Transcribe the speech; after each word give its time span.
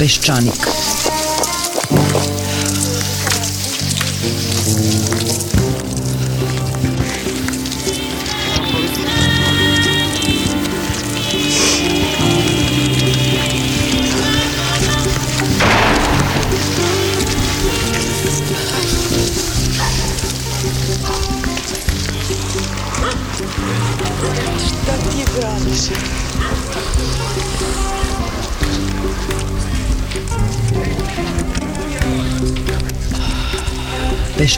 Peščanik. 0.00 0.64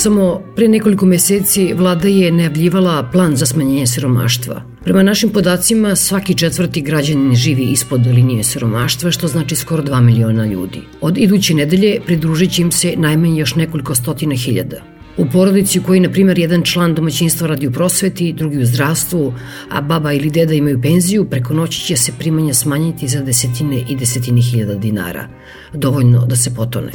Samo 0.00 0.40
pre 0.56 0.68
nekoliko 0.68 1.06
meseci 1.06 1.74
vlada 1.76 2.08
je 2.08 2.32
najavljivala 2.32 3.08
plan 3.12 3.36
za 3.36 3.46
smanjenje 3.46 3.86
siromaštva. 3.86 4.62
Prema 4.84 5.02
našim 5.02 5.30
podacima, 5.30 5.96
svaki 5.96 6.34
četvrti 6.34 6.80
građanin 6.80 7.34
živi 7.34 7.62
ispod 7.62 8.06
linije 8.06 8.44
siromaštva, 8.44 9.10
što 9.10 9.28
znači 9.28 9.56
skoro 9.56 9.82
2 9.82 10.00
miliona 10.00 10.46
ljudi. 10.46 10.80
Od 11.00 11.18
iduće 11.18 11.54
nedelje 11.54 12.00
pridružit 12.06 12.52
će 12.52 12.62
im 12.62 12.72
se 12.72 12.94
najmanje 12.96 13.40
još 13.40 13.54
nekoliko 13.54 13.94
stotina 13.94 14.34
hiljada. 14.34 14.76
U 15.16 15.26
porodici 15.32 15.78
u 15.78 15.82
kojoj, 15.82 16.00
na 16.00 16.10
primjer, 16.10 16.38
jedan 16.38 16.62
član 16.62 16.94
domaćinstva 16.94 17.48
radi 17.48 17.66
u 17.66 17.72
prosveti, 17.72 18.32
drugi 18.32 18.58
u 18.58 18.66
zdravstvu, 18.66 19.34
a 19.70 19.80
baba 19.80 20.12
ili 20.12 20.30
deda 20.30 20.54
imaju 20.54 20.82
penziju, 20.82 21.24
preko 21.24 21.54
noći 21.54 21.80
će 21.80 21.96
se 21.96 22.12
primanja 22.18 22.54
smanjiti 22.54 23.08
za 23.08 23.20
desetine 23.20 23.84
i 23.88 23.96
desetine 23.96 24.40
hiljada 24.40 24.74
dinara. 24.74 25.28
Dovoljno 25.74 26.26
da 26.26 26.36
se 26.36 26.54
potone. 26.54 26.92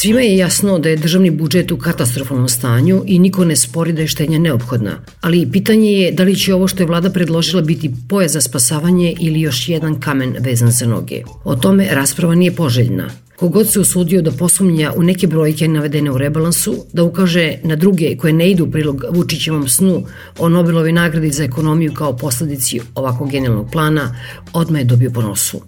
Svima 0.00 0.20
je 0.20 0.36
jasno 0.36 0.78
da 0.78 0.88
je 0.88 0.96
državni 0.96 1.30
budžet 1.30 1.72
u 1.72 1.76
katastrofalnom 1.76 2.48
stanju 2.48 3.02
i 3.06 3.18
niko 3.18 3.44
ne 3.44 3.56
spori 3.56 3.92
da 3.92 4.00
je 4.00 4.08
štenja 4.08 4.38
neophodna. 4.38 4.92
Ali 5.20 5.50
pitanje 5.52 5.92
je 5.92 6.12
da 6.12 6.22
li 6.22 6.36
će 6.36 6.54
ovo 6.54 6.68
što 6.68 6.82
je 6.82 6.86
vlada 6.86 7.10
predložila 7.10 7.62
biti 7.62 7.90
poje 8.08 8.28
za 8.28 8.40
spasavanje 8.40 9.14
ili 9.20 9.40
još 9.40 9.68
jedan 9.68 10.00
kamen 10.00 10.36
vezan 10.38 10.70
za 10.70 10.86
noge. 10.86 11.22
O 11.44 11.56
tome 11.56 11.88
rasprava 11.90 12.34
nije 12.34 12.54
poželjna. 12.54 13.10
Kogod 13.36 13.68
se 13.68 13.80
usudio 13.80 14.22
da 14.22 14.30
posumnja 14.30 14.92
u 14.96 15.02
neke 15.02 15.26
brojke 15.26 15.68
navedene 15.68 16.10
u 16.10 16.18
rebalansu, 16.18 16.74
da 16.92 17.04
ukaže 17.04 17.58
na 17.64 17.76
druge 17.76 18.16
koje 18.16 18.32
ne 18.32 18.50
idu 18.50 18.64
u 18.64 18.70
prilog 18.70 19.04
Vučićevom 19.10 19.68
snu 19.68 20.06
o 20.38 20.48
Nobelovi 20.48 20.92
nagradi 20.92 21.30
za 21.30 21.44
ekonomiju 21.44 21.92
kao 21.94 22.16
posledici 22.16 22.80
ovakvog 22.94 23.30
genijalnog 23.30 23.70
plana, 23.72 24.16
odmah 24.52 24.80
je 24.80 24.84
dobio 24.84 25.10
po 25.10 25.22
nosu. 25.22 25.60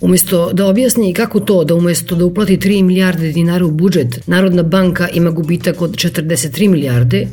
Umjesto 0.00 0.52
da 0.52 0.66
objasni 0.66 1.14
kako 1.14 1.40
to 1.40 1.64
da 1.64 1.74
umjesto 1.74 2.14
da 2.14 2.24
uplati 2.24 2.56
3 2.56 2.82
milijarde 2.82 3.32
dinara 3.32 3.64
u 3.64 3.70
budžet, 3.70 4.26
Narodna 4.26 4.62
banka 4.62 5.08
ima 5.08 5.30
gubitak 5.30 5.82
od 5.82 5.90
43 5.90 6.68
milijarde, 6.68 7.26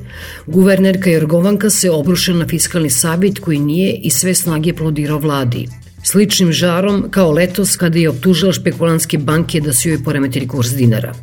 guvernerka 0.47 1.09
Jorgovanka 1.09 1.69
se 1.69 1.91
obrušila 1.91 2.37
na 2.37 2.47
fiskalni 2.47 2.89
savjet 2.89 3.39
koji 3.39 3.59
nije 3.59 3.93
i 3.93 4.09
sve 4.09 4.33
snage 4.33 4.73
plodirao 4.73 5.19
vladi. 5.19 5.67
Sličnim 6.03 6.51
žarom 6.51 7.05
kao 7.11 7.31
letos 7.31 7.75
kada 7.75 7.99
je 7.99 8.09
optužila 8.09 8.53
špekulanske 8.53 9.17
banke 9.17 9.61
da 9.61 9.73
su 9.73 9.89
joj 9.89 10.03
poremetili 10.03 10.47
kurs 10.47 10.73
dinara. 10.73 11.13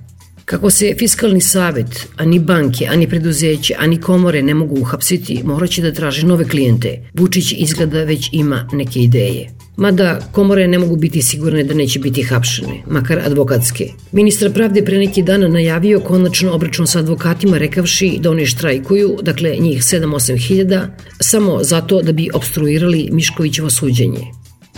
Kako 0.45 0.71
se 0.71 0.95
fiskalni 0.99 1.41
savet, 1.41 2.09
ani 2.17 2.39
banke, 2.39 2.87
ani 2.93 3.09
preduzeće, 3.09 3.75
ani 3.78 4.01
komore 4.01 4.43
ne 4.43 4.55
mogu 4.55 4.81
uhapsiti, 4.81 5.41
moraće 5.45 5.83
da 5.83 5.93
traže 5.93 6.27
nove 6.27 6.45
klijente. 6.45 7.11
Vučić 7.15 7.55
izgleda 7.57 8.05
već 8.05 8.28
ima 8.33 8.69
neke 8.72 9.01
ideje. 9.01 9.51
Mada 9.77 10.21
komore 10.33 10.69
ne 10.69 10.79
mogu 10.79 10.97
biti 10.97 11.23
sigurne 11.23 11.65
da 11.65 11.75
neće 11.75 11.99
biti 11.99 12.23
hapšene, 12.23 12.83
makar 12.87 13.19
advokatske. 13.19 13.89
Ministar 14.13 14.53
pravde 14.53 14.85
pre 14.85 14.99
neki 14.99 15.23
dana 15.23 15.49
najavio 15.49 16.01
konačno 16.01 16.53
obračun 16.53 16.87
sa 16.87 16.99
advokatima 16.99 17.59
rekavši 17.59 18.19
da 18.21 18.31
oni 18.31 18.47
štrajkuju, 18.47 19.19
dakle 19.23 19.57
njih 19.61 19.83
7-8 19.83 20.47
hiljada, 20.47 20.97
samo 21.21 21.59
zato 21.63 22.03
da 22.03 22.13
bi 22.13 22.31
obstruirali 22.35 23.09
Miškovićevo 23.13 23.71
suđenje. 23.71 24.27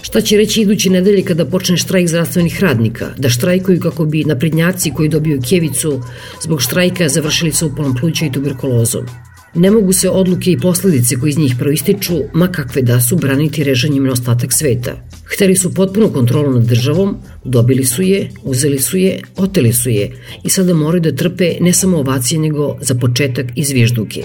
Šta 0.02 0.20
će 0.20 0.36
reći 0.36 0.60
iduće 0.60 0.90
nedelje 0.90 1.22
kada 1.22 1.44
počne 1.44 1.76
štrajk 1.76 2.08
zdravstvenih 2.08 2.60
radnika? 2.60 3.10
Da 3.18 3.28
štrajkuju 3.28 3.80
kako 3.80 4.04
bi 4.04 4.24
naprednjaci 4.24 4.90
koji 4.90 5.08
dobiju 5.08 5.40
kjevicu 5.48 6.00
zbog 6.42 6.62
štrajka 6.62 7.08
završili 7.08 7.52
sa 7.52 7.66
upolom 7.66 7.94
pluća 8.00 8.26
i 8.26 8.32
tuberkulozom. 8.32 9.06
Ne 9.54 9.70
mogu 9.70 9.92
se 9.92 10.10
odluke 10.10 10.50
i 10.50 10.58
posledice 10.58 11.16
koje 11.16 11.30
iz 11.30 11.38
njih 11.38 11.54
proističu, 11.58 12.14
ma 12.32 12.48
kakve 12.48 12.82
da 12.82 13.00
su, 13.00 13.16
braniti 13.16 13.64
režanjem 13.64 14.04
na 14.04 14.12
ostatak 14.12 14.52
sveta. 14.52 14.96
Hteli 15.24 15.56
su 15.56 15.74
potpunu 15.74 16.12
kontrolu 16.12 16.52
nad 16.52 16.64
državom, 16.64 17.16
dobili 17.44 17.84
su 17.84 18.02
je, 18.02 18.30
uzeli 18.42 18.78
su 18.78 18.96
je, 18.96 19.20
oteli 19.36 19.72
su 19.72 19.90
je 19.90 20.10
i 20.44 20.50
sada 20.50 20.74
moraju 20.74 21.00
da 21.00 21.16
trpe 21.16 21.56
ne 21.60 21.72
samo 21.72 21.98
ovacije 21.98 22.38
nego 22.38 22.76
za 22.80 22.94
početak 22.94 23.46
i 23.54 23.64
zvižduke. 23.64 24.24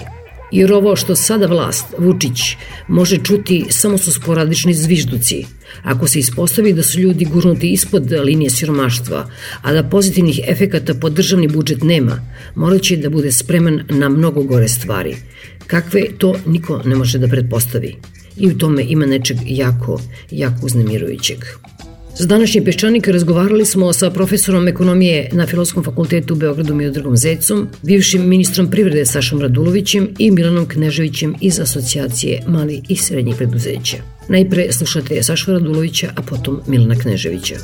Jer 0.52 0.72
ovo 0.72 0.96
što 0.96 1.16
sada 1.16 1.46
vlast, 1.46 1.84
Vučić, 1.98 2.56
može 2.88 3.18
čuti 3.24 3.64
samo 3.70 3.98
su 3.98 4.12
sporadični 4.12 4.74
zvižduci. 4.74 5.44
Ako 5.82 6.08
se 6.08 6.18
ispostavi 6.18 6.72
da 6.72 6.82
su 6.82 7.00
ljudi 7.00 7.24
gurnuti 7.24 7.72
ispod 7.72 8.12
linije 8.24 8.50
siromaštva, 8.50 9.30
a 9.62 9.72
da 9.72 9.82
pozitivnih 9.82 10.40
efekata 10.46 10.94
po 10.94 11.10
državni 11.10 11.48
budžet 11.48 11.82
nema, 11.82 12.20
morat 12.54 12.82
će 12.82 12.96
da 12.96 13.10
bude 13.10 13.32
spreman 13.32 13.80
na 13.88 14.08
mnogo 14.08 14.42
gore 14.42 14.68
stvari. 14.68 15.16
Kakve 15.66 16.02
to 16.18 16.34
niko 16.46 16.82
ne 16.84 16.96
može 16.96 17.18
da 17.18 17.28
pretpostavi. 17.28 17.96
I 18.36 18.46
u 18.46 18.58
tome 18.58 18.84
ima 18.88 19.06
nečeg 19.06 19.36
jako, 19.46 20.00
jako 20.30 20.66
uznemirujućeg. 20.66 21.38
Za 22.18 22.26
današnji 22.26 22.64
peščanik 22.64 23.08
razgovarali 23.08 23.64
smo 23.64 23.92
sa 23.92 24.10
profesorom 24.10 24.68
ekonomije 24.68 25.28
na 25.32 25.46
Filoskom 25.46 25.84
fakultetu 25.84 26.34
u 26.34 26.36
Beogradu 26.36 26.74
Miodrgom 26.74 27.16
Zecom, 27.16 27.68
bivšim 27.82 28.28
ministrom 28.28 28.70
privrede 28.70 29.06
Sašom 29.06 29.40
Radulovićem 29.40 30.08
i 30.18 30.30
Milanom 30.30 30.68
Kneževićem 30.68 31.34
iz 31.40 31.60
Asocijacije 31.60 32.42
mali 32.46 32.82
i 32.88 32.96
srednjih 32.96 33.36
preduzeća. 33.36 33.96
Najpre 34.28 34.72
slušate 34.72 35.22
Saša 35.22 35.52
Radulovića, 35.52 36.10
a 36.16 36.22
potom 36.22 36.60
Milana 36.66 36.94
Kneževića. 36.94 37.54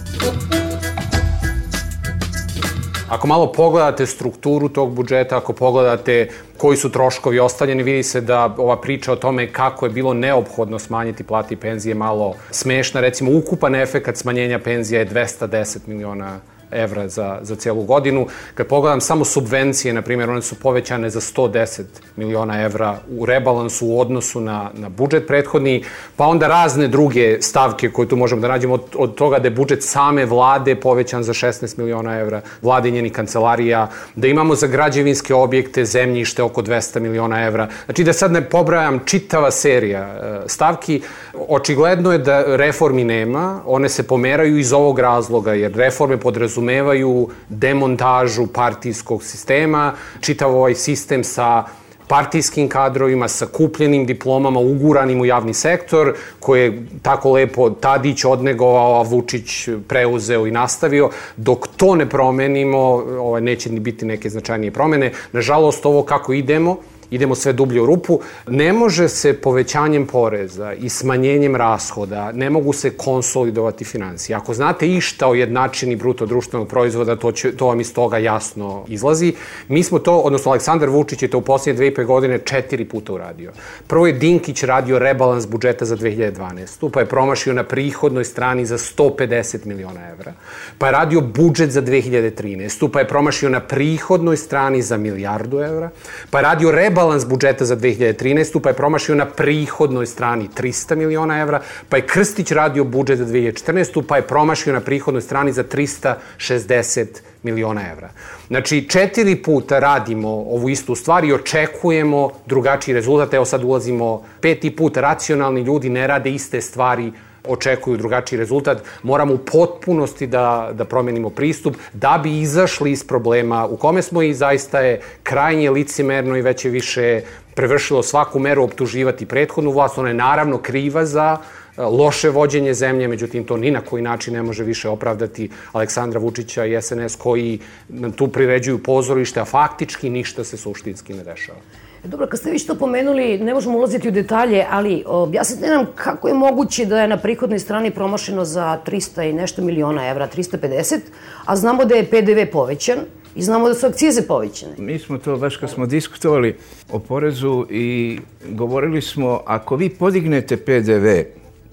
Ako 3.09 3.27
malo 3.27 3.53
pogledate 3.53 4.07
strukturu 4.07 4.69
tog 4.69 4.95
budžeta, 4.95 5.37
ako 5.37 5.53
pogledate 5.53 6.29
koji 6.59 6.77
su 6.77 6.91
troškovi 6.91 7.39
ostavljeni, 7.39 7.83
vidi 7.83 8.03
se 8.03 8.21
da 8.21 8.55
ova 8.59 8.81
priča 8.81 9.13
o 9.13 9.17
tome 9.17 9.53
kako 9.53 9.87
je 9.87 9.91
bilo 9.91 10.15
neophodno 10.15 10.79
smanjiti 10.79 11.25
plati 11.25 11.55
i 11.55 11.57
penzije 11.57 11.95
malo 11.95 12.35
smešna. 12.51 13.01
Recimo, 13.01 13.39
ukupan 13.39 13.75
efekt 13.75 14.17
smanjenja 14.17 14.59
penzija 14.59 15.01
je 15.01 15.09
210 15.09 15.79
miliona 15.87 16.41
evra 16.71 17.09
za, 17.09 17.39
za 17.43 17.57
cijelu 17.57 17.83
godinu. 17.83 18.27
Kad 18.55 18.67
pogledam 18.67 19.01
samo 19.01 19.25
subvencije, 19.25 19.95
na 19.95 20.03
primjer, 20.03 20.31
one 20.31 20.43
su 20.43 20.55
povećane 20.55 21.11
za 21.11 21.21
110 21.21 21.83
miliona 22.17 22.63
evra 22.63 22.99
u 23.19 23.27
rebalansu 23.27 23.87
u 23.87 24.01
odnosu 24.01 24.41
na, 24.41 24.71
na 24.75 24.89
budžet 24.89 25.27
prethodni, 25.27 25.85
pa 26.17 26.27
onda 26.27 26.49
razne 26.49 26.89
druge 26.89 27.43
stavke 27.43 27.91
koje 27.91 28.09
tu 28.09 28.17
možemo 28.17 28.41
da 28.41 28.49
nađemo 28.49 28.75
od, 28.75 28.83
od 28.97 29.15
toga 29.15 29.39
da 29.39 29.47
je 29.47 29.51
budžet 29.51 29.83
same 29.83 30.25
vlade 30.25 30.75
povećan 30.77 31.23
za 31.23 31.33
16 31.33 31.79
miliona 31.79 32.19
evra, 32.21 32.41
vlade 32.63 32.91
njeni 32.91 33.11
kancelarija, 33.11 33.89
da 34.15 34.27
imamo 34.27 34.55
za 34.55 34.67
građevinske 34.67 35.35
objekte 35.35 35.85
zemljište 35.85 36.43
oko 36.43 36.63
200 36.63 37.01
miliona 37.01 37.45
evra. 37.47 37.69
Znači 37.85 38.05
da 38.05 38.13
sad 38.13 38.33
ne 38.33 38.43
pobrajam 38.49 39.01
čitava 39.05 39.51
serija 39.51 40.01
e, 40.01 40.49
stavki, 40.49 41.03
očigledno 41.49 42.13
je 42.13 42.19
da 42.19 42.57
reformi 42.57 43.05
nema, 43.05 43.61
one 43.67 43.89
se 43.89 44.03
pomeraju 44.03 44.59
iz 44.59 44.73
ovog 44.73 44.99
razloga, 44.99 45.55
jer 45.55 45.73
reforme 45.73 46.17
podrazumijaju 46.17 46.64
podrazumevaju 46.65 47.29
demontažu 47.49 48.47
partijskog 48.47 49.23
sistema, 49.23 49.93
čitav 50.21 50.55
ovaj 50.55 50.75
sistem 50.75 51.25
sa 51.25 51.65
partijskim 52.09 52.69
kadrovima, 52.69 53.29
sa 53.29 53.47
kupljenim 53.47 54.07
diplomama, 54.07 54.61
uguranim 54.61 55.21
u 55.21 55.25
javni 55.25 55.55
sektor, 55.55 56.15
koje 56.41 56.65
je 56.65 56.87
tako 57.03 57.33
lepo 57.33 57.71
Tadić 57.71 58.25
odnegovao, 58.25 59.01
a 59.01 59.03
Vučić 59.03 59.69
preuzeo 59.89 60.47
i 60.47 60.51
nastavio. 60.51 61.11
Dok 61.37 61.67
to 61.77 61.95
ne 61.95 62.07
promenimo, 62.07 62.79
ovaj, 62.79 63.41
neće 63.41 63.73
ni 63.73 63.81
biti 63.81 64.07
neke 64.07 64.31
značajnije 64.31 64.71
promene. 64.71 65.13
Nažalost, 65.33 65.87
ovo 65.87 66.03
kako 66.03 66.33
idemo, 66.33 66.77
idemo 67.15 67.35
sve 67.35 67.53
dublje 67.53 67.83
u 67.83 67.87
rupu. 67.87 68.21
Ne 68.49 68.73
može 68.73 69.09
se 69.09 69.33
povećanjem 69.33 70.07
poreza 70.07 70.73
i 70.73 70.89
smanjenjem 70.89 71.57
rashoda, 71.57 72.33
ne 72.33 72.51
mogu 72.51 72.73
se 72.73 72.91
konsolidovati 72.91 73.85
financije. 73.85 74.37
Ako 74.37 74.55
znate 74.55 74.89
išta 74.89 75.29
o 75.29 75.35
jednačini 75.35 75.97
bruto 75.97 76.27
društvenog 76.27 76.69
proizvoda, 76.69 77.17
to, 77.17 77.33
će, 77.33 77.57
to 77.57 77.67
vam 77.67 77.81
iz 77.81 77.95
toga 77.95 78.19
jasno 78.19 78.85
izlazi. 78.89 79.35
Mi 79.69 79.83
smo 79.83 79.99
to, 79.99 80.19
odnosno 80.19 80.51
Aleksandar 80.51 80.89
Vučić 80.89 81.23
je 81.23 81.31
to 81.31 81.39
u 81.39 81.43
posljednje 81.43 81.77
dve 81.77 81.87
i 81.87 81.95
pe 81.95 82.05
godine 82.05 82.39
četiri 82.39 82.85
puta 82.85 83.13
uradio. 83.13 83.53
Prvo 83.87 84.07
je 84.07 84.13
Dinkić 84.13 84.63
radio 84.63 84.99
rebalans 84.99 85.47
budžeta 85.47 85.85
za 85.85 85.97
2012. 85.97 86.91
Pa 86.91 87.01
je 87.01 87.07
promašio 87.07 87.53
na 87.53 87.65
prihodnoj 87.65 88.25
strani 88.25 88.67
za 88.67 88.79
150 88.79 89.67
miliona 89.67 90.11
evra. 90.11 90.33
Pa 90.79 90.87
je 90.87 90.93
radio 90.93 91.21
budžet 91.21 91.71
za 91.71 91.83
2013. 91.83 92.89
Pa 92.89 93.01
je 93.01 93.09
promašio 93.09 93.49
na 93.49 93.61
prihodnoj 93.61 94.37
strani 94.37 94.83
za 94.83 94.97
milijardu 94.97 95.61
evra. 95.61 95.91
Pa 96.31 96.39
je 96.39 96.43
radio 96.43 96.71
rebalans 96.71 97.04
budžeta 97.29 97.65
za 97.65 97.77
2013. 97.77 98.61
Pa 98.61 98.69
je 98.69 98.75
promašio 98.75 99.15
na 99.15 99.27
prihodnoj 99.27 100.07
strani 100.07 100.49
300 100.57 100.97
miliona 100.97 101.41
evra. 101.41 101.61
Pa 101.89 101.97
je 101.97 102.07
Krstić 102.07 102.53
radio 102.53 102.85
budžet 102.85 103.19
za 103.19 103.27
2014. 103.27 104.03
Pa 104.03 104.17
je 104.17 104.23
promašio 104.23 104.73
na 104.73 104.81
prihodnoj 104.81 105.23
strani 105.23 105.53
za 105.53 105.65
360 105.65 107.07
miliona 107.43 107.83
evra. 107.93 108.11
Znači, 108.49 108.89
četiri 108.89 109.37
puta 109.37 109.79
radimo 109.79 110.29
ovu 110.29 110.69
istu 110.69 110.95
stvar 110.95 111.25
i 111.25 111.33
očekujemo 111.33 112.31
drugačiji 112.47 112.95
rezultat. 112.95 113.35
Evo 113.35 113.45
sad 113.45 113.65
ulazimo 113.65 114.23
peti 114.41 114.77
put, 114.77 114.97
racionalni 114.97 115.61
ljudi 115.61 115.89
ne 115.89 116.07
rade 116.07 116.31
iste 116.31 116.61
stvari 116.61 117.13
očekuju 117.49 117.97
drugačiji 117.97 118.39
rezultat, 118.39 118.83
moramo 119.03 119.35
u 119.35 119.39
potpunosti 119.39 120.27
da, 120.27 120.71
da 120.73 120.85
promenimo 120.85 121.31
pristup 121.31 121.77
da 121.93 122.21
bi 122.23 122.41
izašli 122.41 122.93
iz 122.93 123.05
problema 123.05 123.67
u 123.67 123.77
kome 123.77 124.03
smo 124.03 124.23
i 124.23 124.35
zaista 124.35 124.81
je 124.81 125.01
krajnje 125.23 125.71
licimerno 125.71 126.37
i 126.37 126.43
već 126.43 126.65
je 126.65 126.71
više 126.71 127.21
prevršilo 127.55 128.03
svaku 128.03 128.39
meru 128.39 128.63
optuživati 128.63 129.27
prethodnu 129.27 129.71
vlast. 129.71 129.99
Ona 129.99 130.09
je 130.09 130.15
naravno 130.15 130.59
kriva 130.59 131.05
za 131.05 131.37
e, 131.37 131.83
loše 131.83 132.31
vođenje 132.31 132.75
zemlje, 132.75 133.09
međutim 133.09 133.45
to 133.45 133.57
ni 133.57 133.71
na 133.71 133.81
koji 133.81 134.03
način 134.03 134.35
ne 134.35 134.43
može 134.43 134.65
više 134.65 134.89
opravdati 134.89 135.51
Aleksandra 135.73 136.21
Vučića 136.21 136.65
i 136.65 136.83
SNS 136.83 137.17
koji 137.17 137.59
nam 137.89 138.13
tu 138.13 138.29
priređuju 138.29 138.83
pozorište, 138.83 139.41
a 139.41 139.45
faktički 139.45 140.11
ništa 140.11 140.45
se 140.45 140.57
suštinski 140.57 141.15
ne 141.15 141.25
dešava. 141.25 141.59
Dobro, 142.05 142.27
kad 142.27 142.41
ste 142.41 142.51
vi 142.51 142.59
što 142.59 142.75
pomenuli, 142.75 143.39
ne 143.39 143.55
možemo 143.55 143.79
ulaziti 143.79 144.09
u 144.09 144.11
detalje, 144.11 144.65
ali 144.71 145.03
objasnite 145.07 145.67
nam 145.67 145.87
kako 145.95 146.29
je 146.29 146.35
moguće 146.35 146.85
da 146.87 147.01
je 147.01 147.09
na 147.09 147.17
prihodnoj 147.17 147.59
strani 147.59 147.91
promašeno 147.91 148.45
za 148.45 148.79
300 148.87 149.31
i 149.31 149.33
nešto 149.33 149.63
miliona 149.63 150.09
evra, 150.09 150.29
350, 150.37 150.99
a 151.45 151.57
znamo 151.57 151.85
da 151.85 151.95
je 151.95 152.05
PDV 152.05 152.53
povećan 152.53 152.99
i 153.35 153.43
znamo 153.43 153.69
da 153.69 153.75
su 153.75 153.87
akcize 153.87 154.27
povećane. 154.27 154.75
Mi 154.79 154.99
smo 154.99 155.19
to, 155.19 155.37
baš 155.37 155.57
kad 155.57 155.71
smo 155.71 155.87
diskutovali 155.87 156.57
o 156.93 156.99
porezu 156.99 157.67
i 157.71 158.19
govorili 158.49 159.03
smo, 159.03 159.41
ako 159.47 159.77
vi 159.77 159.89
podignete 159.89 160.57
PDV 160.57 161.07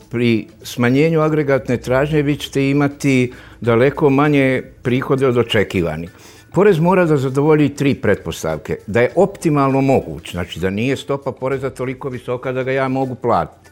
pri 0.09 0.47
smanjenju 0.63 1.21
agregatne 1.21 1.77
tražnje, 1.77 2.21
vi 2.21 2.35
ćete 2.35 2.69
imati 2.69 3.33
daleko 3.61 4.09
manje 4.09 4.63
prihode 4.81 5.27
od 5.27 5.37
očekivanih. 5.37 6.11
Porez 6.53 6.79
mora 6.79 7.05
da 7.05 7.15
zadovolji 7.17 7.69
tri 7.75 7.93
pretpostavke. 7.95 8.75
Da 8.87 9.01
je 9.01 9.11
optimalno 9.15 9.81
moguć, 9.81 10.31
znači 10.31 10.59
da 10.59 10.69
nije 10.69 10.97
stopa 10.97 11.31
poreza 11.31 11.69
toliko 11.69 12.09
visoka 12.09 12.51
da 12.51 12.63
ga 12.63 12.71
ja 12.71 12.87
mogu 12.87 13.15
platiti. 13.15 13.71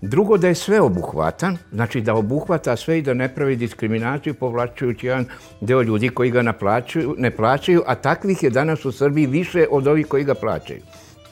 Drugo, 0.00 0.36
da 0.38 0.48
je 0.48 0.54
sve 0.54 0.80
obuhvatan, 0.80 1.58
znači 1.72 2.00
da 2.00 2.14
obuhvata 2.14 2.76
sve 2.76 2.98
i 2.98 3.02
da 3.02 3.14
ne 3.14 3.28
pravi 3.34 3.56
diskriminaciju 3.56 4.34
povlačujući 4.34 5.06
jedan 5.06 5.26
deo 5.60 5.82
ljudi 5.82 6.08
koji 6.08 6.30
ga 6.30 6.42
naplaćuju, 6.42 7.14
ne 7.18 7.30
plaćaju, 7.30 7.82
a 7.86 7.94
takvih 7.94 8.42
je 8.42 8.50
danas 8.50 8.84
u 8.84 8.92
Srbiji 8.92 9.26
više 9.26 9.66
od 9.70 9.86
ovih 9.86 10.06
koji 10.06 10.24
ga 10.24 10.34
plaćaju. 10.34 10.80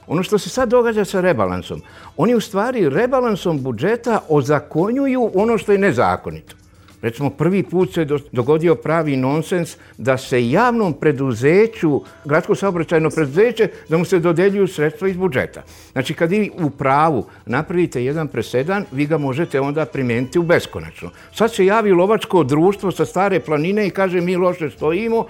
Ono 0.07 0.23
što 0.23 0.39
se 0.39 0.51
sad 0.51 0.69
događa 0.69 1.05
sa 1.05 1.21
rebalansom, 1.21 1.83
oni 2.17 2.35
u 2.35 2.41
stvari 2.41 2.89
rebalansom 2.89 3.63
budžeta 3.63 4.21
ozakonjuju 4.29 5.31
ono 5.35 5.59
što 5.59 5.73
je 5.73 5.79
nezakonito. 5.79 6.57
Recimo, 7.03 7.31
prvi 7.31 7.63
put 7.63 7.95
se 7.95 8.07
dogodio 8.33 8.75
pravi 8.75 9.17
nonsens 9.17 9.77
da 9.99 10.17
se 10.17 10.51
javnom 10.51 10.93
preduzeću, 10.93 12.01
gradsko 12.25 12.55
saobraćajno 12.55 13.11
preduzeće, 13.11 13.69
da 13.89 13.99
mu 13.99 14.05
se 14.05 14.19
dodeljuju 14.19 14.67
sredstva 14.67 15.09
iz 15.09 15.17
budžeta. 15.17 15.63
Znači, 15.93 16.15
kad 16.15 16.31
vi 16.31 16.51
u 16.59 16.71
pravu 16.71 17.27
napravite 17.47 18.05
jedan 18.05 18.29
presedan, 18.29 18.85
vi 18.93 19.07
ga 19.07 19.19
možete 19.19 19.61
onda 19.61 19.85
primijeniti 19.85 20.39
u 20.39 20.43
beskonačno. 20.43 21.11
Sad 21.35 21.55
se 21.55 21.67
javi 21.67 21.93
lovačko 21.93 22.45
društvo 22.45 22.91
sa 22.91 23.05
stare 23.05 23.41
planine 23.41 23.87
i 23.87 23.91
kaže 23.91 24.21
mi 24.21 24.37
loše 24.37 24.71
stojimo, 24.71 25.27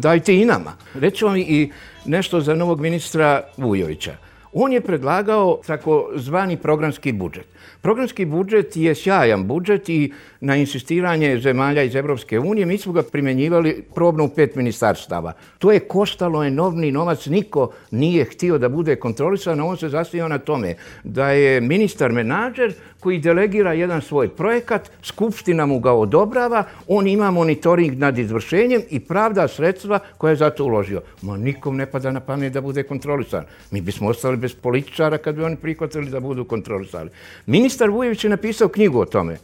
dajte 0.00 0.36
i 0.36 0.44
nama. 0.44 0.72
Reću 0.94 1.26
vam 1.26 1.36
i 1.36 1.70
nešto 2.04 2.40
za 2.40 2.54
novog 2.54 2.80
ministra 2.80 3.42
Vujovića. 3.56 4.16
On 4.52 4.72
je 4.72 4.80
predlagao 4.80 5.60
tako 5.66 6.10
zvani 6.16 6.56
programski 6.56 7.12
budžet. 7.12 7.46
Programski 7.80 8.24
budžet 8.24 8.76
je 8.76 8.94
sjajan 8.94 9.46
budžet 9.46 9.88
i 9.88 10.12
na 10.40 10.56
insistiranje 10.56 11.40
zemalja 11.40 11.82
iz 11.82 11.94
Evropske 11.94 12.38
unije 12.38 12.66
mi 12.66 12.78
smo 12.78 12.92
ga 12.92 13.02
primjenjivali 13.02 13.84
probno 13.94 14.24
u 14.24 14.28
pet 14.28 14.54
ministarstava. 14.54 15.32
To 15.58 15.72
je 15.72 15.80
koštalo 15.80 16.44
enormni 16.44 16.92
novac, 16.92 17.26
niko 17.26 17.70
nije 17.90 18.24
htio 18.24 18.58
da 18.58 18.68
bude 18.68 18.96
kontrolisan, 18.96 19.60
on 19.60 19.76
se 19.76 19.88
zasnio 19.88 20.28
na 20.28 20.38
tome 20.38 20.74
da 21.04 21.30
je 21.30 21.60
ministar 21.60 22.12
menadžer 22.12 22.74
koji 23.00 23.18
delegira 23.18 23.72
jedan 23.72 24.02
svoj 24.02 24.28
projekat, 24.28 24.90
Skupština 25.02 25.66
mu 25.66 25.78
ga 25.80 25.92
odobrava, 25.92 26.64
on 26.88 27.06
ima 27.06 27.30
monitoring 27.30 27.98
nad 27.98 28.18
izvršenjem 28.18 28.82
i 28.90 29.00
pravda 29.00 29.48
sredstva 29.48 29.98
koje 30.18 30.32
je 30.32 30.36
za 30.36 30.50
to 30.50 30.64
uložio. 30.64 31.02
Ma 31.22 31.36
nikom 31.36 31.76
ne 31.76 31.86
pada 31.86 32.10
na 32.10 32.20
pamet 32.20 32.52
da 32.52 32.60
bude 32.60 32.82
kontrolisan. 32.82 33.44
Mi 33.70 33.80
bismo 33.80 34.08
ostali 34.08 34.36
bez 34.36 34.54
političara 34.54 35.18
kad 35.18 35.34
bi 35.34 35.44
oni 35.44 35.56
prihvatili 35.56 36.10
da 36.10 36.20
budu 36.20 36.44
kontrolisali. 36.44 37.10
Ministar 37.46 37.90
Vujević 37.90 38.24
je 38.24 38.30
napisao 38.30 38.68
knjigu 38.68 39.00
o 39.00 39.04
tome. 39.04 39.38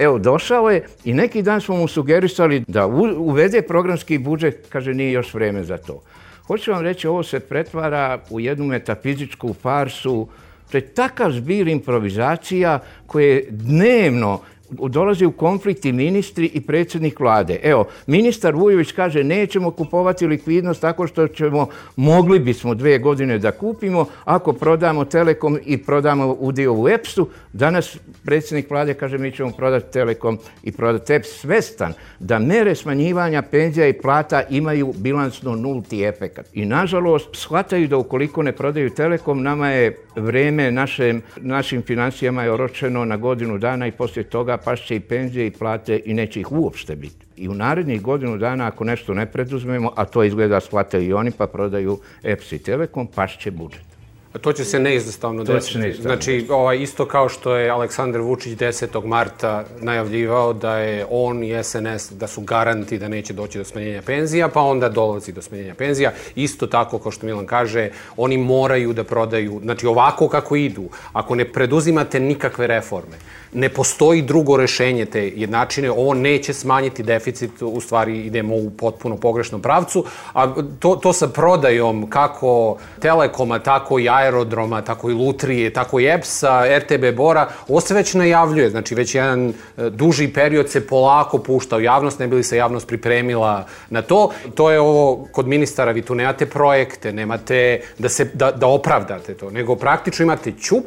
Evo, 0.00 0.18
došao 0.18 0.70
je 0.70 0.86
i 1.04 1.14
neki 1.14 1.42
dan 1.42 1.60
smo 1.60 1.76
mu 1.76 1.88
sugerisali 1.88 2.64
da 2.68 2.86
uvede 3.16 3.62
programski 3.62 4.18
budžet, 4.18 4.66
kaže, 4.68 4.94
nije 4.94 5.12
još 5.12 5.34
vreme 5.34 5.64
za 5.64 5.76
to. 5.76 6.02
Hoću 6.46 6.72
vam 6.72 6.82
reći, 6.82 7.08
ovo 7.08 7.22
se 7.22 7.40
pretvara 7.40 8.18
u 8.30 8.40
jednu 8.40 8.64
metafizičku 8.64 9.54
farsu, 9.62 10.28
To 10.70 10.78
je 10.78 10.86
takav 10.86 11.32
zbir 11.32 11.68
improvizacija 11.68 12.78
koje 13.06 13.46
dnevno 13.50 14.40
dolaze 14.70 15.26
u 15.26 15.32
konflikt 15.32 15.84
i 15.84 15.92
ministri 15.92 16.50
i 16.54 16.60
predsjednik 16.60 17.20
vlade. 17.20 17.60
Evo, 17.62 17.84
ministar 18.06 18.54
Vujović 18.54 18.92
kaže 18.92 19.24
nećemo 19.24 19.70
kupovati 19.70 20.26
likvidnost 20.26 20.80
tako 20.80 21.06
što 21.06 21.28
ćemo, 21.28 21.68
mogli 21.96 22.38
bismo 22.38 22.74
dve 22.74 22.98
godine 22.98 23.38
da 23.38 23.50
kupimo 23.50 24.06
ako 24.24 24.52
prodamo 24.52 25.04
Telekom 25.04 25.58
i 25.64 25.78
prodamo 25.78 26.36
udio 26.38 26.74
u 26.74 26.88
EPS-u. 26.88 27.28
Danas 27.52 27.98
predsjednik 28.24 28.70
vlade 28.70 28.94
kaže 28.94 29.18
mi 29.18 29.32
ćemo 29.32 29.50
prodati 29.50 29.92
Telekom 29.92 30.38
i 30.62 30.72
prodati 30.72 31.12
EPS 31.12 31.28
svestan 31.28 31.92
da 32.18 32.38
mere 32.38 32.74
smanjivanja 32.74 33.42
penzija 33.42 33.88
i 33.88 33.92
plata 33.92 34.42
imaju 34.50 34.92
bilansno 34.96 35.56
nulti 35.56 36.04
efekt. 36.04 36.40
I 36.52 36.64
nažalost, 36.64 37.28
shvataju 37.32 37.88
da 37.88 37.96
ukoliko 37.96 38.42
ne 38.42 38.52
prodaju 38.52 38.90
Telekom, 38.90 39.42
nama 39.42 39.68
je 39.68 39.96
vreme 40.16 40.70
našem, 40.70 41.22
našim 41.36 41.82
financijama 41.82 42.42
je 42.42 42.52
oročeno 42.52 43.04
na 43.04 43.16
godinu 43.16 43.58
dana 43.58 43.86
i 43.86 43.92
poslije 43.92 44.24
toga 44.24 44.56
pašće 44.64 44.96
i 44.96 45.00
penzije 45.00 45.46
i 45.46 45.50
plate 45.50 46.00
i 46.04 46.14
neće 46.14 46.40
ih 46.40 46.52
uopšte 46.52 46.96
biti. 46.96 47.26
I 47.36 47.48
u 47.48 47.54
narednih 47.54 48.02
godinu 48.02 48.38
dana, 48.38 48.66
ako 48.66 48.84
nešto 48.84 49.14
ne 49.14 49.26
preduzmemo, 49.26 49.92
a 49.96 50.04
to 50.04 50.24
izgleda 50.24 50.60
shvataju 50.60 51.08
i 51.08 51.12
oni 51.12 51.30
pa 51.30 51.46
prodaju 51.46 51.98
EPS 52.22 52.52
i 52.52 52.62
Telekom, 52.62 53.06
pašće 53.06 53.50
budžet. 53.50 53.89
To 54.38 54.52
će 54.52 54.64
se 54.64 54.78
neizostavno 54.78 55.44
desiti. 55.44 55.92
Znači, 55.92 56.46
ovaj, 56.50 56.82
isto 56.82 57.06
kao 57.06 57.28
što 57.28 57.56
je 57.56 57.70
Aleksandar 57.70 58.20
Vučić 58.20 58.58
10. 58.58 59.06
marta 59.06 59.64
najavljivao 59.80 60.52
da 60.52 60.76
je 60.76 61.06
on 61.10 61.44
i 61.44 61.64
SNS 61.64 62.12
da 62.12 62.26
su 62.26 62.40
garanti 62.40 62.98
da 62.98 63.08
neće 63.08 63.32
doći 63.32 63.58
do 63.58 63.64
smanjenja 63.64 64.02
penzija, 64.02 64.48
pa 64.48 64.60
onda 64.60 64.88
dolazi 64.88 65.32
do 65.32 65.42
smanjenja 65.42 65.74
penzija. 65.74 66.12
Isto 66.34 66.66
tako, 66.66 66.98
kao 66.98 67.12
što 67.12 67.26
Milan 67.26 67.46
kaže, 67.46 67.90
oni 68.16 68.38
moraju 68.38 68.92
da 68.92 69.04
prodaju, 69.04 69.60
znači 69.62 69.86
ovako 69.86 70.28
kako 70.28 70.56
idu, 70.56 70.88
ako 71.12 71.34
ne 71.34 71.44
preduzimate 71.44 72.20
nikakve 72.20 72.66
reforme, 72.66 73.16
ne 73.52 73.68
postoji 73.68 74.22
drugo 74.22 74.56
rešenje 74.56 75.04
te 75.04 75.28
jednačine, 75.28 75.90
ovo 75.90 76.14
neće 76.14 76.52
smanjiti 76.52 77.02
deficit, 77.02 77.62
u 77.62 77.80
stvari 77.80 78.18
idemo 78.18 78.56
u 78.56 78.70
potpuno 78.70 79.16
pogrešnom 79.16 79.62
pravcu, 79.62 80.04
a 80.32 80.54
to, 80.78 80.96
to 80.96 81.12
sa 81.12 81.28
prodajom 81.28 82.10
kako 82.10 82.76
Telekoma, 83.00 83.58
tako 83.58 83.98
i 83.98 84.08
aerodroma, 84.20 84.82
tako 84.82 85.10
i 85.10 85.14
Lutrije, 85.14 85.72
tako 85.72 86.00
i 86.00 86.06
EPS-a, 86.06 86.78
RTB 86.78 87.16
Bora, 87.16 87.48
ovo 87.68 87.80
se 87.80 87.94
već 87.94 88.14
najavljuje, 88.14 88.70
znači 88.70 88.94
već 88.94 89.14
jedan 89.14 89.48
e, 89.48 89.52
duži 89.90 90.28
period 90.28 90.70
se 90.70 90.86
polako 90.86 91.38
pušta 91.38 91.76
u 91.76 91.80
javnost, 91.80 92.18
ne 92.18 92.26
bi 92.26 92.36
li 92.36 92.44
se 92.44 92.56
javnost 92.56 92.86
pripremila 92.86 93.66
na 93.90 94.02
to. 94.02 94.30
To 94.54 94.70
je 94.70 94.80
ovo, 94.80 95.28
kod 95.32 95.48
ministara, 95.48 95.92
vi 95.92 96.02
tu 96.02 96.14
nemate 96.14 96.46
projekte, 96.46 97.12
nemate 97.12 97.80
da, 97.98 98.08
se, 98.08 98.24
da, 98.34 98.52
da 98.52 98.66
opravdate 98.66 99.34
to, 99.34 99.50
nego 99.50 99.76
praktično 99.76 100.22
imate 100.22 100.52
ćup, 100.52 100.84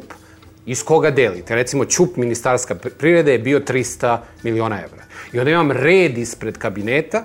iz 0.66 0.84
koga 0.84 1.10
delite. 1.10 1.54
Recimo, 1.54 1.84
Ćup 1.84 2.16
ministarska 2.16 2.74
prirede 2.74 3.32
je 3.32 3.38
bio 3.38 3.60
300 3.60 4.18
miliona 4.42 4.80
evra. 4.84 5.04
I 5.32 5.38
onda 5.38 5.50
imam 5.50 5.70
red 5.70 6.18
ispred 6.18 6.58
kabineta 6.58 7.24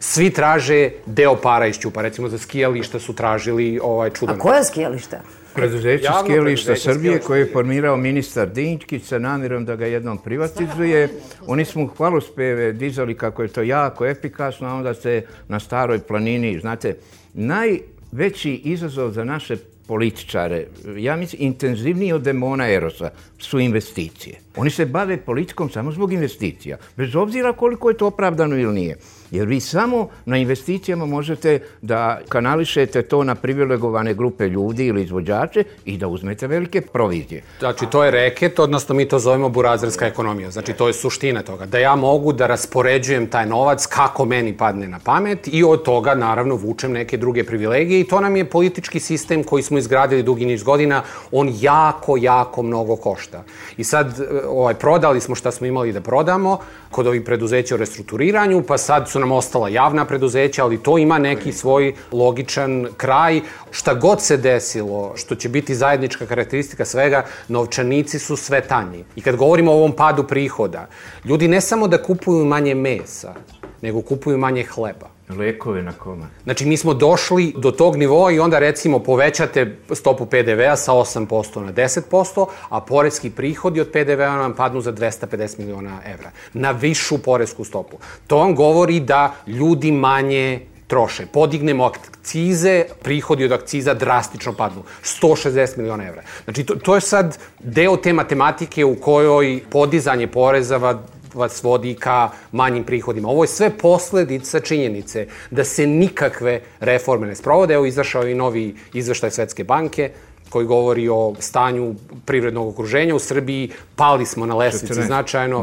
Svi 0.00 0.30
traže 0.30 0.90
deo 1.06 1.36
para 1.36 1.66
iz 1.66 1.78
Ćupa. 1.78 2.02
Recimo 2.02 2.28
za 2.28 2.38
skijališta 2.38 2.98
su 2.98 3.12
tražili 3.12 3.80
ovaj 3.82 4.10
čudan. 4.10 4.36
A 4.36 4.38
koja 4.38 4.64
skijališta? 4.64 5.20
Preduzeće 5.54 6.08
skijališta 6.24 6.76
Srbije 6.76 7.18
koje 7.20 7.40
je 7.40 7.52
formirao 7.52 7.96
ministar 7.96 8.48
Dinčkić 8.48 9.04
sa 9.04 9.18
namjerom 9.18 9.64
da 9.64 9.76
ga 9.76 9.86
jednom 9.86 10.18
privatizuje. 10.18 11.08
Oni 11.46 11.64
smo 11.64 11.86
hvalospeve 11.86 12.72
dizali 12.72 13.14
kako 13.14 13.42
je 13.42 13.48
to 13.48 13.62
jako 13.62 14.06
efikasno, 14.06 14.68
a 14.68 14.74
onda 14.74 14.94
se 14.94 15.22
na 15.48 15.60
staroj 15.60 15.98
planini, 15.98 16.60
znate, 16.60 16.96
najveći 17.34 18.52
izazov 18.64 19.10
za 19.10 19.24
naše 19.24 19.56
političare, 19.86 20.66
ja 20.96 21.16
mislim, 21.16 21.42
intenzivniji 21.42 22.12
od 22.12 22.22
demona 22.22 22.68
Erosa, 22.70 23.10
su 23.38 23.60
investicije. 23.60 24.40
Oni 24.56 24.70
se 24.70 24.86
bave 24.86 25.16
politikom 25.16 25.70
samo 25.70 25.92
zbog 25.92 26.12
investicija, 26.12 26.76
bez 26.96 27.16
obzira 27.16 27.52
koliko 27.52 27.90
je 27.90 27.96
to 27.96 28.06
opravdano 28.06 28.56
ili 28.56 28.74
nije. 28.74 28.96
Jer 29.30 29.48
vi 29.48 29.60
samo 29.60 30.08
na 30.24 30.36
investicijama 30.36 31.06
možete 31.06 31.58
da 31.82 32.20
kanališete 32.28 33.02
to 33.02 33.24
na 33.24 33.34
privilegovane 33.34 34.14
grupe 34.14 34.48
ljudi 34.48 34.86
ili 34.86 35.02
izvođače 35.02 35.64
i 35.84 35.98
da 35.98 36.08
uzmete 36.08 36.46
velike 36.46 36.80
provizije. 36.80 37.42
Znači, 37.58 37.86
to 37.90 38.04
je 38.04 38.10
reket, 38.10 38.58
odnosno 38.58 38.94
mi 38.94 39.08
to 39.08 39.18
zovemo 39.18 39.48
burazerska 39.48 40.06
ekonomija. 40.06 40.50
Znači, 40.50 40.72
to 40.72 40.86
je 40.86 40.92
suština 40.92 41.42
toga. 41.42 41.66
Da 41.66 41.78
ja 41.78 41.96
mogu 41.96 42.32
da 42.32 42.46
raspoređujem 42.46 43.26
taj 43.26 43.46
novac 43.46 43.86
kako 43.86 44.24
meni 44.24 44.56
padne 44.56 44.88
na 44.88 44.98
pamet 45.04 45.48
i 45.52 45.64
od 45.64 45.82
toga, 45.82 46.14
naravno, 46.14 46.54
vučem 46.54 46.92
neke 46.92 47.16
druge 47.16 47.44
privilegije 47.44 48.00
i 48.00 48.04
to 48.04 48.20
nam 48.20 48.36
je 48.36 48.44
politički 48.44 49.00
sistem 49.00 49.44
koji 49.44 49.62
smo 49.62 49.78
izgradili 49.78 50.22
dugi 50.22 50.46
niz 50.46 50.62
godina. 50.62 51.02
On 51.32 51.52
jako, 51.60 52.16
jako 52.16 52.62
mnogo 52.62 52.96
košta. 52.96 53.44
I 53.76 53.84
sad, 53.84 54.20
e, 54.20 54.46
ovaj, 54.46 54.74
prodali 54.74 55.20
smo 55.20 55.34
šta 55.34 55.50
smo 55.50 55.66
imali 55.66 55.92
da 55.92 56.00
prodamo 56.00 56.58
kod 56.90 57.06
ovih 57.06 57.22
preduzeća 57.22 57.74
o 57.74 57.78
restrukturiranju, 57.78 58.62
pa 58.62 58.78
sad 58.78 59.08
su 59.08 59.17
nam 59.18 59.32
ostala 59.32 59.68
javna 59.68 60.04
preduzeća, 60.04 60.64
ali 60.64 60.82
to 60.82 60.98
ima 60.98 61.18
neki 61.18 61.52
svoj 61.52 61.94
logičan 62.12 62.86
kraj. 62.96 63.40
Šta 63.70 63.94
god 63.94 64.22
se 64.22 64.36
desilo, 64.36 65.12
što 65.16 65.34
će 65.34 65.48
biti 65.48 65.74
zajednička 65.74 66.26
karakteristika 66.26 66.84
svega, 66.84 67.24
novčanici 67.48 68.18
su 68.18 68.36
sve 68.36 68.60
tanji. 68.60 69.04
I 69.16 69.20
kad 69.20 69.36
govorimo 69.36 69.72
o 69.72 69.76
ovom 69.76 69.92
padu 69.92 70.24
prihoda, 70.24 70.86
ljudi 71.24 71.48
ne 71.48 71.60
samo 71.60 71.88
da 71.88 72.02
kupuju 72.02 72.44
manje 72.44 72.74
mesa, 72.74 73.34
nego 73.82 74.02
kupuju 74.02 74.38
manje 74.38 74.64
hleba. 74.64 75.17
Lekove 75.28 75.82
na 75.82 75.92
koma. 75.92 76.26
Znači, 76.44 76.66
mi 76.66 76.76
smo 76.76 76.94
došli 76.94 77.54
do 77.56 77.70
tog 77.70 77.96
nivoa 77.96 78.32
i 78.32 78.38
onda, 78.38 78.58
recimo, 78.58 78.98
povećate 78.98 79.76
stopu 79.92 80.26
PDV-a 80.26 80.76
sa 80.76 80.92
8% 80.92 81.60
na 81.60 81.72
10%, 81.72 82.46
a 82.68 82.80
porezki 82.80 83.30
prihodi 83.30 83.80
od 83.80 83.90
PDV-a 83.92 84.36
nam 84.36 84.54
padnu 84.54 84.80
za 84.80 84.92
250 84.92 85.58
miliona 85.58 86.00
evra. 86.06 86.30
Na 86.52 86.70
višu 86.70 87.18
porezku 87.18 87.64
stopu. 87.64 87.96
To 88.26 88.38
vam 88.38 88.54
govori 88.54 89.00
da 89.00 89.34
ljudi 89.46 89.92
manje 89.92 90.60
troše. 90.86 91.26
Podignemo 91.32 91.84
akcize, 91.84 92.84
prihodi 93.02 93.44
od 93.44 93.52
akciza 93.52 93.94
drastično 93.94 94.52
padnu. 94.52 94.82
160 95.04 95.78
miliona 95.78 96.08
evra. 96.08 96.22
Znači, 96.44 96.64
to, 96.64 96.74
to 96.74 96.94
je 96.94 97.00
sad 97.00 97.38
deo 97.58 97.96
te 97.96 98.12
matematike 98.12 98.84
u 98.84 98.94
kojoj 98.94 99.60
podizanje 99.70 100.26
poreza 100.26 100.98
vas 101.38 101.62
vodi 101.62 101.94
ka 101.94 102.30
manjim 102.52 102.84
prihodima. 102.84 103.28
Ovo 103.28 103.44
je 103.44 103.48
sve 103.48 103.70
posledica 103.70 104.60
činjenice 104.60 105.26
da 105.50 105.64
se 105.64 105.86
nikakve 105.86 106.60
reforme 106.80 107.26
ne 107.26 107.34
sprovode. 107.34 107.74
Evo 107.74 107.86
izašao 107.86 108.22
je 108.22 108.32
i 108.32 108.34
novi 108.34 108.74
izveštaj 108.92 109.30
Svetske 109.30 109.64
banke 109.64 110.10
koji 110.48 110.66
govori 110.66 111.08
o 111.08 111.34
stanju 111.38 111.94
privrednog 112.24 112.68
okruženja 112.68 113.14
u 113.14 113.18
Srbiji. 113.18 113.70
Pali 113.96 114.26
smo 114.26 114.46
na 114.46 114.56
lesvici 114.56 114.94
14 114.94 115.06
značajno. 115.06 115.62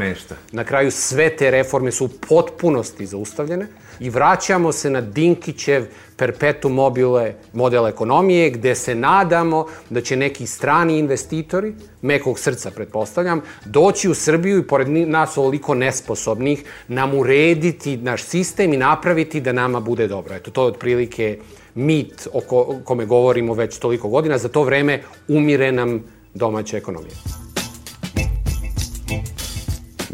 Na 0.51 0.63
kraju 0.63 0.91
sve 0.91 1.29
te 1.29 1.51
reforme 1.51 1.91
su 1.91 2.05
u 2.05 2.10
potpunosti 2.29 3.05
zaustavljene 3.05 3.67
i 4.00 4.10
vraćamo 4.10 4.72
se 4.72 4.90
na 4.90 5.02
Dinkićev 5.02 5.86
perpetu 6.18 6.70
mobile 6.70 7.34
model 7.54 7.88
ekonomije 7.88 8.50
gde 8.50 8.75
se 8.75 8.96
nadamo 8.96 9.66
da 9.90 10.02
će 10.02 10.16
neki 10.16 10.48
strani 10.48 10.98
investitori, 11.00 11.74
mekog 12.02 12.40
srca 12.40 12.72
pretpostavljam, 12.72 13.42
doći 13.66 14.10
u 14.10 14.14
Srbiju 14.14 14.60
i 14.60 14.68
pored 14.68 14.90
nas 14.90 15.38
ovoliko 15.38 15.74
nesposobnih 15.74 16.64
nam 16.88 17.14
urediti 17.20 17.98
naš 17.98 18.24
sistem 18.24 18.74
i 18.74 18.78
napraviti 18.78 19.42
da 19.42 19.52
nama 19.52 19.80
bude 19.80 20.08
dobro. 20.08 20.36
Eto, 20.36 20.52
to 20.52 20.64
je 20.64 20.68
otprilike 20.68 21.40
mit 21.75 22.28
o 22.34 22.42
o 22.50 22.80
kome 22.84 23.06
govorimo 23.06 23.54
već 23.54 23.78
toliko 23.78 24.10
godina. 24.10 24.38
Za 24.38 24.50
to 24.50 24.64
vreme 24.64 25.02
umire 25.28 25.72
nam 25.72 26.04
domaća 26.34 26.78
ekonomija 26.78 27.45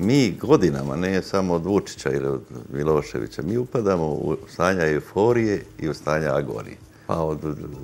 mi 0.02 0.38
godinama, 0.42 0.96
ne 0.96 1.22
samo 1.22 1.54
od 1.54 1.66
Vučića 1.66 2.12
ili 2.12 2.28
od 2.28 2.42
Miloševića, 2.74 3.42
mi 3.42 3.58
upadamo 3.58 4.06
u 4.06 4.38
stanja 4.50 4.86
euforije 4.86 5.64
i 5.80 5.90
u 5.90 5.94
stanja 5.94 6.36
agonije. 6.36 6.78
Pa 7.08 7.16
od 7.16 7.40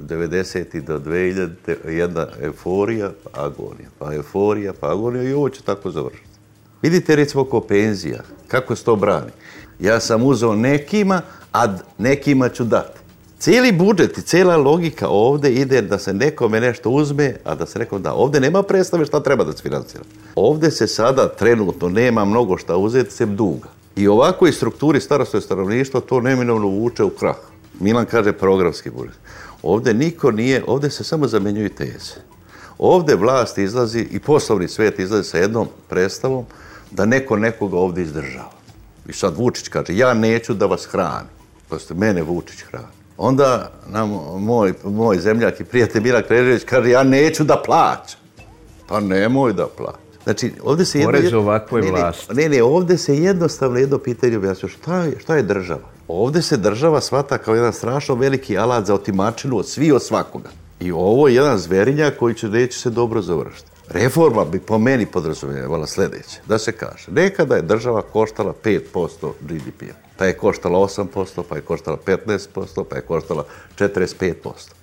90. 0.10 0.82
do 0.82 1.00
2000. 1.00 1.90
jedna 1.90 2.28
euforija, 2.42 3.12
pa 3.24 3.46
agonija, 3.46 3.90
pa 4.00 4.14
euforija, 4.14 4.74
pa 4.80 4.92
agonija 4.92 5.24
i 5.24 5.34
ovo 5.34 5.50
će 5.50 5.62
tako 5.62 5.92
završiti. 5.92 6.28
Vidite 6.82 7.16
recimo 7.16 7.42
oko 7.42 7.62
penzija, 7.62 8.24
kako 8.48 8.76
se 8.76 8.84
to 8.84 8.96
brani. 8.96 9.32
Ja 9.80 10.00
sam 10.00 10.24
uzeo 10.24 10.56
nekima, 10.56 11.22
a 11.54 11.78
nekima 11.98 12.50
ću 12.50 12.64
dati. 12.64 13.00
Cijeli 13.40 13.72
budžet 13.72 14.18
i 14.18 14.22
cijela 14.22 14.58
logika 14.58 15.08
ovde 15.10 15.52
ide 15.52 15.82
da 15.82 16.00
se 16.00 16.14
nekome 16.14 16.62
nešto 16.62 16.90
uzme, 16.90 17.36
a 17.44 17.56
da 17.56 17.66
se 17.66 17.80
nekom 17.80 18.02
da. 18.02 18.14
Ovde 18.14 18.40
nema 18.40 18.64
predstave 18.64 19.06
šta 19.06 19.20
treba 19.24 19.44
da 19.44 19.54
se 19.54 19.64
financira. 19.64 20.04
Ovde 20.36 20.72
se 20.72 20.88
sada 20.88 21.28
trenutno 21.28 21.90
nema 21.90 22.26
mnogo 22.26 22.58
šta 22.58 22.78
uzeti, 22.78 23.14
sem 23.14 23.36
duga. 23.36 23.70
I 23.96 24.08
ovako 24.08 24.48
i 24.48 24.54
strukturi 24.54 25.02
starostoj 25.02 25.42
stanovništva 25.42 26.00
to 26.00 26.22
neminovno 26.22 26.68
vuče 26.68 27.04
u 27.04 27.10
krah. 27.10 27.36
Milan 27.80 28.06
kaže 28.06 28.34
programski 28.34 28.90
budžet. 28.90 29.18
Ovde 29.64 29.94
niko 29.94 30.32
nije, 30.32 30.64
ovde 30.68 30.90
se 30.90 31.04
samo 31.04 31.28
zamenjuju 31.28 31.70
teze. 31.70 32.16
Ovde 32.78 33.16
vlast 33.16 33.58
izlazi 33.58 34.08
i 34.12 34.20
poslovni 34.20 34.68
svet 34.68 35.00
izlazi 35.00 35.30
sa 35.30 35.38
jednom 35.38 35.68
predstavom 35.90 36.46
da 36.92 37.06
neko 37.06 37.38
nekoga 37.38 37.78
ovde 37.78 38.02
izdržava. 38.02 38.52
I 39.10 39.14
sad 39.14 39.38
Vučić 39.38 39.68
kaže, 39.68 39.98
ja 39.98 40.14
neću 40.14 40.54
da 40.54 40.66
vas 40.66 40.86
hranim. 40.86 41.30
Pa 41.70 41.78
mene 41.96 42.22
Vučić 42.22 42.62
hrani. 42.62 42.97
Onda 43.18 43.72
nam 43.90 44.10
moj, 44.40 44.74
moj 44.84 45.20
zemljak 45.20 45.60
i 45.60 45.64
prijatelj 45.64 46.02
Mila 46.02 46.22
Krežević 46.22 46.64
kaže, 46.64 46.90
ja 46.90 47.04
neću 47.04 47.44
da 47.44 47.62
plaćam. 47.66 48.20
Pa 48.88 49.00
nemoj 49.00 49.54
da 49.54 49.68
plaća. 49.78 49.98
Znači, 50.24 50.52
ovde 50.64 50.86
se 50.86 51.00
jedno... 51.00 51.12
Porez 51.12 51.34
ovakvoj 51.34 51.82
ne, 51.82 51.92
vlasti. 51.92 52.34
Ne, 52.34 52.50
ne, 52.50 52.64
ovde 52.64 52.98
se 52.98 53.18
jednostavno 53.18 53.80
jedno 53.80 53.98
pitanje 53.98 54.38
objasnio. 54.38 54.70
Šta 54.70 54.98
je, 55.04 55.20
šta 55.20 55.36
je 55.36 55.44
država? 55.44 55.82
Ovde 56.08 56.42
se 56.42 56.58
država 56.58 57.02
svata 57.02 57.38
kao 57.38 57.56
jedan 57.56 57.74
strašno 57.74 58.16
veliki 58.16 58.58
alat 58.58 58.86
za 58.86 58.94
otimačinu 58.94 59.58
od 59.58 59.68
svi 59.68 59.92
od 59.92 60.04
svakoga. 60.04 60.50
I 60.80 60.92
ovo 60.92 61.28
je 61.28 61.36
jedan 61.36 61.58
zverinjak 61.58 62.18
koji 62.18 62.36
će 62.36 62.50
neće 62.50 62.80
se 62.80 62.90
dobro 62.90 63.22
završiti. 63.22 63.72
Reforma 63.90 64.46
bi 64.46 64.60
po 64.60 64.78
meni 64.78 65.06
podrazumijevala 65.06 65.88
sljedeće. 65.88 66.40
Da 66.46 66.58
se 66.58 66.72
kaže, 66.72 67.12
nekada 67.12 67.56
je 67.56 67.62
država 67.62 68.02
koštala 68.02 68.54
5% 68.64 69.32
GDP-a. 69.42 69.94
Pa 70.18 70.26
je 70.26 70.38
koštala 70.38 70.80
8%, 70.80 71.44
pa 71.50 71.56
je 71.56 71.62
koštala 71.62 71.98
15%, 72.06 72.84
pa 72.90 72.96
je 72.96 73.02
koštala 73.02 73.46
45%. 73.80 74.34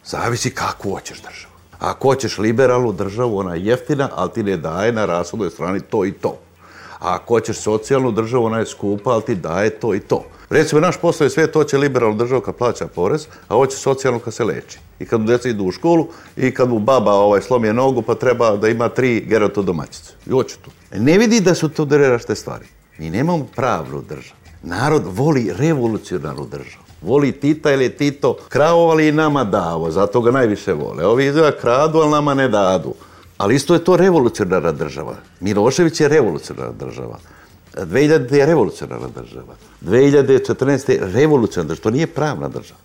Zavisi 0.04 0.50
kako 0.50 0.90
hoćeš 0.90 1.22
državu. 1.22 1.54
Ako 1.78 2.08
hoćeš 2.08 2.38
liberalnu 2.38 2.92
državu, 2.92 3.38
ona 3.38 3.54
je 3.54 3.64
jeftina, 3.64 4.08
ali 4.14 4.30
ti 4.30 4.42
ne 4.42 4.56
daje 4.56 4.92
na 4.92 5.04
rashodnoj 5.04 5.50
strani 5.50 5.80
to 5.80 6.04
i 6.04 6.12
to. 6.12 6.38
A 7.00 7.14
ako 7.14 7.34
hoćeš 7.34 7.56
socijalnu 7.56 8.12
državu, 8.12 8.44
ona 8.44 8.58
je 8.58 8.66
skupa, 8.66 9.10
ali 9.10 9.22
ti 9.22 9.34
daje 9.34 9.70
to 9.70 9.94
i 9.94 10.00
to. 10.00 10.24
Recimo, 10.54 10.80
naš 10.80 10.96
posao 10.96 11.24
je 11.24 11.30
sve 11.30 11.46
to 11.46 11.64
će 11.64 11.78
liberalna 11.78 12.16
država 12.16 12.40
kad 12.40 12.54
plaća 12.54 12.86
porez, 12.86 13.26
a 13.48 13.54
hoće 13.54 13.76
socijalno 13.76 14.18
kad 14.18 14.34
se 14.34 14.44
leči. 14.44 14.78
I 14.98 15.06
kad 15.06 15.20
mu 15.20 15.26
djeca 15.26 15.48
idu 15.48 15.64
u 15.64 15.72
školu 15.72 16.06
i 16.36 16.54
kad 16.54 16.68
mu 16.68 16.78
baba 16.78 17.12
ovaj, 17.12 17.40
slomije 17.40 17.72
nogu 17.72 18.02
pa 18.02 18.14
treba 18.14 18.56
da 18.56 18.68
ima 18.68 18.88
tri 18.88 19.20
geroto 19.20 19.62
domaćice. 19.62 20.12
I 20.26 20.30
hoće 20.30 20.56
tu. 20.64 20.70
E, 20.90 21.00
ne 21.00 21.18
vidi 21.18 21.40
da 21.40 21.54
su 21.54 21.68
to 21.68 21.84
dve 21.84 22.18
stvari. 22.18 22.64
Mi 22.98 23.10
nemamo 23.10 23.46
pravnu 23.56 24.02
državu. 24.08 24.36
Narod 24.62 25.02
voli 25.06 25.52
revolucionarnu 25.56 26.46
državu. 26.46 26.84
Voli 27.02 27.32
Tita 27.32 27.72
ili 27.72 27.84
je 27.84 27.96
Tito 27.96 28.36
ali 28.54 29.08
i 29.08 29.12
nama 29.12 29.44
davo, 29.44 29.90
zato 29.90 30.20
ga 30.20 30.30
najviše 30.30 30.72
vole. 30.72 31.06
Ovi 31.06 31.26
izgleda 31.26 31.58
kradu, 31.58 31.98
ali 31.98 32.10
nama 32.10 32.34
ne 32.34 32.48
dadu. 32.48 32.94
Ali 33.38 33.54
isto 33.54 33.74
je 33.74 33.84
to 33.84 33.96
revolucionarna 33.96 34.72
država. 34.72 35.16
Milošević 35.40 36.00
je 36.00 36.08
revolucionarna 36.08 36.72
država. 36.72 37.18
2000 37.76 38.34
je 38.34 38.46
revolucionarna 38.46 39.08
država. 39.08 39.54
2014. 39.82 40.90
je 40.90 41.00
revolucionarna 41.12 41.68
država. 41.68 41.82
To 41.82 41.90
nije 41.90 42.06
pravna 42.06 42.48
država. 42.48 42.80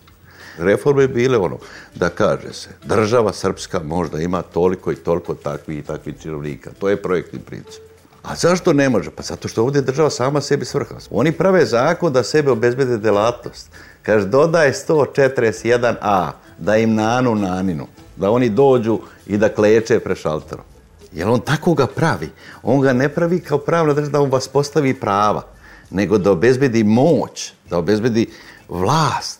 Reforme 0.58 1.08
bile 1.08 1.38
ono, 1.38 1.58
da 1.96 2.10
kaže 2.10 2.54
se, 2.54 2.70
država 2.84 3.34
srpska 3.34 3.80
možda 3.84 4.22
ima 4.22 4.42
toliko 4.42 4.92
i 4.92 4.96
toliko 4.96 5.34
takvih 5.34 5.80
i 5.80 5.82
takvih 5.82 6.16
činovnika. 6.22 6.70
To 6.80 6.90
je 6.90 7.02
projektni 7.02 7.40
princip. 7.40 7.82
A 8.24 8.36
zašto 8.36 8.74
ne 8.74 8.90
može? 8.90 9.12
Pa 9.12 9.24
zato 9.24 9.48
što 9.48 9.64
ovdje 9.64 9.82
država 9.82 10.10
sama 10.10 10.42
sebi 10.42 10.66
svrha. 10.66 10.96
Oni 11.12 11.32
prave 11.32 11.66
zakon 11.66 12.14
da 12.14 12.24
sebe 12.24 12.52
obezbede 12.52 12.98
delatnost. 12.98 13.72
Kaže, 14.04 14.26
dodaj 14.26 14.72
141a, 14.72 16.32
da 16.58 16.78
im 16.78 16.94
nanu 16.94 17.36
naninu. 17.36 17.88
Da 18.16 18.32
oni 18.32 18.50
dođu 18.50 19.00
i 19.28 19.38
da 19.38 19.50
kleče 19.50 20.00
pre 20.00 20.16
šalterom. 20.16 20.66
Jer 21.14 21.28
on 21.28 21.40
tako 21.40 21.74
ga 21.74 21.88
pravi. 21.88 22.30
On 22.64 22.82
ga 22.82 22.94
ne 22.94 23.10
pravi 23.10 23.40
kao 23.40 23.58
pravna 23.58 23.94
država 23.94 24.12
da 24.12 24.22
on 24.22 24.30
vas 24.30 24.48
postavi 24.48 24.94
prava, 24.94 25.44
nego 25.90 26.18
da 26.18 26.32
obezbedi 26.32 26.84
moć, 26.84 27.54
da 27.70 27.78
obezbedi 27.78 28.28
vlast. 28.70 29.40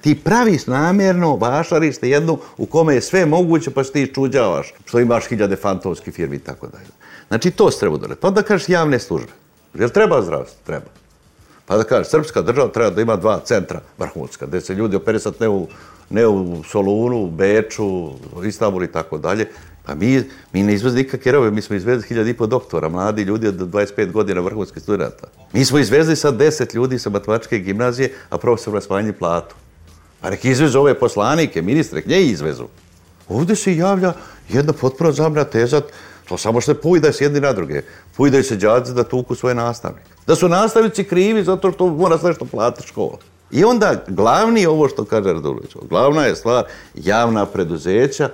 Ti 0.00 0.14
praviš 0.24 0.66
namjerno 0.66 1.36
vašarište 1.36 2.08
jednu 2.08 2.38
u 2.56 2.66
kome 2.66 2.94
je 2.94 3.00
sve 3.00 3.26
moguće 3.26 3.70
pa 3.70 3.84
što 3.84 3.92
ti 3.92 4.12
čuđavaš, 4.14 4.74
što 4.84 5.00
imaš 5.00 5.26
hiljade 5.26 5.56
fantomskih 5.56 6.14
firmi 6.14 6.36
i 6.36 6.38
tako 6.38 6.66
dalje. 6.66 6.88
Znači 7.28 7.50
to 7.50 7.70
se 7.70 7.78
treba 7.78 7.96
doneti. 7.96 8.20
Pa 8.20 8.30
da 8.30 8.42
kažeš 8.42 8.68
javne 8.68 8.98
službe. 8.98 9.32
Jel 9.74 9.88
treba 9.88 10.22
zdravstvo? 10.22 10.58
Treba. 10.66 10.86
Pa 11.66 11.76
da 11.76 11.84
kažeš, 11.84 12.08
srpska 12.08 12.42
država 12.42 12.68
treba 12.68 12.90
da 12.90 13.02
ima 13.02 13.16
dva 13.16 13.40
centra 13.44 13.80
vrhunska, 13.98 14.46
gdje 14.46 14.60
se 14.60 14.74
ljudi 14.74 14.96
operisat 14.96 15.40
ne 15.40 15.48
u, 15.48 15.66
ne 16.10 16.26
u 16.26 16.62
Solunu, 16.64 17.22
u 17.22 17.30
Beču, 17.30 17.86
u 18.36 18.44
Istanbulu 18.44 18.84
i 18.84 18.92
tako 18.92 19.18
dalje. 19.18 19.48
Pa 19.88 19.94
mi, 19.94 20.22
mi 20.52 20.62
ne 20.62 20.74
izvezli 20.74 21.02
nikakve 21.02 21.32
robe, 21.32 21.50
mi 21.50 21.62
smo 21.62 21.76
izvezli 21.76 22.08
hiljada 22.08 22.30
i 22.30 22.34
po 22.34 22.46
doktora, 22.46 22.88
mladi 22.88 23.22
ljudi 23.22 23.48
od 23.48 23.54
25 23.54 24.12
godina 24.12 24.40
vrhunskih 24.40 24.82
studenta. 24.82 25.26
Mi 25.52 25.64
smo 25.64 25.78
izvezli 25.78 26.16
sad 26.16 26.34
10 26.34 26.74
ljudi 26.74 26.98
sa 26.98 27.10
matematičke 27.10 27.58
gimnazije, 27.58 28.12
a 28.30 28.38
profesor 28.38 28.74
nas 28.74 28.88
manji 28.90 29.12
platu. 29.12 29.54
Pa 30.20 30.30
nek 30.30 30.44
izvezu 30.44 30.78
ove 30.78 30.94
poslanike, 30.94 31.62
ministre, 31.62 32.02
nje 32.06 32.20
izvezu. 32.22 32.66
Ovdje 33.28 33.56
se 33.56 33.76
javlja 33.76 34.12
jedna 34.48 34.72
potpuno 34.72 35.12
zamlja 35.12 35.44
teza, 35.44 35.80
to 36.28 36.38
samo 36.38 36.60
što 36.60 36.74
pujdaju 36.74 37.12
se 37.12 37.24
jedni 37.24 37.40
na 37.40 37.52
druge. 37.52 37.82
Pujdaju 38.16 38.44
se 38.44 38.56
džadze 38.56 38.92
da 38.94 39.04
tuku 39.04 39.34
svoje 39.34 39.54
nastavnike. 39.54 40.10
Da 40.26 40.36
su 40.36 40.48
nastavnici 40.48 41.04
krivi 41.04 41.44
zato 41.44 41.72
što 41.72 41.86
mora 41.86 42.18
sve 42.18 42.34
što 42.34 42.44
plati 42.44 42.86
škola. 42.86 43.18
I 43.50 43.64
onda 43.64 44.04
glavni 44.08 44.66
ovo 44.66 44.88
što 44.88 45.04
kaže 45.04 45.32
Radulović, 45.32 45.76
glavna 45.88 46.24
je 46.24 46.36
stvar 46.36 46.64
javna 46.94 47.46
preduzeća 47.46 48.30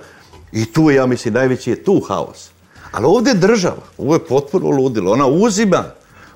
i 0.55 0.65
tu, 0.65 0.91
ja 0.91 1.05
mislim, 1.05 1.33
najveći 1.33 1.69
je 1.69 1.83
tu 1.83 2.01
haos. 2.07 2.49
Ali 2.91 3.05
ovdje 3.05 3.33
država, 3.33 3.83
ovo 3.97 4.13
je 4.13 4.25
potpuno 4.25 4.69
ludilo, 4.69 5.11
ona 5.11 5.27
uzima, 5.27 5.83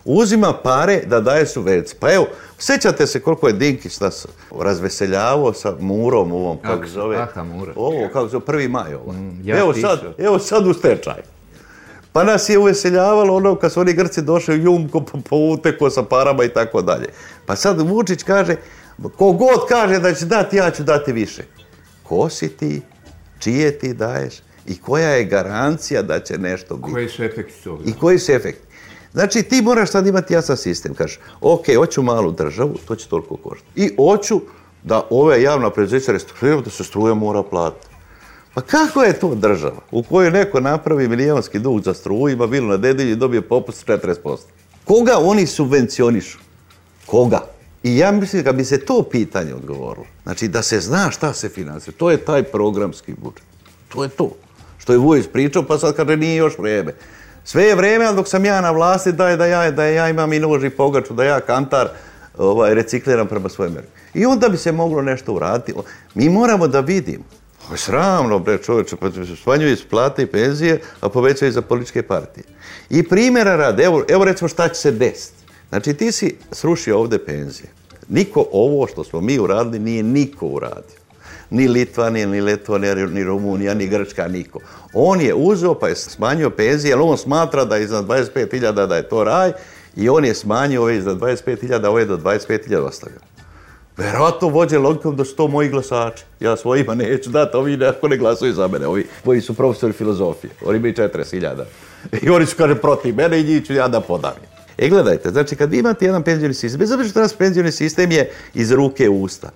uzima 0.05 0.53
pare 0.53 1.01
da 1.05 1.21
daje 1.21 1.45
subvencije. 1.45 1.99
Pa 1.99 2.13
evo, 2.13 2.27
sećate 2.57 3.07
se 3.07 3.19
koliko 3.19 3.47
je 3.47 3.53
Dinkić 3.53 3.99
nas 3.99 4.27
razveseljavao 4.59 5.53
sa 5.53 5.75
murom 5.79 6.31
ovom, 6.31 6.57
kako 6.57 6.87
zove? 6.87 7.17
Aha, 7.17 7.43
mura. 7.43 7.73
Ovo, 7.75 8.07
kako 8.13 8.27
zove, 8.27 8.45
prvi 8.45 8.67
maj 8.67 8.93
ovo. 8.93 9.11
Mm, 9.11 9.41
ja 9.43 9.59
evo, 9.59 9.73
pisao. 9.73 9.97
sad, 9.97 10.13
evo 10.17 10.39
sad 10.39 10.67
u 10.67 10.73
stečaj. 10.73 11.21
Pa 12.13 12.23
nas 12.23 12.49
je 12.49 12.57
uveseljavalo 12.57 13.35
ono 13.35 13.55
kad 13.55 13.71
su 13.71 13.79
oni 13.79 13.93
Grci 13.93 14.21
došli 14.21 14.63
Jumko 14.63 15.01
po, 15.01 15.17
po 15.29 15.35
uteko 15.35 15.89
sa 15.89 16.03
parama 16.03 16.43
i 16.43 16.49
tako 16.49 16.81
dalje. 16.81 17.07
Pa 17.45 17.55
sad 17.55 17.81
Vučić 17.81 18.23
kaže, 18.23 18.55
kogod 19.17 19.65
kaže 19.69 19.99
da 19.99 20.13
će 20.13 20.25
dati, 20.25 20.57
ja 20.57 20.71
ću 20.71 20.83
dati 20.83 21.13
više. 21.13 21.43
Ko 22.03 22.29
si 22.29 22.49
ti, 22.49 22.81
čije 23.39 23.79
ti 23.79 23.93
daješ 23.93 24.33
i 24.67 24.77
koja 24.77 25.09
je 25.09 25.25
garancija 25.25 26.01
da 26.01 26.19
će 26.19 26.37
nešto 26.37 26.75
biti? 26.75 26.93
Koji 26.93 27.09
su 27.09 27.23
efekti 27.23 27.63
toga? 27.63 27.83
I 27.85 27.93
koji 27.93 28.19
su 28.19 28.31
efekti? 28.31 28.67
Znači, 29.13 29.43
ti 29.43 29.61
moraš 29.61 29.91
sad 29.91 30.07
imati 30.07 30.33
jasan 30.33 30.57
sistem. 30.57 30.93
Kažeš, 30.93 31.19
ok, 31.41 31.65
hoću 31.75 32.01
malu 32.01 32.31
državu, 32.31 32.75
to 32.87 32.95
će 32.95 33.07
toliko 33.07 33.37
koštati. 33.37 33.81
I 33.81 33.95
hoću 33.95 34.41
da 34.83 35.07
ove 35.09 35.41
javna 35.41 35.69
preduzeća 35.69 36.11
restrukturiraju, 36.11 36.61
da 36.61 36.69
se 36.69 36.83
struja 36.83 37.13
mora 37.13 37.43
platiti. 37.43 37.87
Pa 38.53 38.61
kako 38.61 39.03
je 39.03 39.19
to 39.19 39.35
država 39.35 39.81
u 39.91 40.03
kojoj 40.03 40.31
neko 40.31 40.59
napravi 40.59 41.07
milijonski 41.07 41.59
dug 41.59 41.81
za 41.81 41.93
struju, 41.93 42.27
ima 42.27 42.45
vilu 42.45 42.67
na 42.67 42.77
dedilji 42.77 43.11
i 43.11 43.15
dobije 43.15 43.41
popust 43.41 43.87
40%? 43.87 44.37
Koga 44.85 45.17
oni 45.17 45.45
subvencionišu? 45.47 46.37
Koga? 47.05 47.41
I 47.83 47.97
ja 47.97 48.11
mislim 48.11 48.43
da 48.43 48.51
bi 48.51 48.65
se 48.65 48.85
to 48.85 49.03
pitanje 49.11 49.53
odgovorilo, 49.53 50.05
znači 50.23 50.47
da 50.47 50.61
se 50.61 50.79
zna 50.79 51.11
šta 51.11 51.33
se 51.33 51.49
finansira, 51.49 51.97
to 51.97 52.11
je 52.11 52.17
taj 52.17 52.43
programski 52.43 53.13
budžet. 53.13 53.43
To 53.89 54.03
je 54.03 54.09
to. 54.09 54.35
Što 54.77 54.93
je 54.93 54.99
Vujić 54.99 55.25
pričao, 55.33 55.63
pa 55.63 55.77
sad 55.77 55.95
kaže 55.95 56.17
nije 56.17 56.35
još 56.35 56.57
vreme. 56.57 56.93
Sve 57.43 57.63
je 57.63 57.75
vreme, 57.75 58.05
ali 58.05 58.15
dok 58.15 58.27
sam 58.27 58.45
ja 58.45 58.61
na 58.61 58.71
vlasti, 58.71 59.11
daj 59.11 59.37
da 59.37 59.45
ja, 59.45 59.71
da 59.71 59.85
ja 59.85 60.09
imam 60.09 60.33
i 60.33 60.39
nož 60.39 60.63
i 60.63 60.69
pogaču, 60.69 61.13
da 61.13 61.23
ja 61.23 61.39
kantar 61.39 61.89
ovaj, 62.37 62.73
recikliram 62.73 63.27
prema 63.27 63.49
svojoj 63.49 63.71
meri. 63.71 63.87
I 64.13 64.25
onda 64.25 64.49
bi 64.49 64.57
se 64.57 64.71
moglo 64.71 65.01
nešto 65.01 65.33
uraditi. 65.33 65.73
Mi 66.15 66.29
moramo 66.29 66.67
da 66.67 66.79
vidimo. 66.79 67.23
Ovo 67.65 67.73
je 67.73 67.77
sramno, 67.77 68.39
bre, 68.39 68.57
čovječe, 68.57 68.95
pa 68.95 69.11
se 69.11 69.35
smanjuju 69.35 69.71
iz 69.71 69.83
plate 69.89 70.23
i 70.23 70.25
penzije, 70.27 70.81
a 71.01 71.09
povećaju 71.09 71.51
za 71.51 71.61
političke 71.61 72.01
partije. 72.01 72.43
I 72.89 73.03
primjera 73.03 73.55
rade, 73.55 73.83
evo, 73.83 74.03
evo 74.09 74.25
recimo 74.25 74.47
šta 74.47 74.67
će 74.67 74.81
se 74.81 74.91
desiti. 74.91 75.43
Znači, 75.69 75.93
ti 75.93 76.11
si 76.11 76.35
srušio 76.51 76.99
ovde 76.99 77.25
penzije. 77.25 77.69
Niko 78.09 78.45
ovo 78.51 78.87
što 78.87 79.03
smo 79.03 79.21
mi 79.21 79.39
uradili 79.39 79.79
nije 79.79 80.03
niko 80.03 80.47
uradio. 80.47 80.99
Ni 81.49 81.67
Litvanija, 81.67 82.27
ni 82.27 82.41
Letonija, 82.41 82.95
ni 82.95 83.23
Rumunija, 83.23 83.73
ni 83.73 83.87
Grčka, 83.87 84.27
niko. 84.27 84.59
On 84.93 85.21
je 85.21 85.33
uzeo 85.33 85.73
pa 85.73 85.87
je 85.87 85.95
smanjio 85.95 86.49
penzije, 86.49 86.93
ali 86.93 87.03
on 87.03 87.17
smatra 87.17 87.65
da 87.65 87.75
je 87.75 87.83
iznad 87.83 88.05
25.000 88.05 88.87
da 88.87 88.95
je 88.95 89.09
to 89.09 89.23
raj 89.23 89.51
i 89.95 90.09
on 90.09 90.25
je 90.25 90.35
smanjio 90.35 90.81
ove 90.81 90.97
iznad 90.97 91.17
25.000, 91.17 91.87
ove 91.87 92.05
do 92.05 92.17
25.000 92.17 92.77
ostavio. 92.77 93.19
Verovatno 93.97 94.47
vođe 94.47 94.77
logikom 94.77 95.15
da 95.15 95.25
su 95.25 95.35
to 95.35 95.47
moji 95.47 95.69
glasači. 95.69 96.23
Ja 96.39 96.57
svojima 96.57 96.95
neću 96.95 97.29
dati, 97.29 97.57
ovi 97.57 97.77
neko 97.77 98.07
ne 98.07 98.17
glasuju 98.17 98.53
za 98.53 98.67
mene. 98.67 98.87
Ovi 98.87 99.07
koji 99.25 99.41
su 99.41 99.53
profesori 99.53 99.93
filozofije. 99.93 100.51
Oni 100.65 100.77
imaju 100.77 100.93
40.000. 100.93 101.63
I 102.21 102.29
oni 102.29 102.45
su, 102.45 102.55
kaže, 102.57 102.75
protiv 102.75 103.15
mene 103.15 103.39
i 103.39 103.43
njih 103.43 103.65
ću 103.65 103.73
ja 103.73 103.87
da 103.87 104.01
podavim. 104.01 104.58
E, 104.81 104.89
gledajte, 104.89 105.29
znači, 105.29 105.55
kad 105.55 105.71
vi 105.71 105.77
imate 105.77 106.05
jedan 106.05 106.23
penzioni 106.23 106.53
sistem, 106.53 106.79
bez 106.79 106.91
obzira 106.91 107.09
što 107.09 107.19
nas 107.19 107.33
penzioni 107.33 107.71
sistem 107.71 108.11
je 108.11 108.31
iz 108.53 108.71
ruke 108.71 109.09
u 109.09 109.21
usta. 109.21 109.49